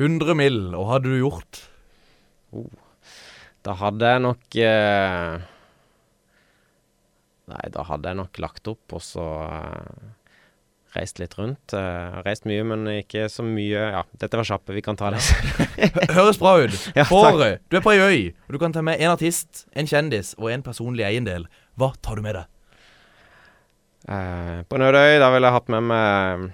100 0.00 0.34
mill., 0.34 0.74
og 0.74 0.88
hadde 0.90 1.12
du 1.12 1.20
gjort? 1.20 1.60
Oh. 2.54 2.70
Da 3.64 3.76
hadde 3.80 4.10
jeg 4.10 4.22
nok 4.24 4.56
eh, 4.60 5.44
Nei, 7.52 7.64
da 7.72 7.84
hadde 7.88 8.10
jeg 8.10 8.18
nok 8.18 8.40
lagt 8.40 8.68
opp 8.72 8.96
og 8.96 9.02
så 9.04 9.24
eh, 9.46 10.04
reist 10.94 11.18
litt 11.20 11.34
rundt. 11.38 11.74
Uh, 11.74 12.20
reist 12.24 12.46
mye, 12.48 12.64
men 12.66 12.86
ikke 12.92 13.26
så 13.32 13.44
mye 13.46 13.88
Ja, 13.96 14.02
dette 14.20 14.38
var 14.38 14.46
kjappe, 14.48 14.74
vi 14.76 14.82
kan 14.84 14.98
ta 14.98 15.10
det. 15.14 15.20
Høres 16.14 16.40
bra 16.40 16.56
ut. 16.62 16.74
Ja, 16.98 17.04
du 17.04 17.78
er 17.78 17.84
på 17.84 17.94
ei 17.94 18.00
øy, 18.00 18.20
og 18.46 18.56
du 18.56 18.60
kan 18.62 18.74
ta 18.74 18.82
med 18.84 19.02
en 19.02 19.12
artist, 19.14 19.66
en 19.74 19.88
kjendis 19.90 20.34
og 20.38 20.50
en 20.52 20.64
personlig 20.66 21.06
eiendel. 21.06 21.48
Hva 21.80 21.92
tar 22.04 22.18
du 22.18 22.24
med 22.24 22.38
deg? 22.38 22.50
Uh, 24.04 24.60
på 24.68 24.78
Nødøy, 24.78 25.16
da 25.22 25.30
ville 25.32 25.48
jeg 25.48 25.56
hatt 25.56 25.70
med 25.72 25.86
meg 25.88 26.48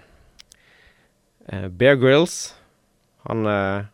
uh, 1.51 1.69
Bear 1.75 1.99
Grills. 1.99 2.55
Han 3.27 3.43
uh, 3.45 3.89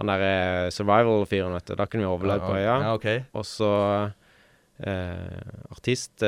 Han 0.00 0.08
derre 0.08 0.70
survival-fyren, 0.74 1.52
vet 1.54 1.68
du. 1.68 1.74
Da 1.76 1.84
kunne 1.86 2.06
vi 2.06 2.08
overlevd 2.08 2.46
på 2.46 2.54
øya. 2.56 2.64
Ja, 2.80 2.94
okay. 2.96 3.26
Og 3.36 3.44
så 3.44 3.68
artist 4.80 6.24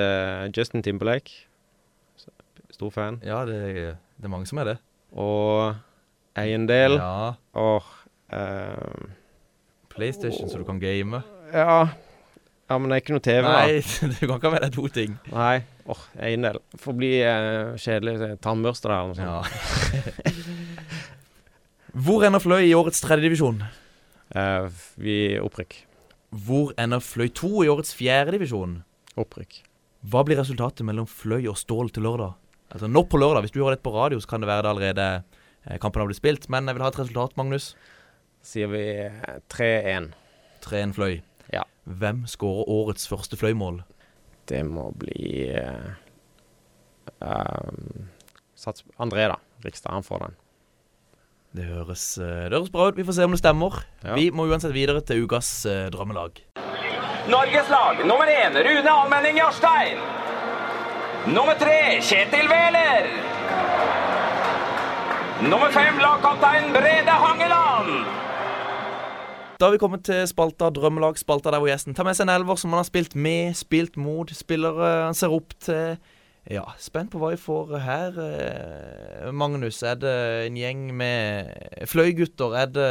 Justin 0.52 0.82
Timberlake. 0.84 1.46
Stor 2.82 2.90
fan. 2.98 3.20
Ja, 3.22 3.44
det, 3.46 3.58
det 4.18 4.26
er 4.26 4.32
mange 4.34 4.50
som 4.50 4.58
er 4.58 4.72
det. 4.74 4.76
Og 5.14 5.72
eiendel. 6.42 6.98
Ja. 6.98 7.34
Og 7.62 7.86
eh, 8.34 9.10
PlayStation, 9.92 10.50
så 10.50 10.58
du 10.58 10.64
kan 10.66 10.80
game. 10.82 11.22
Ja. 11.54 11.82
Ja, 12.70 12.78
men 12.80 12.88
det 12.88 12.96
er 12.96 13.02
ikke 13.02 13.12
noe 13.12 13.22
TV, 13.26 13.44
Nei, 13.44 13.82
da. 13.84 14.08
du 14.08 14.22
kan 14.24 14.38
ikke 14.38 14.48
ha 14.48 14.52
med 14.54 14.62
deg 14.64 14.72
to 14.78 14.86
ting. 14.94 15.16
Nei. 15.30 15.58
Åh, 15.92 16.02
eiendel. 16.24 16.56
Får 16.80 16.94
bli 16.96 17.10
eh, 17.20 17.74
kjedelig. 17.82 18.14
eh, 18.24 18.36
Tannbørste 18.40 18.88
der 18.88 18.94
eller 18.96 19.12
noe 19.12 19.18
sånt. 19.20 20.62
Hvor 22.06 22.24
ender 22.24 22.40
Fløy 22.40 22.62
i 22.70 22.74
årets 22.78 23.02
tredjedivisjon? 23.04 23.58
Eh, 24.32 24.68
vi 24.96 25.16
opprykk. 25.42 25.76
Hvor 26.32 26.72
ender 26.80 27.02
Fløy 27.04 27.28
2 27.36 27.50
i 27.66 27.68
årets 27.72 27.92
fjerdedivisjon? 27.98 28.78
Opprykk. 29.20 29.58
Hva 30.08 30.22
blir 30.26 30.40
resultatet 30.40 30.86
mellom 30.88 31.04
Fløy 31.10 31.44
og 31.52 31.58
Stål 31.60 31.92
til 31.92 32.06
lørdag? 32.08 32.32
Altså 32.72 32.88
nå 32.88 33.04
på 33.04 33.20
lørdag. 33.20 33.44
Hvis 33.44 33.52
du 33.52 33.60
hører 33.60 33.76
dette 33.76 33.84
på 33.84 33.94
radio, 33.94 34.20
så 34.20 34.30
kan 34.30 34.42
det 34.42 34.48
være 34.48 34.64
det 34.64 34.70
allerede 34.72 35.08
eh, 35.66 35.78
kampen 35.80 36.00
har 36.00 36.08
blitt 36.08 36.20
spilt. 36.22 36.48
Men 36.52 36.68
jeg 36.68 36.78
vil 36.78 36.86
ha 36.86 36.92
et 36.92 37.00
resultat, 37.02 37.36
Magnus. 37.36 37.72
Sier 38.44 38.70
vi 38.72 38.84
eh, 39.04 39.34
3-1. 39.52 40.12
3-1 40.64 40.94
Fløy. 40.96 41.18
Ja. 41.52 41.66
Hvem 41.84 42.24
skårer 42.30 42.70
årets 42.72 43.04
første 43.10 43.36
Fløy-mål? 43.36 43.82
Det 44.48 44.62
må 44.66 44.88
bli 44.98 45.44
uh, 45.54 45.92
um, 47.20 48.08
Sats 48.58 48.86
André, 48.96 49.28
da. 49.30 49.36
Rikstad. 49.66 49.92
Han 49.92 50.06
får 50.06 50.24
den. 50.26 50.40
Det 51.52 51.68
høres, 51.68 52.06
det 52.16 52.56
høres 52.56 52.72
bra 52.72 52.88
ut. 52.88 52.96
Vi 52.96 53.04
får 53.04 53.18
se 53.18 53.28
om 53.28 53.36
det 53.36 53.42
stemmer. 53.42 53.82
Ja. 54.00 54.16
Vi 54.16 54.30
må 54.32 54.48
uansett 54.48 54.72
videre 54.72 55.04
til 55.04 55.26
ukas 55.26 55.52
drømmelag. 55.92 56.40
Norges 57.28 57.68
lag 57.70 58.00
nummer 58.08 58.32
én 58.32 58.56
Rune 58.56 58.96
Almenning 58.96 59.38
Jarstein. 59.38 60.00
Nummer 61.26 61.54
tre 61.58 62.00
Kjetil 62.02 62.48
Wæler. 62.50 63.06
Nummer 65.42 65.70
fem 65.74 65.98
lagkaptein 66.02 66.72
Brede 66.74 67.14
Hangeland. 67.22 68.06
Da 69.60 69.64
har 69.68 69.70
vi 69.76 69.78
kommet 69.78 70.02
til 70.04 70.24
spalta 70.26 70.70
Drømmelag, 70.74 71.18
spalta 71.20 71.50
der 71.54 71.62
hvor 71.62 71.70
gjesten 71.70 71.94
tar 71.94 72.06
med 72.08 72.16
seg 72.18 72.26
en 72.26 72.34
elver 72.34 72.58
som 72.58 72.72
han 72.74 72.80
har 72.82 72.88
spilt 72.88 73.14
med, 73.14 73.54
spilt 73.54 73.96
mot, 74.00 74.30
spillere 74.34 74.88
han 75.06 75.14
ser 75.14 75.34
opp 75.34 75.54
til. 75.62 75.94
Ja, 76.50 76.64
spent 76.82 77.12
på 77.12 77.20
hva 77.22 77.30
vi 77.36 77.38
får 77.38 77.76
her. 77.84 78.18
eh, 78.18 79.30
Magnus, 79.30 79.78
er 79.86 79.94
det 80.02 80.16
en 80.48 80.56
gjeng 80.58 80.88
med 80.98 81.86
fløygutter? 81.86 82.56
Er 82.64 82.66
det 82.74 82.90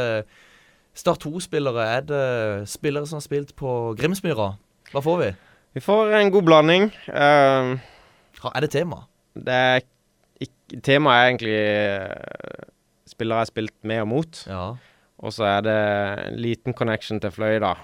Start 0.96 1.20
2-spillere? 1.24 1.84
Er 1.98 2.00
det 2.08 2.68
spillere 2.68 3.06
som 3.06 3.16
har 3.20 3.24
spilt 3.28 3.52
på 3.56 3.92
Grimsmyra? 4.00 4.54
Hva 4.92 5.00
får 5.04 5.18
vi? 5.20 5.30
Vi 5.76 5.80
får 5.80 6.14
en 6.20 6.32
god 6.32 6.42
blanding. 6.48 6.92
Eh, 7.08 7.72
Ha- 7.72 7.91
Er 8.50 8.66
det 8.66 8.72
tema? 8.74 9.04
det 9.34 9.54
er 9.54 9.88
Temaet 10.82 11.14
er 11.14 11.28
egentlig 11.28 11.52
eh, 11.54 12.62
spillere 13.06 13.36
jeg 13.36 13.44
har 13.44 13.50
spilt 13.52 13.74
med 13.86 14.00
og 14.02 14.08
mot. 14.10 14.38
Ja. 14.48 14.62
Og 15.22 15.34
så 15.36 15.44
er 15.46 15.60
det 15.62 15.74
en 16.32 16.38
liten 16.42 16.74
connection 16.74 17.20
til 17.22 17.30
Fløy, 17.30 17.60
da. 17.62 17.76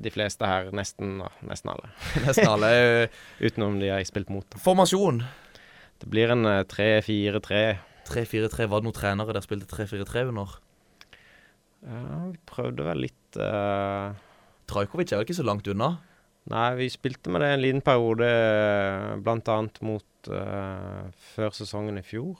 De 0.00 0.12
fleste 0.14 0.48
her, 0.48 0.70
nesten, 0.72 1.18
nesten 1.44 1.72
alle. 1.74 1.90
Nesten 2.24 2.48
alle. 2.48 2.70
Utenom 3.44 3.76
de 3.82 3.90
jeg 3.90 3.98
har 3.98 4.08
spilt 4.08 4.32
mot. 4.32 4.46
da. 4.48 4.62
Formasjon? 4.62 5.20
Det 6.00 6.08
blir 6.08 6.32
en 6.32 6.48
eh, 6.48 6.62
3-4-3. 6.70 7.60
3-4-3. 8.08 8.70
Var 8.70 8.80
det 8.80 8.88
noen 8.88 8.96
trenere 8.96 9.36
der 9.36 9.44
spilte 9.44 9.68
3-4-3 9.68 10.24
under? 10.32 10.56
Ja, 11.84 12.00
vi 12.30 12.40
prøvde 12.48 12.88
vel 12.88 13.04
litt 13.10 13.42
uh... 13.42 14.16
Trajkovic 14.70 15.12
er 15.12 15.20
vel 15.20 15.28
ikke 15.28 15.36
så 15.36 15.44
langt 15.44 15.68
unna? 15.68 15.98
Nei, 16.52 16.74
vi 16.76 16.90
spilte 16.92 17.30
med 17.32 17.40
det 17.40 17.48
en 17.54 17.62
liten 17.62 17.80
periode, 17.84 18.26
bl.a. 18.28 19.20
blant 19.24 19.48
annet 19.48 19.78
mot 19.80 20.28
uh, 20.28 21.06
før 21.34 21.54
sesongen 21.56 21.96
i 21.96 22.04
fjor. 22.04 22.36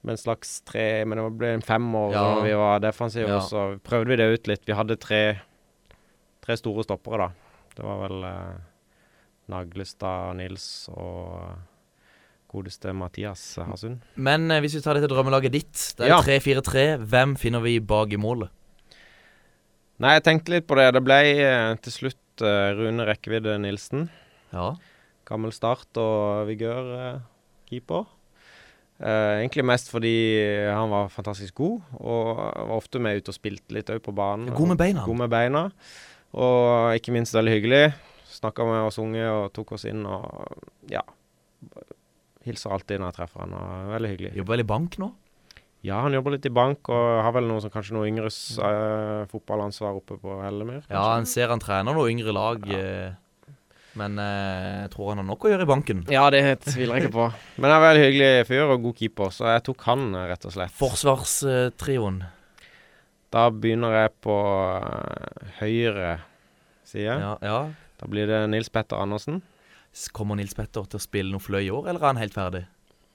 Med 0.00 0.14
en 0.14 0.20
slags 0.22 0.54
tre 0.64 1.04
Men 1.04 1.18
det 1.20 1.26
ble 1.36 1.50
en 1.58 1.64
femmer 1.66 2.14
Ja. 2.14 2.22
når 2.34 2.42
vi 2.46 2.54
var 2.56 2.80
defensive, 2.80 3.28
Ja. 3.28 3.40
så 3.44 3.66
prøvde 3.84 4.08
vi 4.08 4.16
det 4.16 4.28
ut 4.32 4.46
litt. 4.48 4.64
Vi 4.64 4.72
hadde 4.78 4.96
tre, 4.96 5.20
tre 6.40 6.56
store 6.56 6.82
stoppere, 6.86 7.26
da. 7.26 7.58
Det 7.76 7.84
var 7.84 7.98
vel 8.08 8.24
uh, 8.24 8.54
Naglestad, 9.52 10.36
Nils 10.38 10.64
og 10.94 11.58
godeste 12.50 12.92
Mathias 12.96 13.42
Hasund. 13.62 14.00
Men 14.16 14.48
eh, 14.50 14.58
hvis 14.64 14.74
vi 14.78 14.80
tar 14.82 14.96
det 14.96 15.04
til 15.04 15.12
drømmelaget 15.12 15.52
ditt, 15.54 15.82
det 15.98 16.06
er 16.08 16.14
Ja. 16.16 16.22
3-4-3. 16.24 16.96
Hvem 17.04 17.36
finner 17.38 17.60
vi 17.62 17.76
bak 17.80 18.10
i 18.12 18.18
målet? 18.18 18.48
Nei, 20.00 20.14
jeg 20.16 20.24
tenkte 20.24 20.54
litt 20.54 20.66
på 20.66 20.78
det. 20.80 20.88
Det 20.96 21.02
ble 21.04 21.18
eh, 21.44 21.74
til 21.84 21.92
slutt 21.92 22.19
eh, 22.44 22.70
Rune 22.78 23.06
Rekkevidde 23.08 23.56
Nilsen. 23.62 24.08
Ja. 24.52 24.72
Gammel 25.28 25.52
Start 25.54 26.00
og 26.00 26.48
Vigør. 26.48 26.90
Uh. 27.70 28.00
Eh, 29.00 29.34
egentlig 29.40 29.64
mest 29.64 29.92
fordi 29.92 30.12
han 30.68 30.90
var 30.90 31.12
fantastisk 31.12 31.54
god, 31.62 31.84
og 32.02 32.36
var 32.36 32.74
ofte 32.74 32.98
med 32.98 33.20
ut 33.20 33.30
og 33.30 33.36
spilte 33.36 33.76
litt 33.76 33.92
òg 33.92 34.02
på 34.04 34.14
banen. 34.16 34.50
God 34.56 34.74
med 34.74 34.80
beina. 34.80 35.04
God 35.06 35.20
med 35.22 35.30
beina. 35.32 35.62
Og 36.34 36.98
ikke 36.98 37.14
minst 37.14 37.34
veldig 37.34 37.54
hyggelig. 37.54 37.84
Snakka 38.30 38.66
med 38.66 38.86
oss 38.86 39.00
unge 39.02 39.24
og 39.26 39.52
tok 39.54 39.72
oss 39.78 39.86
inn 39.90 40.04
og 40.06 40.26
ja. 40.90 41.02
Hilser 42.46 42.72
alltid 42.74 43.00
når 43.00 43.10
jeg 43.10 43.18
treffer 43.18 43.44
han. 43.44 43.56
og 43.56 43.90
Veldig 43.94 44.12
hyggelig. 44.14 44.34
Jobber 44.38 44.56
vel 44.56 44.64
i 44.64 44.70
bank 44.70 44.98
nå? 45.02 45.10
Ja, 45.86 46.02
han 46.04 46.12
jobber 46.12 46.34
litt 46.34 46.44
i 46.44 46.52
bank 46.52 46.90
og 46.92 47.22
har 47.24 47.32
vel 47.32 47.46
noe 47.48 47.62
som 47.64 47.72
kanskje 47.72 47.94
noe 47.96 48.08
yngres 48.10 48.36
eh, 48.60 49.22
fotballansvar 49.30 49.96
oppe 49.96 50.18
på 50.20 50.34
Hellemyr. 50.44 50.82
Ja, 50.92 51.06
han 51.14 51.24
ser 51.28 51.48
han 51.48 51.62
trener 51.62 51.96
noe 51.96 52.10
yngre 52.12 52.34
lag. 52.36 52.66
eh, 52.76 53.14
Men 53.96 54.18
eh, 54.20 54.82
jeg 54.84 54.90
tror 54.92 55.08
han 55.14 55.22
har 55.22 55.26
nok 55.30 55.46
å 55.48 55.52
gjøre 55.54 55.64
i 55.64 55.70
banken. 55.70 56.02
Ja, 56.12 56.26
det 56.30 56.42
tviler 56.66 56.98
jeg 57.00 57.06
ikke 57.08 57.14
på. 57.16 57.28
Men 57.62 57.70
han 57.72 57.78
er 57.78 57.80
en 57.80 57.86
veldig 57.88 58.04
hyggelig 58.04 58.46
fyr 58.50 58.66
og 58.76 58.84
god 58.84 58.98
keeper, 59.00 59.32
så 59.32 59.48
jeg 59.54 59.64
tok 59.70 59.86
han, 59.88 60.04
rett 60.28 60.44
og 60.46 60.54
slett. 60.58 60.76
Forsvarstrioen. 60.82 62.20
Da 63.32 63.46
begynner 63.54 63.94
jeg 64.02 64.12
på 64.26 64.36
eh, 64.84 65.54
høyre 65.62 66.12
side. 66.90 67.16
Ja, 67.24 67.32
ja. 67.46 67.58
Da 68.00 68.08
blir 68.10 68.28
det 68.28 68.42
Nils 68.52 68.68
Petter 68.72 69.00
Andersen. 69.00 69.40
Kommer 70.16 70.36
Nils 70.38 70.52
Petter 70.54 70.84
til 70.86 71.00
å 71.00 71.02
spille 71.02 71.32
noe 71.34 71.42
fløy 71.42 71.64
i 71.66 71.72
år, 71.74 71.88
eller 71.90 72.04
er 72.04 72.12
han 72.12 72.20
helt 72.20 72.36
ferdig? 72.36 72.62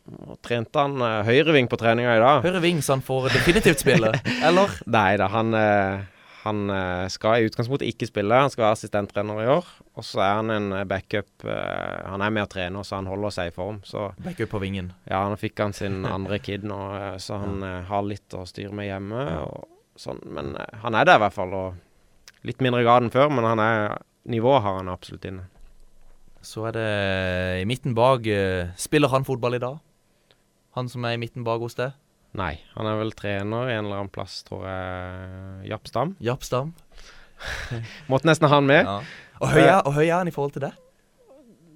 Og 0.05 0.35
trente 0.45 0.77
han 0.77 0.99
uh, 1.01 1.23
høyreving 1.25 1.69
på 1.71 1.79
treninga 1.81 2.17
i 2.17 2.21
dag. 2.21 2.43
Høyre 2.45 2.61
ving, 2.61 2.81
så 2.85 2.93
han 2.97 3.05
får 3.05 3.31
definitivt 3.33 3.81
spille, 3.81 4.11
eller? 4.47 4.75
Nei 4.85 5.15
da, 5.17 5.27
han, 5.33 5.49
uh, 5.57 6.03
han 6.43 6.59
uh, 6.69 7.07
skal 7.09 7.41
i 7.41 7.47
utgangspunktet 7.49 7.89
ikke 7.89 8.09
spille. 8.11 8.37
Han 8.37 8.53
skal 8.53 8.67
være 8.67 8.77
assistenttrener 8.77 9.41
i 9.41 9.47
år. 9.55 9.65
Og 9.95 10.03
så 10.03 10.19
er 10.21 10.33
han 10.41 10.49
en 10.51 10.65
eh, 10.75 10.83
backup. 10.83 11.45
eh, 11.47 12.01
han 12.11 12.19
er 12.19 12.31
med 12.35 12.43
og 12.43 12.49
trener, 12.51 12.83
så 12.83 12.97
han 12.97 13.05
holder 13.07 13.31
seg 13.31 13.47
i 13.47 13.53
form. 13.55 13.77
Så 13.87 14.09
Backup 14.19 14.49
på 14.51 14.59
vingen. 14.59 14.89
ja, 15.07 15.21
nå 15.31 15.37
fikk 15.39 15.61
han 15.63 15.71
sin 15.73 16.01
andre 16.17 16.35
kid 16.43 16.65
nå, 16.67 16.79
eh, 16.99 17.13
så 17.23 17.37
han 17.39 17.63
eh, 17.63 17.77
har 17.87 18.03
litt 18.03 18.35
å 18.35 18.41
styre 18.45 18.75
med 18.75 18.89
hjemme. 18.89 19.23
Sånn. 19.95 20.19
Men 20.35 20.51
eh, 20.59 20.73
han 20.83 20.97
er 20.99 21.07
der 21.07 21.15
i 21.15 21.23
hvert 21.23 21.37
fall. 21.37 21.55
Og 21.55 22.43
litt 22.45 22.59
mindre 22.59 22.83
grad 22.83 23.05
enn 23.07 23.13
før, 23.15 23.31
men 23.31 23.47
han 23.47 23.63
er, 23.63 23.95
nivået 24.27 24.65
har 24.67 24.81
han 24.81 24.91
absolutt 24.91 25.29
inne. 25.31 25.47
Så 26.43 26.67
er 26.67 26.75
det 26.75 26.89
i 27.63 27.65
midten 27.71 27.95
bak 27.97 28.27
eh, 28.27 28.67
Spiller 28.77 29.09
han 29.15 29.23
fotball 29.25 29.55
i 29.57 29.63
dag? 29.63 29.79
Han 30.75 30.89
som 30.91 31.05
er 31.07 31.15
i 31.15 31.21
midten 31.21 31.45
bak 31.47 31.61
hos 31.63 31.77
deg? 31.79 31.93
Nei, 32.35 32.57
han 32.75 32.87
er 32.89 32.97
vel 32.99 33.13
trener 33.15 33.69
en 33.71 33.85
eller 33.85 34.01
annen 34.01 34.11
plass, 34.11 34.41
tror 34.43 34.65
jeg. 34.67 35.69
Jappstam. 35.71 36.15
Jappstam. 36.19 36.73
Måtte 38.11 38.27
nesten 38.27 38.49
ha 38.49 38.57
han 38.57 38.67
med. 38.67 38.83
Ja. 38.83 38.97
Og 39.39 39.51
høy 39.51 39.61
er, 39.63 39.79
og 39.87 39.93
høy 39.95 40.05
er 40.09 40.17
han 40.19 40.31
i 40.31 40.33
forhold 40.35 40.55
til 40.55 40.65
det? 40.65 40.73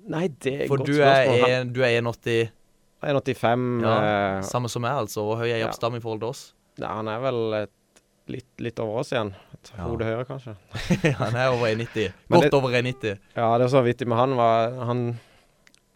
Nei, 0.10 0.26
det 0.44 0.54
er 0.64 0.68
For 0.72 0.82
godt 0.82 0.90
spørsmål. 0.96 1.44
For 1.46 1.74
du 1.76 1.82
er 1.86 1.98
1,80 2.02 2.56
1,85. 3.00 3.66
ja, 3.86 3.96
eh, 4.04 4.42
Samme 4.44 4.68
som 4.72 4.84
meg, 4.84 4.98
altså. 5.06 5.24
Og 5.24 5.38
høy 5.40 5.48
er 5.54 5.62
ja. 5.62 5.70
I 5.72 6.02
forhold 6.04 6.20
til 6.24 6.30
oss. 6.34 6.44
Ja, 6.80 6.94
han 6.98 7.08
er 7.12 7.22
vel 7.24 7.40
et, 7.62 8.04
litt, 8.32 8.50
litt 8.64 8.80
over 8.84 9.00
oss 9.04 9.14
igjen. 9.14 9.32
Et 9.56 9.72
Ja. 9.78 9.84
hode 9.88 10.08
høyere, 10.08 10.26
kanskje. 10.28 10.56
han 11.24 11.36
er 11.36 11.54
over 11.54 11.68
1,90. 11.72 12.12
Men 12.28 12.40
Godt 12.42 12.50
det- 12.50 12.54
over 12.60 12.70
1,90. 12.82 13.18
Ja, 13.36 13.48
det 13.58 13.68
var 13.68 13.74
så 13.76 13.84
vittig 13.86 14.08
med 14.08 14.18
han. 14.20 14.36
Var, 14.40 14.76
han 14.92 15.06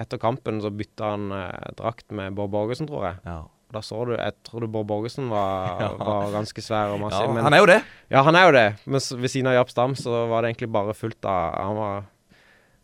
etter 0.03 0.19
kampen 0.21 0.59
så 0.63 0.69
bytta 0.73 1.13
han 1.15 1.31
eh, 1.35 1.73
drakt 1.79 2.11
med 2.15 2.35
Bård 2.37 2.51
Borgersen, 2.53 2.87
tror 2.89 3.07
jeg. 3.09 3.19
Ja. 3.27 3.41
Da 3.73 3.81
så 3.81 4.03
du 4.05 4.11
Jeg 4.13 4.35
tror 4.45 4.61
du 4.61 4.67
Bård 4.69 4.85
Borgersen 4.91 5.31
var, 5.33 5.79
Ja. 5.81 5.91
var 5.97 6.29
ganske 6.35 6.61
svær 6.61 6.93
og 6.93 6.99
massiv. 7.01 7.25
Ja, 7.25 7.33
men- 7.33 7.43
han 7.47 7.53
er 7.57 7.63
jo 7.63 7.69
det. 7.71 7.79
Ja, 8.13 8.21
han 8.27 8.35
er 8.37 8.45
jo 8.45 8.53
det. 8.59 8.67
Men 8.85 9.01
ved 9.23 9.31
siden 9.33 9.49
av 9.49 9.55
Japp 9.57 9.71
Stam 9.73 9.95
så 9.97 10.27
var 10.29 10.43
det 10.45 10.51
egentlig 10.53 10.69
bare 10.75 10.93
fullt 10.93 11.25
av 11.25 11.55
Han 11.57 11.75
var 11.79 12.03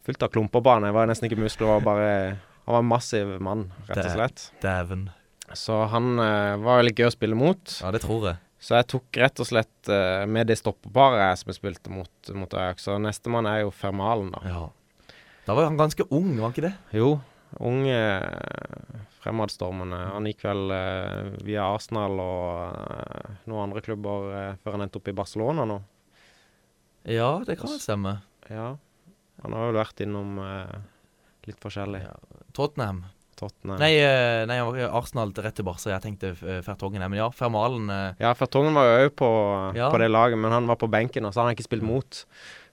fullt 0.07 0.23
av 0.25 0.31
klumper 0.33 0.63
på 0.65 0.73
han. 0.73 0.87
Det 0.87 0.93
var 0.95 1.05
nesten 1.11 1.29
ikke 1.29 1.37
muskler. 1.43 1.67
Var 1.75 1.85
bare 1.85 2.09
Han 2.65 2.73
var 2.73 2.79
en 2.83 2.89
massiv 2.89 3.35
mann, 3.41 3.67
rett 3.87 4.01
og 4.05 4.11
slett. 4.15 4.47
Dæven. 4.61 5.07
Så 5.57 5.83
han 5.89 6.19
eh, 6.21 6.55
var 6.61 6.81
veldig 6.81 6.95
gøy 6.99 7.07
å 7.09 7.13
spille 7.13 7.37
mot. 7.37 7.77
Ja, 7.81 7.89
det 7.93 8.01
tror 8.03 8.27
jeg. 8.29 8.37
Så 8.61 8.75
jeg 8.75 8.85
tok 8.91 9.17
rett 9.21 9.39
og 9.39 9.47
slett 9.47 9.89
eh, 9.89 10.25
med 10.29 10.49
det 10.51 10.57
stoppeparet 10.59 11.39
som 11.39 11.49
jeg 11.49 11.57
spilte 11.57 11.89
mot, 11.93 12.11
mot 12.35 12.53
Ajax. 12.59 12.83
Så 12.85 12.97
nestemann 13.01 13.47
er 13.49 13.61
jo 13.63 13.71
Fermalen, 13.73 14.29
da. 14.35 14.41
Ja. 14.45 14.65
Da 15.49 15.55
var 15.57 15.63
han 15.65 15.77
ganske 15.77 16.05
ung, 16.13 16.35
var 16.37 16.43
han 16.43 16.51
ikke 16.53 16.61
det? 16.67 16.75
Jo. 16.93 17.07
Ung, 17.57 17.79
eh, 17.89 18.21
fremadstormende. 19.23 19.97
Han 20.13 20.27
gikk 20.29 20.43
vel 20.45 20.73
eh, 20.75 21.29
via 21.41 21.63
Arsenal 21.73 22.19
og 22.21 22.75
eh, 22.75 23.31
noen 23.49 23.63
andre 23.63 23.81
klubber 23.81 24.27
før 24.61 24.75
han 24.75 24.83
endte 24.85 24.99
opp 24.99 25.07
i 25.09 25.15
Barcelona 25.17 25.63
nå. 25.65 25.77
Ja, 27.09 27.31
det 27.47 27.55
kan 27.57 27.71
vel 27.71 27.79
stemme. 27.81 28.11
Ja. 28.45 28.75
Han 29.41 29.55
har 29.57 29.71
vel 29.71 29.79
vært 29.79 30.03
innom 30.05 30.35
litt 31.47 31.57
forskjellig. 31.63 32.03
Tottenham. 32.53 32.99
Tottenham. 33.39 33.79
Nei, 33.81 33.95
nei, 34.51 34.57
Arsenal 34.85 35.31
rett 35.33 35.57
til 35.57 35.65
Barca. 35.65 35.89
Jeg 35.95 36.03
tenkte 36.03 36.35
Fertongen. 36.67 37.01
Men 37.07 37.17
ja, 37.23 37.31
Fermalen 37.33 37.89
Ja, 38.21 38.35
Fertongen 38.37 38.77
var 38.77 38.85
jo 38.91 39.07
òg 39.07 39.15
på, 39.23 39.31
Ja. 39.79 39.89
på 39.89 40.03
det 40.03 40.11
laget, 40.13 40.37
men 40.37 40.53
han 40.53 40.69
var 40.69 40.77
på 40.77 40.91
benken, 40.91 41.25
og 41.25 41.33
så 41.33 41.41
har 41.41 41.49
han 41.49 41.57
ikke 41.57 41.65
spilt 41.71 41.87
mot. 41.89 42.21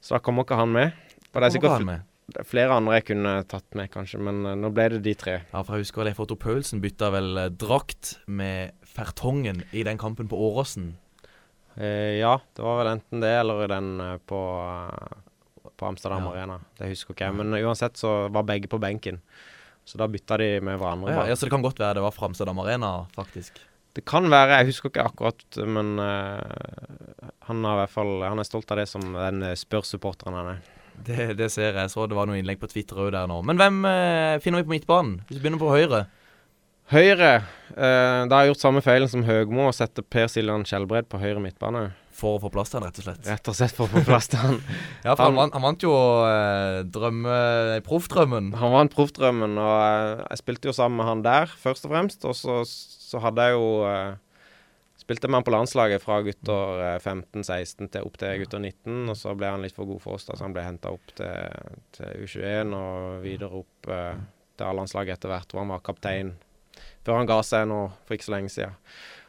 Så 0.05 0.19
da 0.19 0.21
kommer 0.21 0.45
ikke 0.45 0.61
han 0.61 0.77
med. 0.77 0.93
Og 1.33 1.41
det 1.41 1.49
er 1.49 1.57
sikkert 1.57 2.05
det 2.33 2.41
er 2.43 2.49
flere 2.49 2.75
andre 2.75 2.99
jeg 2.99 3.07
kunne 3.13 3.33
tatt 3.47 3.77
med, 3.79 3.91
kanskje, 3.93 4.19
men 4.23 4.43
eh, 4.49 4.57
nå 4.59 4.73
ble 4.75 4.89
det 4.97 5.03
de 5.05 5.15
tre. 5.19 5.37
Ja, 5.53 5.63
for 5.63 5.77
jeg 5.77 5.87
husker 5.87 6.07
Leif 6.09 6.21
Otto 6.23 6.39
Paulsen 6.41 6.83
bytta 6.83 7.13
vel 7.15 7.37
eh, 7.39 7.53
drakt 7.55 8.17
med 8.27 8.75
Fertongen 8.97 9.63
i 9.71 9.85
den 9.87 10.01
kampen 10.01 10.31
på 10.31 10.39
Åråsen. 10.49 10.95
Eh, 11.77 12.17
ja, 12.19 12.39
det 12.57 12.65
var 12.65 12.81
vel 12.81 12.95
enten 12.97 13.23
det 13.23 13.31
eller 13.43 13.69
den 13.71 13.93
eh, 14.01 14.17
på, 14.27 14.41
eh, 14.65 15.71
på 15.77 15.87
Amsterdam 15.87 16.27
Ja. 16.27 16.33
Arena. 16.35 16.59
Det 16.79 16.91
husker 16.91 17.15
ikke 17.15 17.29
jeg. 17.29 17.39
Men 17.39 17.55
uansett 17.61 18.01
så 18.01 18.17
var 18.33 18.49
begge 18.49 18.71
på 18.73 18.81
benken. 18.83 19.21
Så 19.87 20.01
da 20.01 20.09
bytta 20.11 20.41
de 20.43 20.51
med 20.67 20.81
hverandre. 20.81 21.13
Ja, 21.15 21.29
ja, 21.31 21.37
så 21.39 21.47
det 21.47 21.53
kan 21.55 21.63
godt 21.63 21.79
være 21.79 22.01
det 22.01 22.07
var 22.09 22.15
fra 22.17 22.27
Amsterdam 22.27 22.59
Arena, 22.59 22.95
faktisk. 23.15 23.61
Det 23.95 24.03
kan 24.05 24.27
være, 24.29 24.59
jeg 24.59 24.73
husker 24.73 24.91
ikke 24.91 25.05
akkurat, 25.09 25.45
men 25.65 25.95
uh, 25.97 27.31
han 27.47 27.63
har 27.65 27.79
i 27.79 27.81
hvert 27.81 27.95
fall 27.95 28.11
Han 28.27 28.43
er 28.43 28.49
stolt 28.49 28.75
av 28.75 28.81
det 28.83 28.85
som 28.91 29.07
den 29.15 29.47
eh, 29.47 29.55
Spurs-supporteren 29.57 30.37
han 30.37 30.51
er. 30.57 30.59
Det, 31.05 31.33
det 31.39 31.51
ser 31.53 31.77
jeg. 31.77 31.91
Så 31.93 32.07
det 32.09 32.17
var 32.17 32.29
noen 32.29 32.41
innlegg 32.41 32.61
på 32.63 32.71
Twitter 32.71 32.99
òg 33.05 33.13
der 33.15 33.29
nå. 33.31 33.41
Men 33.47 33.61
hvem 33.61 33.83
eh, 33.91 34.39
finner 34.45 34.63
vi 34.63 34.69
på 34.69 34.75
midtbanen? 34.77 35.21
Hvis 35.29 35.39
vi 35.39 35.45
begynner 35.45 35.61
på 35.63 35.73
høyre. 35.75 36.07
Høyre. 36.93 37.31
eh, 37.75 38.23
da 38.31 38.31
har 38.31 38.45
jeg 38.47 38.53
gjort 38.55 38.63
samme 38.63 38.83
feilen 38.85 39.11
som 39.11 39.25
Høgmo 39.27 39.69
og 39.69 39.75
setter 39.75 40.05
Per 40.07 40.29
Siljan 40.31 40.67
Skjelbred 40.69 41.09
på 41.11 41.19
høyre 41.19 41.43
midtbane. 41.43 41.89
For 42.17 42.39
å 42.39 42.41
få 42.47 42.49
plass 42.49 42.71
til 42.73 42.79
han, 42.81 42.87
rett 42.89 43.01
og 43.03 43.05
slett. 43.05 43.27
Rett 43.29 43.49
og 43.51 43.57
slett 43.59 43.75
for 43.77 43.91
å 43.91 43.93
få 43.93 44.01
plass 44.07 44.31
til 44.33 44.41
han. 44.41 44.55
Ja, 45.05 45.13
for 45.13 45.27
han, 45.27 45.35
vant, 45.37 45.53
han 45.53 45.65
vant 45.67 45.83
jo 45.85 45.93
eh, 46.25 46.79
drømme... 46.89 47.35
Proffdrømmen. 47.85 48.55
Han 48.57 48.73
vant 48.73 48.95
proffdrømmen, 48.95 49.59
og 49.61 49.75
eh, 49.83 50.23
jeg 50.31 50.41
spilte 50.41 50.71
jo 50.71 50.77
sammen 50.79 51.03
med 51.03 51.11
han 51.11 51.25
der, 51.27 51.53
først 51.61 51.85
og 51.85 51.93
fremst. 51.93 52.25
Og 52.25 52.39
så, 52.39 52.63
så 52.67 53.21
hadde 53.21 53.51
jeg 53.51 53.59
jo 53.59 53.69
eh, 53.91 54.15
Spilte 55.07 55.31
med 55.31 55.39
han 55.39 55.47
på 55.47 55.55
landslaget 55.55 56.03
fra 56.03 56.19
gutter 56.27 56.81
eh, 56.83 56.97
15-16 56.99 57.93
til 57.95 58.07
opp 58.07 58.17
til 58.19 58.41
gutter 58.43 58.59
19. 58.59 59.05
Og 59.13 59.19
så 59.19 59.35
ble 59.39 59.53
han 59.55 59.63
litt 59.63 59.77
for 59.77 59.87
god 59.87 60.03
for 60.03 60.19
oss, 60.19 60.27
da, 60.27 60.35
så 60.35 60.49
han 60.49 60.57
ble 60.57 60.65
henta 60.67 60.91
opp 60.95 61.13
til, 61.15 61.77
til 61.95 62.27
U21 62.27 62.75
og 62.75 63.21
videre 63.23 63.61
opp 63.63 63.93
eh, 63.95 64.17
til 64.57 64.67
A-landslaget 64.67 65.15
etter 65.15 65.31
hvert, 65.31 65.53
hvor 65.53 65.63
han 65.63 65.71
var 65.71 65.85
kaptein. 65.87 66.35
Før 67.07 67.21
han 67.21 67.31
ga 67.31 67.39
seg 67.47 67.69
nå 67.71 67.85
for 68.03 68.17
ikke 68.17 68.27
så 68.27 68.35
lenge 68.35 68.51
siden. 68.53 68.75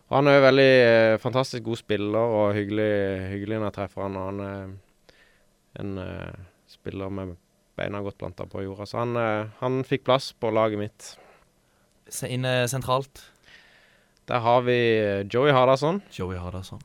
Og 0.07 0.15
han 0.15 0.29
er 0.31 0.37
jo 0.37 0.45
veldig 0.45 0.69
eh, 0.81 1.19
fantastisk 1.19 1.65
god 1.67 1.81
spiller 1.81 2.35
og 2.39 2.53
hyggelig, 2.55 2.91
hyggelig 3.33 3.57
når 3.59 3.67
jeg 3.67 3.77
treffer 3.77 4.05
han. 4.05 4.17
Og 4.17 4.27
han 4.31 4.43
er 4.45 5.81
en 5.83 5.97
eh, 6.01 6.45
spiller 6.71 7.11
med 7.13 7.35
beina 7.77 8.01
godt 8.01 8.17
planta 8.21 8.47
på 8.49 8.63
jorda. 8.63 8.87
Så 8.87 9.01
han, 9.01 9.15
eh, 9.19 9.49
han 9.59 9.81
fikk 9.87 10.07
plass 10.07 10.31
på 10.33 10.51
laget 10.55 10.79
mitt. 10.81 11.09
Inne 12.23 12.61
sentralt. 12.71 13.27
Der 14.27 14.43
har 14.43 14.63
vi 14.67 14.77
eh, 14.99 15.25
Joey 15.31 15.53
Hardasson, 15.55 16.01
Joey 16.11 16.37
Hardasson. 16.37 16.81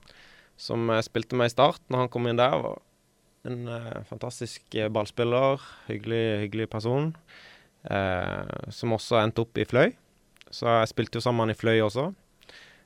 som 0.56 0.86
jeg 0.94 1.04
spilte 1.08 1.34
med 1.34 1.50
i 1.50 1.54
start 1.54 1.82
når 1.90 2.04
han 2.04 2.10
kom 2.12 2.28
inn 2.30 2.38
der. 2.38 2.54
Var 2.62 2.78
en 3.50 3.64
uh, 3.66 4.04
fantastisk 4.06 4.62
eh, 4.78 4.90
ballspiller, 4.92 5.58
hyggelig, 5.88 6.22
hyggelig 6.44 6.68
person. 6.70 7.10
Uh, 7.82 8.46
som 8.70 8.94
også 8.94 9.18
endte 9.18 9.42
opp 9.42 9.58
i 9.58 9.66
Fløy. 9.66 9.96
Så 10.52 10.68
jeg 10.70 10.92
spilte 10.92 11.18
jo 11.18 11.24
sammen 11.24 11.50
i 11.50 11.58
Fløy 11.58 11.80
også. 11.82 12.12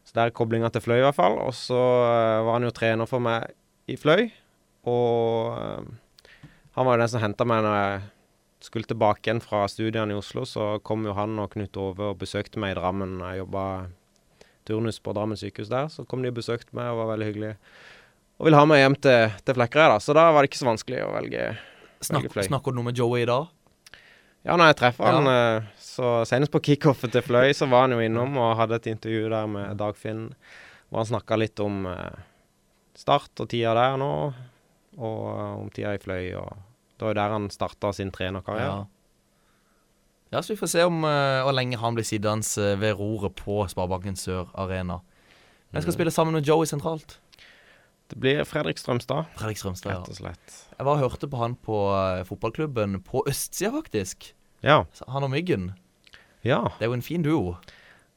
Så 0.07 0.15
der 0.15 0.31
er 0.31 0.39
koblinga 0.39 0.71
til 0.73 0.85
Fløy, 0.87 1.03
i 1.03 1.05
hvert 1.05 1.19
fall. 1.19 1.37
Og 1.43 1.53
så 1.53 1.77
uh, 1.77 2.47
var 2.47 2.57
han 2.57 2.69
jo 2.69 2.73
trener 2.73 3.11
for 3.11 3.21
meg 3.21 3.51
i 3.91 3.97
Fløy. 4.01 4.31
Og 4.87 5.57
eh, 5.59 5.87
han 6.77 6.87
var 6.87 6.95
jo 6.95 7.03
den 7.03 7.11
som 7.11 7.23
henta 7.23 7.47
meg 7.49 7.65
når 7.67 7.77
jeg 7.77 8.01
skulle 8.67 8.89
tilbake 8.89 9.27
igjen 9.27 9.43
fra 9.43 9.65
studiene 9.71 10.15
i 10.15 10.19
Oslo. 10.19 10.47
Så 10.47 10.77
kom 10.87 11.07
jo 11.07 11.17
han 11.17 11.39
og 11.43 11.53
Knut 11.55 11.79
Ove 11.81 12.13
og 12.13 12.21
besøkte 12.23 12.63
meg 12.63 12.75
i 12.75 12.79
Drammen. 12.79 13.19
Jeg 13.23 13.43
jobba 13.43 13.65
turnus 14.69 14.99
på 15.03 15.15
Drammen 15.17 15.39
sykehus 15.41 15.71
der. 15.73 15.89
Så 15.93 16.05
kom 16.09 16.23
de 16.25 16.33
og 16.33 16.37
besøkte 16.39 16.75
meg 16.77 16.91
og 16.93 17.01
var 17.03 17.13
veldig 17.15 17.29
hyggelige. 17.31 17.57
Og 18.37 18.49
ville 18.49 18.59
ha 18.61 18.67
meg 18.69 18.83
hjem 18.83 18.97
til, 19.07 19.31
til 19.47 19.57
Flekkerøy, 19.57 19.89
da. 19.95 19.99
Så 20.05 20.13
da 20.19 20.27
var 20.35 20.43
det 20.45 20.51
ikke 20.51 20.61
så 20.61 20.69
vanskelig 20.69 20.99
å 21.07 21.13
velge, 21.15 21.45
Snak, 22.05 22.27
velge 22.29 22.49
snakker 22.51 22.75
du 22.75 22.77
noe 22.81 22.91
med 22.91 22.99
Joey 23.01 23.23
i 23.25 23.29
dag? 23.31 23.47
Ja, 24.47 24.55
når 24.61 24.69
jeg 24.71 24.77
treffer 24.83 25.09
Ja. 25.09 25.15
han, 25.17 25.27
eh, 25.33 25.71
så 25.83 26.11
senest 26.29 26.53
på 26.55 26.61
kickoffet 26.63 27.11
til 27.17 27.25
Fløy, 27.25 27.51
så 27.57 27.67
var 27.71 27.87
han 27.87 27.97
jo 27.97 28.03
innom 28.05 28.37
og 28.39 28.57
hadde 28.61 28.77
et 28.79 28.91
intervju 28.93 29.31
der 29.33 29.47
med 29.51 29.79
Dagfinn, 29.81 30.29
hvor 30.91 31.01
han 31.03 31.09
snakka 31.09 31.39
litt 31.41 31.59
om 31.65 31.87
eh, 31.91 32.21
start 32.95 33.43
og 33.43 33.49
tida 33.51 33.73
der 33.75 33.97
nå, 33.99 34.11
og 34.99 35.25
om 35.65 35.71
tida 35.75 35.95
i 35.97 35.99
Fløy. 36.03 36.35
og 36.39 36.53
Det 36.97 37.09
var 37.09 37.15
jo 37.15 37.19
der 37.23 37.35
han 37.35 37.49
starta 37.51 37.91
sin 37.97 38.13
trenerkarriere. 38.15 38.85
Ja. 38.85 38.85
Ja, 40.33 40.41
så 40.43 40.53
vi 40.55 40.59
får 40.59 40.71
se 40.73 40.83
om 40.85 41.03
hvor 41.03 41.55
lenge 41.55 41.79
han 41.79 41.95
blir 41.95 42.05
sittende 42.07 42.43
uh, 42.59 42.81
ved 42.81 42.97
roret 42.99 43.35
på 43.39 43.61
Sparebanken 43.71 44.17
Sør 44.19 44.49
Arena. 44.59 45.01
Hvem 45.71 45.83
skal 45.83 45.93
Mm. 45.93 45.97
spille 45.99 46.11
sammen 46.15 46.35
med 46.35 46.47
Joey 46.47 46.67
sentralt? 46.67 47.19
Det 48.11 48.19
blir 48.23 48.45
Fredrik 48.47 48.79
Strømstad. 48.79 49.27
Fredrik 49.37 49.59
Strømstad, 49.59 49.91
ja. 49.93 49.99
Rett 50.01 50.09
og 50.11 50.19
slett. 50.21 50.59
Jeg 50.79 50.87
var 50.87 50.93
og 50.99 51.03
hørte 51.11 51.29
på 51.31 51.39
han 51.41 51.55
på 51.59 51.79
uh, 51.91 52.23
fotballklubben 52.27 53.01
på 53.03 53.23
østsida, 53.27 53.73
faktisk. 53.75 54.33
Ja. 54.63 54.85
Han 55.09 55.27
og 55.27 55.31
Myggen. 55.31 55.73
Ja. 56.47 56.61
Det 56.79 56.87
er 56.87 56.93
jo 56.93 56.99
en 56.99 57.03
fin 57.03 57.23
duo. 57.27 57.57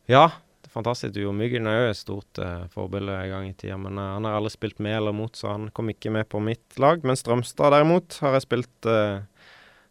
Ja, 0.10 0.28
det 0.62 0.70
er 0.70 0.76
fantastisk 0.76 1.14
duo. 1.18 1.32
Myggen 1.34 1.66
er 1.68 1.80
jo 1.80 1.90
et 1.90 1.98
stort 1.98 2.38
uh, 2.42 2.68
forbilde 2.74 3.16
en 3.18 3.30
gang 3.34 3.50
i 3.50 3.54
tida, 3.58 3.78
men 3.82 3.98
uh, 3.98 4.14
han 4.18 4.26
har 4.30 4.38
aldri 4.38 4.54
spilt 4.54 4.80
med 4.80 4.98
eller 5.00 5.12
mot, 5.18 5.34
så 5.36 5.50
han 5.56 5.70
kom 5.74 5.90
ikke 5.90 6.14
med 6.14 6.30
på 6.30 6.42
mitt 6.42 6.78
lag. 6.82 7.02
Men 7.06 7.18
Strømstad 7.18 7.74
derimot 7.74 8.20
har 8.22 8.38
jeg 8.38 8.46
spilt 8.46 8.86
eh, 8.90 9.22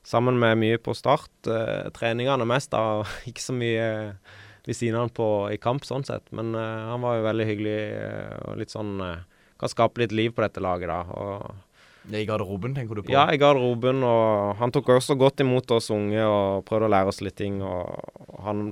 sammen 0.07 0.39
med 0.41 0.59
mye 0.61 0.79
på 0.83 0.95
start. 0.97 1.31
Eh, 1.47 1.89
treningene 1.97 2.47
mest, 2.49 2.73
da. 2.75 3.05
Ikke 3.31 3.45
så 3.45 3.57
mye 3.57 3.87
eh, 3.87 4.37
ved 4.69 4.77
siden 4.77 4.99
av 4.99 5.07
han 5.07 5.15
på, 5.17 5.29
i 5.55 5.59
kamp, 5.61 5.87
sånn 5.89 6.05
sett. 6.07 6.27
Men 6.35 6.55
eh, 6.55 6.91
han 6.93 7.05
var 7.05 7.19
jo 7.19 7.27
veldig 7.29 7.49
hyggelig 7.49 7.79
eh, 7.97 8.35
og 8.45 8.61
litt 8.61 8.75
sånn 8.75 8.99
eh, 9.05 9.27
Kan 9.59 9.71
skape 9.73 9.99
litt 9.99 10.13
liv 10.15 10.31
på 10.31 10.43
dette 10.45 10.63
laget, 10.63 10.87
da. 10.87 11.01
Og 11.19 12.13
I 12.15 12.21
garderoben, 12.29 12.77
tenker 12.77 12.95
du 12.95 13.03
på? 13.03 13.11
ja, 13.11 13.25
i 13.35 13.41
garderoben, 13.43 14.05
og 14.07 14.53
han 14.61 14.71
tok 14.71 14.93
også 14.95 15.17
godt 15.19 15.43
imot 15.43 15.73
oss 15.75 15.91
unge 15.91 16.23
og 16.23 16.63
prøvde 16.69 16.87
å 16.87 16.93
lære 16.95 17.11
oss 17.11 17.19
litt 17.27 17.35
ting. 17.41 17.57
Og 17.67 18.39
han 18.45 18.69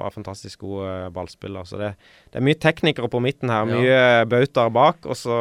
var 0.00 0.10
fantastisk 0.14 0.62
god 0.64 0.82
eh, 0.88 1.06
ballspiller. 1.14 1.64
Så 1.68 1.78
det, 1.80 1.92
det 2.32 2.40
er 2.40 2.44
mye 2.46 2.58
teknikere 2.60 3.08
på 3.12 3.20
midten 3.22 3.52
her. 3.52 3.68
Ja. 3.70 3.78
Mye 3.78 4.26
bautaer 4.32 4.72
bak, 4.74 5.04
og 5.06 5.16
så 5.20 5.36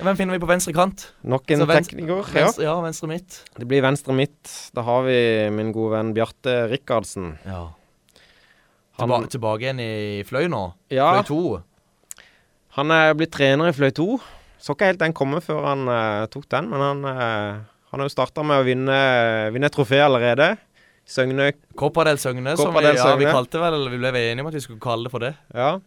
Hvem 0.00 0.16
finner 0.18 0.34
vi 0.38 0.42
på 0.42 0.50
venstre 0.50 0.74
kant? 0.76 1.06
nok 1.22 1.50
en 1.54 1.66
tekniker. 1.68 2.24
venstre- 2.32 2.64
Ja. 2.64 2.72
Ja, 2.72 2.76
venstre 2.84 3.08
midt. 3.12 3.42
Det 3.58 3.68
blir 3.68 3.84
venstre 3.84 4.16
midt. 4.16 4.54
Da 4.74 4.82
har 4.88 5.02
vi 5.06 5.18
min 5.54 5.72
gode 5.76 5.94
venn 5.98 6.14
Bjarte 6.16 6.58
Rikardsen. 6.72 7.36
Ja. 7.46 7.68
Han- 8.98 9.08
tilbake, 9.08 9.30
tilbake 9.30 9.62
igjen 9.62 9.80
i 9.80 10.22
Fløy 10.26 10.48
nå? 10.50 10.64
Ja. 10.90 11.22
Fløy 11.22 11.28
2. 11.30 11.62
Han 12.78 12.90
er 12.90 13.14
blitt 13.14 13.30
trener 13.34 13.68
i 13.70 13.74
Fløy 13.76 13.92
2. 13.94 14.06
Så 14.58 14.74
ikke 14.74 14.88
helt 14.90 14.98
den 14.98 15.14
komme 15.14 15.38
før 15.40 15.64
han 15.70 15.84
uh, 15.86 16.26
tok 16.26 16.48
den, 16.50 16.66
men 16.72 16.80
han, 16.82 17.04
uh, 17.06 17.60
han 17.92 18.00
har 18.02 18.08
jo 18.08 18.10
starta 18.10 18.42
med 18.42 18.58
å 18.58 18.64
vinne, 18.66 18.96
vinne 19.54 19.68
et 19.70 19.74
trofé 19.76 20.00
allerede. 20.02 20.48
Søgne 21.08 21.52
Koppadel 21.78 22.18
Søgne, 22.20 22.52
som 22.60 22.74
vi, 22.76 22.84
ja, 22.84 23.14
vi 23.16 23.28
kalte 23.28 23.60
vel 23.62 23.86
Vi 23.88 24.00
ble 24.00 24.10
enige 24.12 24.44
om 24.44 24.50
at 24.50 24.58
vi 24.58 24.64
skulle 24.64 24.82
kalle 24.82 25.08
det 25.08 25.12
for 25.14 25.24
det. 25.24 25.32
Ja. 25.56 25.78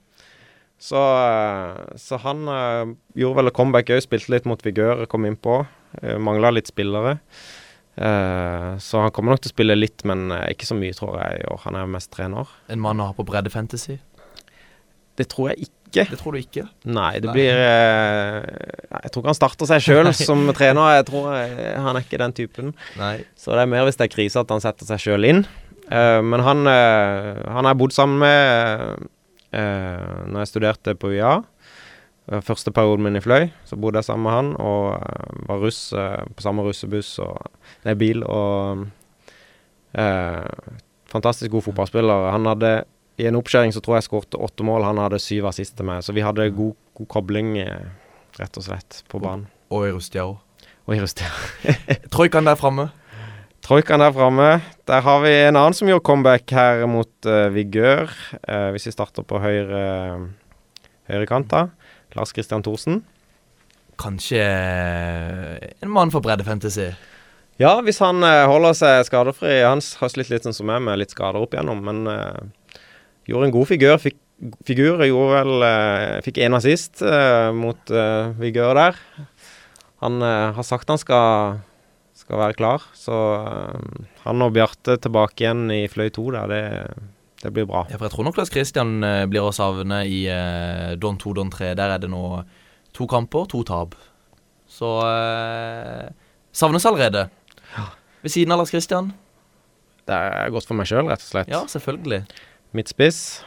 Så, 0.81 0.97
eh, 0.97 1.97
så 2.01 2.17
han 2.23 2.47
uh, 2.49 2.93
gjorde 3.13 3.37
vel 3.37 3.53
comeback 3.53 3.91
òg, 3.93 4.01
spilte 4.01 4.33
litt 4.33 4.47
mot 4.49 4.63
Vigør, 4.65 5.03
kom 5.11 5.27
innpå. 5.29 5.59
Uh, 6.01 6.15
Mangla 6.17 6.49
litt 6.55 6.71
spillere. 6.71 7.19
Uh, 8.01 8.79
så 8.81 9.03
han 9.03 9.11
kommer 9.13 9.35
nok 9.35 9.43
til 9.43 9.51
å 9.51 9.53
spille 9.53 9.75
litt, 9.77 10.01
men 10.09 10.31
eh, 10.33 10.47
ikke 10.55 10.65
så 10.65 10.77
mye, 10.79 10.95
tror 10.97 11.19
jeg. 11.21 11.43
Og 11.51 11.61
han 11.67 11.77
er 11.77 11.91
mest 11.91 12.09
trener. 12.15 12.49
En 12.71 12.81
mann 12.81 13.03
å 13.03 13.11
ha 13.11 13.15
på 13.17 13.27
bredde 13.27 13.53
fantasy. 13.53 13.99
Det 15.19 15.29
tror 15.29 15.51
jeg 15.51 15.67
ikke. 15.67 15.77
Det 16.07 16.19
tror 16.19 16.35
du 16.35 16.39
ikke? 16.39 16.63
Nei, 16.87 17.19
det 17.19 17.33
blir 17.35 17.51
eh, 17.51 18.37
Jeg 19.03 19.11
tror 19.11 19.23
ikke 19.23 19.31
han 19.33 19.39
starter 19.39 19.69
seg 19.69 19.83
sjøl 19.83 20.11
som 20.15 20.45
trener. 20.55 20.97
Jeg 20.99 21.07
tror 21.11 21.31
eh, 21.35 21.75
Han 21.75 21.99
er 21.99 22.05
ikke 22.05 22.21
den 22.21 22.33
typen. 22.37 22.73
Nei. 22.99 23.17
Så 23.35 23.51
det 23.51 23.65
er 23.65 23.71
mer 23.73 23.83
hvis 23.89 23.99
det 23.99 24.07
er 24.07 24.15
krise 24.15 24.39
at 24.39 24.51
han 24.53 24.63
setter 24.63 24.87
seg 24.89 25.03
sjøl 25.03 25.27
inn. 25.27 25.43
Eh, 25.91 26.19
men 26.23 26.43
han, 26.47 26.63
uh, 26.63 27.41
han 27.51 27.65
har 27.65 27.73
jeg 27.73 27.81
bodd 27.83 27.95
sammen 27.95 28.21
med 28.23 29.09
uh, 29.51 30.27
når 30.31 30.45
jeg 30.45 30.53
studerte 30.53 30.95
på 30.95 31.11
UiA. 31.11 31.41
Eh, 32.31 32.41
Første 32.45 32.71
perioden 32.71 33.03
min 33.03 33.17
i 33.17 33.21
Fløy, 33.23 33.49
så 33.65 33.75
bodde 33.75 33.99
jeg 33.99 34.07
sammen 34.07 34.23
med 34.27 34.35
han 34.35 34.49
og 34.61 34.93
eh, 34.95 35.41
var 35.49 35.61
russ 35.63 35.81
eh, 35.97 36.21
på 36.35 36.45
samme 36.45 36.63
russebuss 36.63 37.15
og 37.23 37.39
Nei, 37.87 37.95
bil 37.97 38.21
og 38.23 38.85
eh, 39.97 40.75
Fantastisk 41.11 41.51
god 41.51 41.65
fotballspiller. 41.65 42.29
Han 42.31 42.45
hadde 42.47 42.69
i 43.21 43.27
en 43.29 43.37
oppkjøring 43.37 43.73
så 43.75 43.81
tror 43.83 43.99
jeg 43.99 44.07
skåret 44.07 44.37
åtte 44.37 44.65
mål. 44.65 44.87
Han 44.89 45.01
hadde 45.01 45.21
syv 45.21 45.49
assist 45.51 45.77
til 45.77 45.87
meg, 45.87 46.01
så 46.05 46.15
vi 46.15 46.23
hadde 46.25 46.49
god, 46.55 46.73
god 46.97 47.09
kobling, 47.13 47.53
eh, 47.61 47.91
rett 48.39 48.57
og 48.57 48.65
slett, 48.65 49.03
på 49.11 49.21
banen. 49.21 49.45
Og 49.71 49.87
i 49.87 49.93
Rustia 49.93 50.25
òg. 50.25 50.39
Og 50.89 50.97
i 50.97 51.01
Rustia. 51.03 51.29
Troikaen 52.13 52.49
der 52.49 52.57
framme. 52.59 52.89
Troikaen 53.61 54.01
der 54.01 54.13
framme. 54.15 54.49
Der 54.89 55.05
har 55.05 55.21
vi 55.21 55.35
en 55.45 55.59
annen 55.59 55.77
som 55.77 55.89
gjorde 55.89 56.05
comeback 56.07 56.49
her 56.57 56.87
mot 56.89 57.11
uh, 57.29 57.47
Vigør. 57.53 58.09
Uh, 58.47 58.71
hvis 58.73 58.89
vi 58.89 58.95
starter 58.95 59.27
på 59.27 59.39
høyre 59.39 59.83
høyrekanta. 61.11 61.67
Lars 62.17 62.33
Christian 62.33 62.65
Thorsen. 62.65 63.03
Kanskje 64.01 64.41
en 64.41 65.91
mann 65.93 66.09
for 66.11 66.25
breddefantasy? 66.25 66.89
Ja, 67.61 67.75
hvis 67.85 67.99
han 68.01 68.23
holder 68.49 68.73
seg 68.73 69.03
skadefri. 69.05 69.59
Han 69.61 69.83
har 69.83 70.09
slitt 70.09 70.31
litt 70.31 70.47
sånn 70.47 70.55
som 70.57 70.65
meg 70.71 70.81
med 70.81 70.97
litt 70.97 71.13
skader 71.13 71.43
opp 71.43 71.53
igjennom, 71.53 71.83
men 71.85 72.49
gjorde 73.29 73.49
en 73.49 73.55
god 73.55 73.69
figur. 73.69 73.97
Fikk, 74.01 74.17
figur 74.65 75.03
gjorde 75.05 75.35
vel 75.35 75.65
eh, 75.67 76.17
Fikk 76.25 76.41
én 76.41 76.57
assist 76.57 77.03
eh, 77.05 77.51
mot 77.53 77.93
uh, 77.93 78.31
Vigør 78.41 78.73
der. 78.77 78.97
Han 80.01 80.21
eh, 80.25 80.49
har 80.57 80.65
sagt 80.65 80.89
han 80.89 80.97
skal, 80.97 81.59
skal 82.17 82.41
være 82.41 82.57
klar, 82.57 82.85
så 82.97 83.17
eh, 83.37 84.05
han 84.23 84.41
og 84.41 84.53
Bjarte 84.55 84.97
tilbake 85.01 85.43
igjen 85.45 85.67
i 85.73 85.83
Fløy 85.91 86.09
2 86.13 86.23
der, 86.33 86.49
det, 86.49 86.63
det 87.43 87.51
blir 87.53 87.67
bra. 87.69 87.83
Ja, 87.91 87.99
for 87.99 88.07
jeg 88.07 88.15
tror 88.15 88.25
nok 88.25 88.39
Lars 88.41 88.53
Christian 88.53 88.97
eh, 89.05 89.27
blir 89.29 89.45
å 89.45 89.53
savne 89.53 90.01
i 90.09 90.23
eh, 90.25 90.95
Don 91.01 91.21
2, 91.21 91.35
Don 91.37 91.53
3. 91.53 91.75
Der 91.77 91.93
er 91.93 92.01
det 92.01 92.09
nå 92.09 92.23
to 92.97 93.05
kamper, 93.09 93.45
to 93.51 93.61
tap. 93.67 93.93
Så 94.71 94.89
eh, 95.05 96.09
savnes 96.49 96.89
allerede. 96.89 97.27
Ja. 97.75 97.91
Ved 98.25 98.33
siden 98.33 98.55
av 98.55 98.63
Lars 98.63 98.73
Christian. 98.73 99.13
Det 100.09 100.17
er 100.17 100.49
godt 100.53 100.65
for 100.65 100.81
meg 100.81 100.89
sjøl, 100.89 101.05
rett 101.13 101.21
og 101.21 101.29
slett. 101.29 101.51
Ja, 101.53 101.61
selvfølgelig. 101.69 102.23
Midtspiss. 102.77 103.41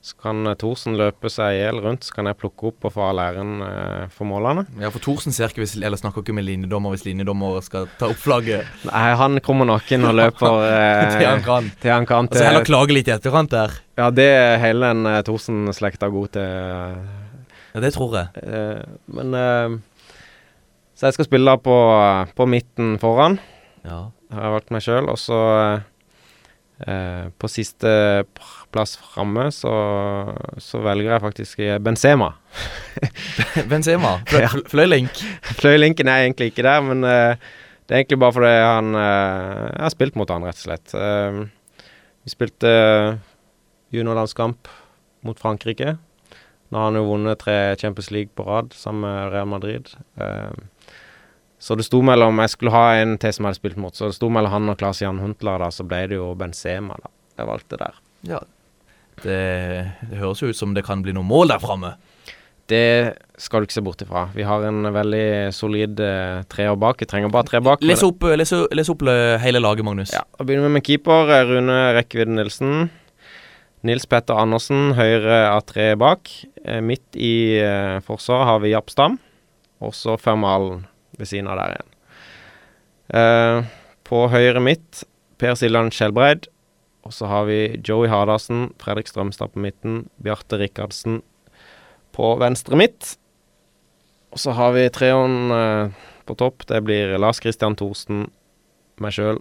Så 0.00 0.16
kan 0.16 0.46
eh, 0.48 0.54
Thorsen 0.56 0.94
løpe 0.96 1.28
seg 1.28 1.58
i 1.58 1.60
hjel 1.60 1.80
rundt, 1.84 2.06
så 2.06 2.14
kan 2.16 2.28
jeg 2.30 2.38
plukke 2.40 2.70
opp 2.70 2.86
og 2.88 2.92
få 2.94 3.02
all 3.10 3.20
æren 3.20 3.58
eh, 3.66 4.06
for 4.14 4.24
målene. 4.30 4.64
Ja, 4.80 4.88
for 4.94 5.02
Thorsen 5.04 5.34
ser 5.36 5.52
ikke 5.52 5.60
hvis, 5.60 5.74
eller 5.76 6.00
snakker 6.00 6.24
ikke 6.24 6.32
med 6.38 6.46
linjedommer 6.46 6.94
hvis 6.94 7.04
linjedommer 7.04 7.58
skal 7.66 7.90
ta 8.00 8.08
opp 8.08 8.22
flagget. 8.22 8.64
Nei, 8.88 9.04
han 9.20 9.36
kommer 9.44 9.68
naken 9.68 10.08
og 10.08 10.16
løper 10.16 10.64
eh, 10.70 11.02
Til 11.18 11.28
han 11.28 11.44
kan. 11.44 11.68
Til 11.82 11.92
han 11.92 12.08
kan. 12.08 12.30
Altså 12.30 12.46
heller 12.48 12.64
klage 12.64 12.96
litt 12.96 13.10
i 13.12 13.16
etterkant 13.18 13.52
der. 13.52 13.76
Ja, 14.00 14.08
det 14.14 14.28
er 14.38 14.56
hele 14.64 14.94
den 14.94 15.10
eh, 15.10 15.20
Thorsen-slekta 15.28 16.08
god 16.14 16.32
til. 16.38 17.04
Ja, 17.74 17.84
det 17.84 17.92
tror 17.98 18.16
jeg. 18.16 18.46
Eh, 18.46 18.80
men 19.18 19.36
eh, 19.36 19.76
Så 20.96 21.10
jeg 21.10 21.18
skal 21.18 21.28
spille 21.28 21.52
da 21.52 21.60
på, 21.60 21.76
på 22.40 22.48
midten 22.48 22.96
foran. 23.02 23.36
Ja. 23.84 24.06
Har 24.32 24.46
jeg 24.46 24.56
valgt 24.56 24.72
meg 24.74 24.86
sjøl. 24.86 25.12
Og 25.12 25.20
så 25.20 25.38
eh, 25.58 25.86
på 26.80 27.48
siste 27.52 27.90
plass 28.72 28.94
framme 28.96 29.48
så, 29.52 29.72
så 30.62 30.80
velger 30.84 31.10
jeg 31.12 31.22
faktisk 31.24 31.58
eh, 31.66 31.78
Benzema. 31.82 32.30
Benzema. 33.70 34.14
Fløy, 34.30 34.40
Ja. 34.44 34.48
fl- 34.52 34.68
Fløylink. 34.72 35.20
Fløylinken 35.60 36.08
er 36.08 36.24
egentlig 36.26 36.50
ikke 36.52 36.64
der, 36.66 36.80
men 36.86 37.04
uh, 37.04 37.34
det 37.86 37.94
er 37.96 38.02
egentlig 38.04 38.20
bare 38.22 38.36
fordi 38.36 38.52
han 38.54 38.92
uh, 38.94 39.66
Jeg 39.74 39.82
har 39.84 39.94
spilt 39.96 40.16
mot 40.16 40.30
han, 40.32 40.46
rett 40.48 40.60
og 40.60 40.66
slett. 40.68 40.94
Uh, 40.94 41.84
vi 42.24 42.32
spilte 42.32 42.70
uh, 42.70 43.18
juniorlandskamp 43.94 44.68
mot 45.26 45.40
Frankrike. 45.40 45.96
Nå 46.70 46.78
har 46.78 46.86
han 46.92 47.00
jo 47.00 47.08
vunnet 47.10 47.40
tre 47.42 47.58
Champions 47.80 48.10
League 48.14 48.30
på 48.38 48.46
rad 48.46 48.72
sammen 48.78 49.02
med 49.02 49.32
Real 49.34 49.48
Madrid. 49.50 49.88
Eh, 50.22 50.52
så 51.60 51.76
det 51.76 51.84
sto 51.84 52.00
mellom 52.02 52.38
Jeg 52.40 52.54
skulle 52.54 52.72
ha 52.72 52.84
en 53.02 53.18
til 53.20 53.34
som 53.36 53.44
jeg 53.44 53.50
hadde 53.52 53.60
spilt 53.60 53.76
mot, 53.80 53.94
så 53.96 54.08
det 54.08 54.16
sto 54.16 54.30
mellom 54.32 54.50
han 54.54 54.72
og 54.72 54.78
Claes 54.80 55.02
Jan 55.04 55.20
Huntler, 55.20 55.60
da, 55.60 55.68
så 55.74 55.84
ble 55.84 56.06
det 56.08 56.16
jo 56.16 56.30
Benzema, 56.40 56.96
da. 57.02 57.10
Jeg 57.40 57.48
valgte 57.48 57.78
der. 57.80 57.98
Ja. 58.28 58.40
Det, 59.20 59.36
det 60.08 60.18
høres 60.22 60.40
jo 60.40 60.48
ut 60.48 60.56
som 60.56 60.72
det 60.76 60.84
kan 60.86 61.02
bli 61.04 61.12
noen 61.16 61.28
mål 61.28 61.52
der 61.52 61.60
framme. 61.60 61.94
Det 62.70 63.16
skal 63.42 63.60
du 63.60 63.66
ikke 63.66 63.74
se 63.74 63.82
bort 63.82 64.02
ifra. 64.04 64.28
Vi 64.32 64.44
har 64.46 64.62
en 64.68 64.84
veldig 64.94 65.50
solid 65.56 65.98
eh, 66.06 66.42
treer 66.52 66.76
bak. 66.78 67.00
Vi 67.02 67.08
trenger 67.10 67.32
bare 67.34 67.48
tre 67.48 67.58
bak. 67.66 67.82
Les 67.82 68.04
opp, 68.06 68.22
les, 68.38 68.52
les 68.78 68.90
opp 68.92 69.02
eh, 69.10 69.34
hele 69.42 69.58
laget, 69.60 69.84
Magnus. 69.84 70.12
Ja, 70.14 70.22
Da 70.38 70.46
begynner 70.46 70.68
vi 70.68 70.76
med 70.76 70.84
keeper. 70.86 71.32
eh, 71.34 71.42
Rune 71.50 71.78
Rekkevidde 71.98 72.36
Nilsen. 72.38 72.76
Nils 73.82 74.04
Petter 74.06 74.36
Andersen, 74.38 74.92
høyre 74.94 75.40
av 75.50 75.64
tre 75.66 75.90
bak. 75.98 76.30
Eh, 76.62 76.78
Midt 76.84 77.16
i 77.18 77.32
eh, 77.58 77.98
forsvaret 78.06 78.46
har 78.52 78.62
vi 78.62 78.70
Japp 78.76 78.92
Stam. 78.94 79.18
Og 79.82 79.94
så 79.96 80.14
Fermalen 80.20 80.84
ved 81.20 81.30
siden 81.30 81.50
av 81.50 81.60
der 81.60 81.76
igjen. 81.76 81.90
Eh, 83.20 83.70
på 84.06 84.24
høyre 84.32 84.62
midt 84.64 85.04
Per 85.40 85.56
Siljan 85.58 85.92
Skjelbreid. 85.94 86.48
Og 87.06 87.14
så 87.16 87.30
har 87.30 87.46
vi 87.48 87.80
Joey 87.86 88.10
Hardassen 88.12 88.68
Fredrik 88.80 89.08
Strømstad 89.08 89.54
på 89.54 89.62
midten, 89.64 90.04
Bjarte 90.20 90.58
Rikardsen 90.60 91.22
på 92.12 92.34
venstre 92.40 92.76
midt. 92.76 93.14
Og 94.30 94.42
så 94.42 94.54
har 94.54 94.74
vi 94.76 94.84
treeren 94.92 95.54
eh, 95.54 96.04
på 96.28 96.36
topp. 96.38 96.66
Det 96.68 96.82
blir 96.86 97.16
Lars 97.18 97.40
Christian 97.42 97.76
Thorsten, 97.78 98.28
meg 99.00 99.16
sjøl 99.16 99.40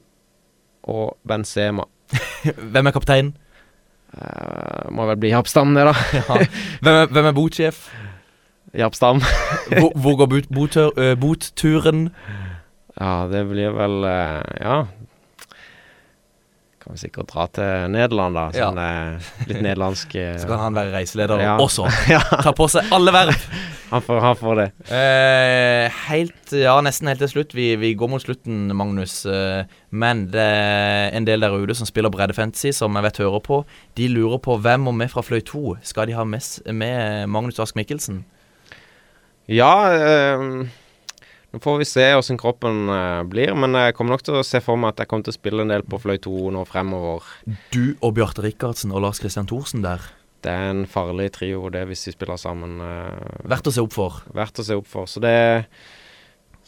og 0.89 1.17
Benzema. 1.27 1.85
Hvem 2.73 2.89
er 2.89 2.95
kaptein? 2.95 3.33
Uh, 4.09 4.87
må 4.89 5.05
vel 5.05 5.19
bli 5.21 5.29
Jappstam, 5.29 5.75
det, 5.77 5.83
da. 5.85 5.93
Ja. 6.17 6.37
Hvem 6.81 6.95
er, 6.95 7.11
hvem 7.13 7.27
er 7.29 7.35
botsjef? 7.37 7.83
Jappstam. 8.77 9.21
Hvor, 9.79 9.91
hvor 9.97 10.15
går 10.21 10.29
bot, 10.31 10.49
botur, 10.53 10.93
uh, 10.97 11.13
botturen? 11.19 12.09
ja, 12.99 13.27
det 13.31 13.45
blir 13.49 13.75
vel 13.77 14.01
uh, 14.03 14.41
Ja. 14.59 14.79
Kan 16.79 16.95
vi 16.95 17.01
sikkert 17.03 17.27
dra 17.29 17.43
til 17.53 17.89
Nederland, 17.91 18.37
da. 18.37 18.45
Sånn 18.55 18.77
ja. 18.79 19.17
litt 19.49 19.59
nederlandsk 19.61 20.13
eh, 20.15 20.37
Så 20.39 20.47
kan 20.47 20.61
han 20.63 20.77
være 20.77 20.93
reiseleder 20.95 21.41
Ja. 21.43 21.57
også. 21.59 21.89
Ja. 22.15 22.21
Ta 22.41 22.53
på 22.55 22.69
seg 22.71 22.87
alle 22.95 23.13
verv. 23.13 23.35
Han 23.89 24.03
får, 24.05 24.19
han 24.21 24.35
får 24.37 24.57
det. 24.59 24.65
Uh, 24.85 25.95
helt, 26.11 26.51
ja, 26.53 26.75
nesten 26.85 27.09
helt 27.09 27.23
til 27.23 27.31
slutt. 27.31 27.55
Vi, 27.57 27.71
vi 27.81 27.95
går 27.97 28.11
mot 28.11 28.21
slutten, 28.21 28.67
Magnus. 28.77 29.23
Eh, 29.25 29.63
men 29.89 30.27
det 30.29 30.43
er 30.45 31.09
en 31.17 31.25
del 31.25 31.41
der 31.41 31.55
ute 31.57 31.73
som 31.73 31.89
spiller 31.89 32.13
breddefantasy, 32.13 32.69
som 32.77 32.93
jeg 32.99 33.07
vet 33.07 33.17
hører 33.23 33.41
på. 33.41 33.63
De 33.97 34.11
lurer 34.13 34.37
på 34.45 34.59
hvem 34.61 34.85
og 34.91 34.99
vi 34.99 35.07
fra 35.09 35.23
Fløy 35.25 35.41
2 35.41 35.63
skal 35.89 36.05
de 36.05 36.13
ha 36.13 36.21
med, 36.21 36.45
med 36.69 37.25
Magnus 37.33 37.57
Ask 37.65 37.79
Mikkelsen. 37.81 38.21
Ja, 39.49 39.73
eh, 39.89 40.41
nå 41.49 41.59
får 41.63 41.79
vi 41.81 41.85
se 41.89 42.03
åssen 42.13 42.37
kroppen 42.37 42.83
eh, 42.93 43.23
blir, 43.25 43.55
men 43.57 43.73
jeg 43.73 43.95
kommer 43.97 44.13
nok 44.13 44.25
til 44.27 44.37
å 44.37 44.45
se 44.45 44.59
for 44.61 44.77
meg 44.77 44.93
at 44.93 45.01
jeg 45.01 45.09
kommer 45.09 45.25
til 45.25 45.33
å 45.33 45.37
spille 45.39 45.63
en 45.65 45.71
del 45.73 45.81
på 45.89 45.97
Fløy 46.03 46.19
2 46.21 46.51
nå 46.53 46.61
fremover. 46.69 47.25
Du 47.73 47.95
og 48.05 48.13
Bjarte 48.19 48.43
Rikardsen 48.45 48.93
og 48.93 49.01
Lars 49.07 49.21
Christian 49.23 49.49
Thorsen 49.49 49.81
der. 49.81 50.03
Det 50.45 50.53
er 50.53 50.69
en 50.71 50.83
farlig 50.87 51.31
trio, 51.35 51.63
det, 51.73 51.81
hvis 51.89 52.05
vi 52.07 52.13
spiller 52.13 52.37
sammen. 52.39 52.77
eh, 52.85 53.39
Verdt 53.49 53.71
å 53.71 53.73
se 53.73 53.81
opp 53.81 53.95
for. 53.95 54.19
Verdt 54.37 54.61
å 54.61 54.67
se 54.67 54.77
opp 54.77 54.87
for. 54.87 55.09
Så 55.09 55.23
det 55.23 55.65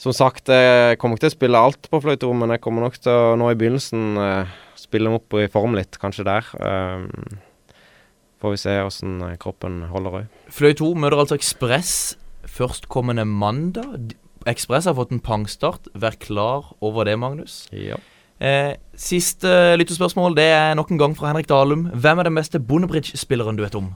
Som 0.01 0.15
sagt, 0.17 0.49
jeg 0.49 0.97
kommer 0.97 1.13
ikke 1.13 1.27
til 1.27 1.33
å 1.35 1.37
spille 1.37 1.59
alt 1.61 1.85
på 1.91 1.99
Fløy 2.01 2.17
2, 2.17 2.31
men 2.33 2.49
jeg 2.55 2.61
kommer 2.63 2.81
nok 2.81 2.97
til 2.97 3.13
å 3.13 3.35
nå 3.37 3.51
i 3.51 3.57
begynnelsen 3.59 4.17
eh, 4.17 4.55
spille 4.73 5.05
dem 5.05 5.19
opp 5.19 5.37
i 5.37 5.45
form 5.53 5.77
litt, 5.77 5.99
kanskje 6.01 6.25
der. 6.25 6.47
Um, 6.57 7.37
får 8.41 8.55
vi 8.55 8.61
se 8.63 8.73
åssen 8.81 9.21
kroppen 9.37 9.83
holder 9.91 10.23
òg. 10.23 10.39
Fløy 10.49 10.73
2 10.73 10.89
møter 10.97 11.21
altså 11.21 11.37
Ekspress 11.37 11.93
førstkommende 12.47 13.25
mandag. 13.25 14.15
Ekspress 14.49 14.87
har 14.89 14.95
fått 14.97 15.11
en 15.13 15.21
pangstart. 15.21 15.89
Vær 15.93 16.17
klar 16.19 16.71
over 16.81 17.05
det, 17.05 17.17
Magnus. 17.21 17.67
Ja. 17.75 17.99
Eh, 18.41 18.73
siste 18.97 19.75
lyttespørsmål 19.77 20.33
det 20.37 20.47
er 20.49 20.73
nok 20.77 20.89
en 20.89 21.01
gang 21.01 21.13
fra 21.17 21.29
Henrik 21.29 21.49
Dalum. 21.49 21.91
Hvem 21.93 22.19
er 22.19 22.29
den 22.29 22.39
beste 22.39 22.57
Bondebridge-spilleren 22.59 23.59
du 23.59 23.61
vet 23.61 23.77
om? 23.77 23.91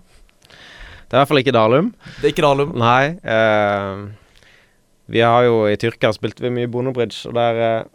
Det 0.45 1.13
er 1.13 1.17
i 1.17 1.21
hvert 1.23 1.31
fall 1.31 1.41
ikke 1.41 1.55
Dalum. 1.55 1.89
Det 2.19 2.29
er 2.29 2.33
ikke 2.33 2.45
Dalum? 2.45 2.75
Nei. 2.77 3.17
eh, 3.25 4.05
vi 5.09 5.21
har 5.21 5.45
jo 5.45 5.65
i 5.69 5.77
Tyrkia 5.77 6.09
spilt 6.15 6.39
vi 6.41 6.49
mye 6.53 6.69
bondebridge, 6.71 7.27
og 7.29 7.35
der 7.37 7.61
eh, 7.61 7.87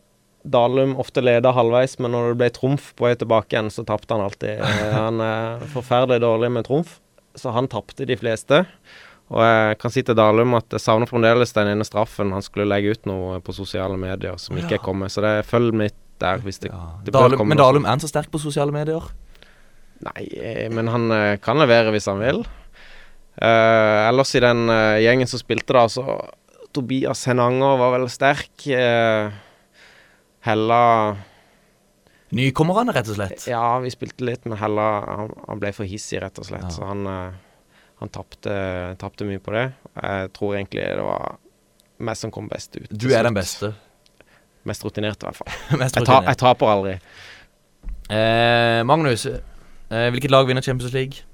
Dalum 0.51 0.94
ofte 0.98 1.22
leda 1.22 1.53
halvveis, 1.53 1.98
men 2.01 2.14
når 2.14 2.30
det 2.32 2.38
ble 2.40 2.51
trumf 2.57 2.92
på 2.96 3.05
vei 3.05 3.14
tilbake 3.18 3.53
igjen, 3.53 3.70
så 3.74 3.84
tapte 3.84 4.14
han 4.14 4.24
alltid. 4.24 4.62
Eh, 4.62 4.92
han 4.94 5.22
er 5.22 5.64
forferdelig 5.74 6.22
dårlig 6.22 6.51
med 6.55 6.66
trumf, 6.66 6.98
så 7.38 7.53
han 7.55 7.68
tapte 7.70 8.07
de 8.09 8.16
fleste. 8.18 8.64
Og 9.30 9.42
jeg 9.46 9.78
kan 9.78 9.92
si 9.94 10.02
til 10.02 10.16
Dalum 10.18 10.56
at 10.58 10.74
jeg 10.74 10.82
savner 10.82 11.06
fremdeles 11.06 11.54
den 11.54 11.70
ene 11.70 11.86
straffen. 11.86 12.32
Han 12.34 12.42
skulle 12.42 12.66
legge 12.66 12.96
ut 12.96 13.04
noe 13.06 13.38
på 13.44 13.54
sosiale 13.54 13.98
medier 14.00 14.38
som 14.42 14.58
ikke 14.58 14.80
er 14.80 14.82
kommet, 14.82 15.14
så 15.14 15.22
det 15.22 15.34
følg 15.46 15.76
mitt 15.84 15.98
der 16.20 16.42
hvis 16.44 16.58
det, 16.60 16.72
det 17.06 17.14
Dalum, 17.14 17.46
men 17.48 17.56
Dalum 17.60 17.86
er 17.86 17.94
han 17.94 18.02
så 18.02 18.10
sterk 18.10 18.28
på 18.32 18.40
sosiale 18.42 18.74
medier? 18.74 19.06
Nei, 20.04 20.24
eh, 20.36 20.66
men 20.72 20.90
han 20.92 21.06
eh, 21.14 21.36
kan 21.40 21.60
levere 21.60 21.92
hvis 21.94 22.08
han 22.10 22.20
vil. 22.20 22.42
Uh, 23.40 24.08
ellers 24.10 24.34
i 24.36 24.42
den 24.42 24.66
uh, 24.68 24.98
gjengen 25.00 25.28
som 25.30 25.40
spilte 25.40 25.72
da, 25.72 25.86
så 25.88 26.02
Tobias 26.76 27.22
Henanger 27.30 27.78
var 27.80 27.94
veldig 27.94 28.10
sterk. 28.12 28.66
Uh, 28.66 29.30
Hella 30.44 30.82
Nykommerne, 32.36 32.92
rett 32.96 33.08
og 33.08 33.16
slett? 33.16 33.46
Ja, 33.48 33.78
vi 33.80 33.92
spilte 33.94 34.26
litt, 34.26 34.44
men 34.44 34.60
Hella 34.60 34.88
han, 35.06 35.32
han 35.46 35.62
ble 35.62 35.72
for 35.76 35.88
hissig, 35.88 36.20
rett 36.22 36.36
og 36.42 36.50
slett. 36.50 36.68
Så 36.74 36.84
han, 36.84 37.06
han 38.01 38.09
tapte, 38.09 39.24
mye 39.28 39.42
på 39.44 39.53
det. 39.53 39.66
Jeg 40.01 40.32
tror 40.36 40.57
egentlig 40.57 40.84
det 40.96 41.05
var 41.05 41.36
meg 42.01 42.16
som 42.16 42.32
kom 42.32 42.48
best 42.48 42.78
ut. 42.78 42.88
Du 42.90 43.11
er 43.12 43.26
den 43.28 43.36
beste. 43.36 43.74
Mest 44.68 44.84
rutinert, 44.84 45.20
i 45.20 45.28
hvert 45.28 45.36
fall. 45.36 45.51
Mest 45.82 45.96
jeg, 45.98 46.07
ta, 46.09 46.20
jeg 46.24 46.40
taper 46.40 46.72
aldri. 46.72 46.94
Eh, 48.11 48.80
Magnus, 48.88 49.26
eh, 49.28 50.07
hvilket 50.12 50.32
lag 50.32 50.48
vinner 50.48 50.64
Champions 50.64 50.96
League? 50.96 51.26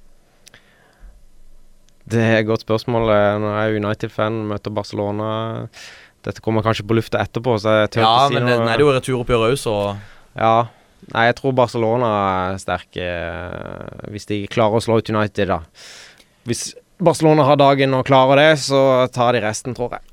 Det 2.07 2.23
er 2.23 2.41
et 2.41 2.47
godt 2.47 2.63
spørsmål. 2.63 3.09
Nå 3.11 3.47
Når 3.47 3.55
jeg 3.59 3.71
er 3.71 3.79
United-fan, 3.83 4.43
møter 4.51 4.75
Barcelona 4.75 5.29
Dette 6.27 6.43
kommer 6.43 6.63
kanskje 6.63 6.87
på 6.87 6.95
lufta 6.99 7.21
etterpå, 7.23 7.55
så 7.63 7.81
jeg 7.81 7.93
tør 7.95 8.03
Ja, 8.05 8.11
ikke 8.15 8.29
si 8.29 8.35
men 8.39 8.47
noe. 8.47 8.57
Ja, 8.59 8.73
er 8.73 8.81
det 8.81 8.87
jo 8.87 8.95
returoppgjør 8.95 9.47
òg, 9.51 9.57
så 9.63 9.77
Ja. 10.35 10.57
Nei, 11.13 11.27
jeg 11.29 11.37
tror 11.39 11.53
Barcelona 11.55 12.09
er 12.51 12.57
sterke 12.59 13.05
eh, 13.05 14.07
hvis 14.11 14.27
de 14.27 14.41
klarer 14.51 14.81
å 14.81 14.83
slå 14.83 14.97
ut 14.99 15.11
United, 15.13 15.53
da. 15.53 15.61
Hvis 16.47 16.75
Barcelona 17.03 17.45
har 17.45 17.59
dagen 17.61 17.95
og 17.97 18.07
klarer 18.09 18.41
det, 18.41 18.51
så 18.65 18.81
tar 19.13 19.35
de 19.37 19.43
resten, 19.45 19.75
tror 19.77 19.97
jeg. 19.97 20.13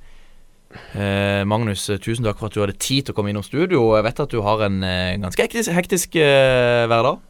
Eh, 0.98 1.44
Magnus, 1.46 1.86
eh, 1.94 2.00
tusen 2.02 2.26
takk 2.26 2.40
for 2.40 2.50
at 2.50 2.56
du 2.56 2.64
hadde 2.64 2.80
tid 2.82 3.06
til 3.06 3.14
å 3.14 3.18
komme 3.18 3.30
innom 3.30 3.46
studio. 3.46 3.92
Jeg 3.94 4.08
vet 4.08 4.24
at 4.24 4.34
du 4.34 4.42
har 4.42 4.64
en 4.66 4.82
eh, 4.84 5.18
ganske 5.22 5.46
hektisk, 5.46 5.70
hektisk 5.76 6.18
eh, 6.18 6.88
hverdag. 6.90 7.22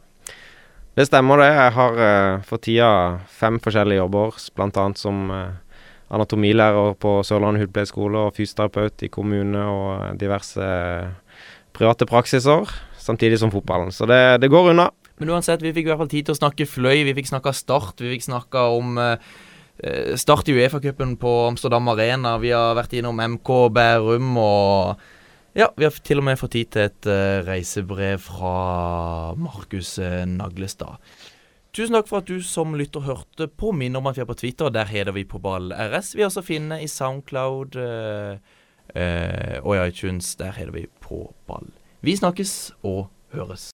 Det 0.94 1.08
stemmer, 1.08 1.42
det. 1.42 1.50
Jeg 1.52 1.74
har 1.76 2.00
eh, 2.06 2.42
for 2.48 2.62
tida 2.62 2.90
fem 3.28 3.60
forskjellige 3.60 4.00
jobber, 4.00 4.40
bl.a. 4.56 4.86
som 4.96 5.28
eh, 5.34 5.78
anatomilærer 6.14 6.96
på 7.02 7.18
Sørlandet 7.26 7.66
hudpleieskole 7.66 8.28
og 8.28 8.36
fysioterapeut 8.38 9.04
i 9.04 9.12
kommune 9.12 9.64
og 9.68 10.20
diverse 10.20 10.68
private 11.74 12.06
praksiser, 12.06 12.70
samtidig 12.96 13.40
som 13.42 13.52
fotballen. 13.52 13.90
Så 13.92 14.06
det, 14.06 14.22
det 14.40 14.52
går 14.52 14.70
unna. 14.72 14.88
Men 15.20 15.30
uansett, 15.30 15.62
vi 15.62 15.72
fikk 15.74 15.86
i 15.86 15.92
hvert 15.92 16.00
fall 16.02 16.10
tid 16.10 16.26
til 16.26 16.34
å 16.34 16.40
snakke 16.40 16.66
fløy, 16.66 17.04
vi 17.06 17.14
fikk 17.14 17.30
snakka 17.30 17.52
Start, 17.54 18.02
vi 18.02 18.16
fikk 18.16 18.26
snakka 18.26 18.64
om 18.74 18.96
eh, 18.98 19.34
eh, 19.78 20.14
Start 20.18 20.50
i 20.50 20.56
Uefa-cupen 20.56 21.14
på 21.22 21.34
Amsterdam 21.52 21.92
Arena, 21.92 22.34
vi 22.42 22.50
har 22.54 22.74
vært 22.78 22.96
innom 22.98 23.22
MK 23.36 23.52
Bærum 23.74 24.34
og 24.42 25.04
Ja, 25.54 25.68
vi 25.78 25.86
har 25.86 25.94
til 26.02 26.18
og 26.18 26.26
med 26.26 26.40
fått 26.40 26.56
tid 26.56 26.72
til 26.74 26.88
et 26.88 27.06
uh, 27.06 27.44
reisebrev 27.46 28.18
fra 28.18 28.54
Markus 29.38 29.92
uh, 30.02 30.24
Naglestad. 30.26 30.98
Tusen 31.70 31.94
takk 31.94 32.10
for 32.10 32.24
at 32.24 32.26
du 32.26 32.42
som 32.42 32.74
lytter 32.74 33.06
hørte 33.06 33.46
på. 33.46 33.70
Minn 33.70 33.94
om 33.94 34.10
at 34.10 34.18
vi 34.18 34.24
er 34.24 34.26
på 34.26 34.34
Twitter, 34.40 34.74
der 34.74 34.90
heter 34.90 35.14
vi 35.14 35.22
på 35.22 35.38
ball 35.38 35.70
RS. 35.70 36.16
Vi 36.18 36.26
er 36.26 36.26
også 36.26 36.42
finne 36.42 36.80
i 36.82 36.90
Soundcloud 36.90 37.78
uh, 37.78 38.34
og 39.62 39.72
i 39.76 39.86
iTunes, 39.86 40.34
der 40.42 40.58
heter 40.58 40.74
vi 40.74 40.88
på 41.06 41.28
ball. 41.46 41.70
Vi 42.02 42.18
snakkes 42.18 42.74
og 42.82 43.04
høres. 43.30 43.70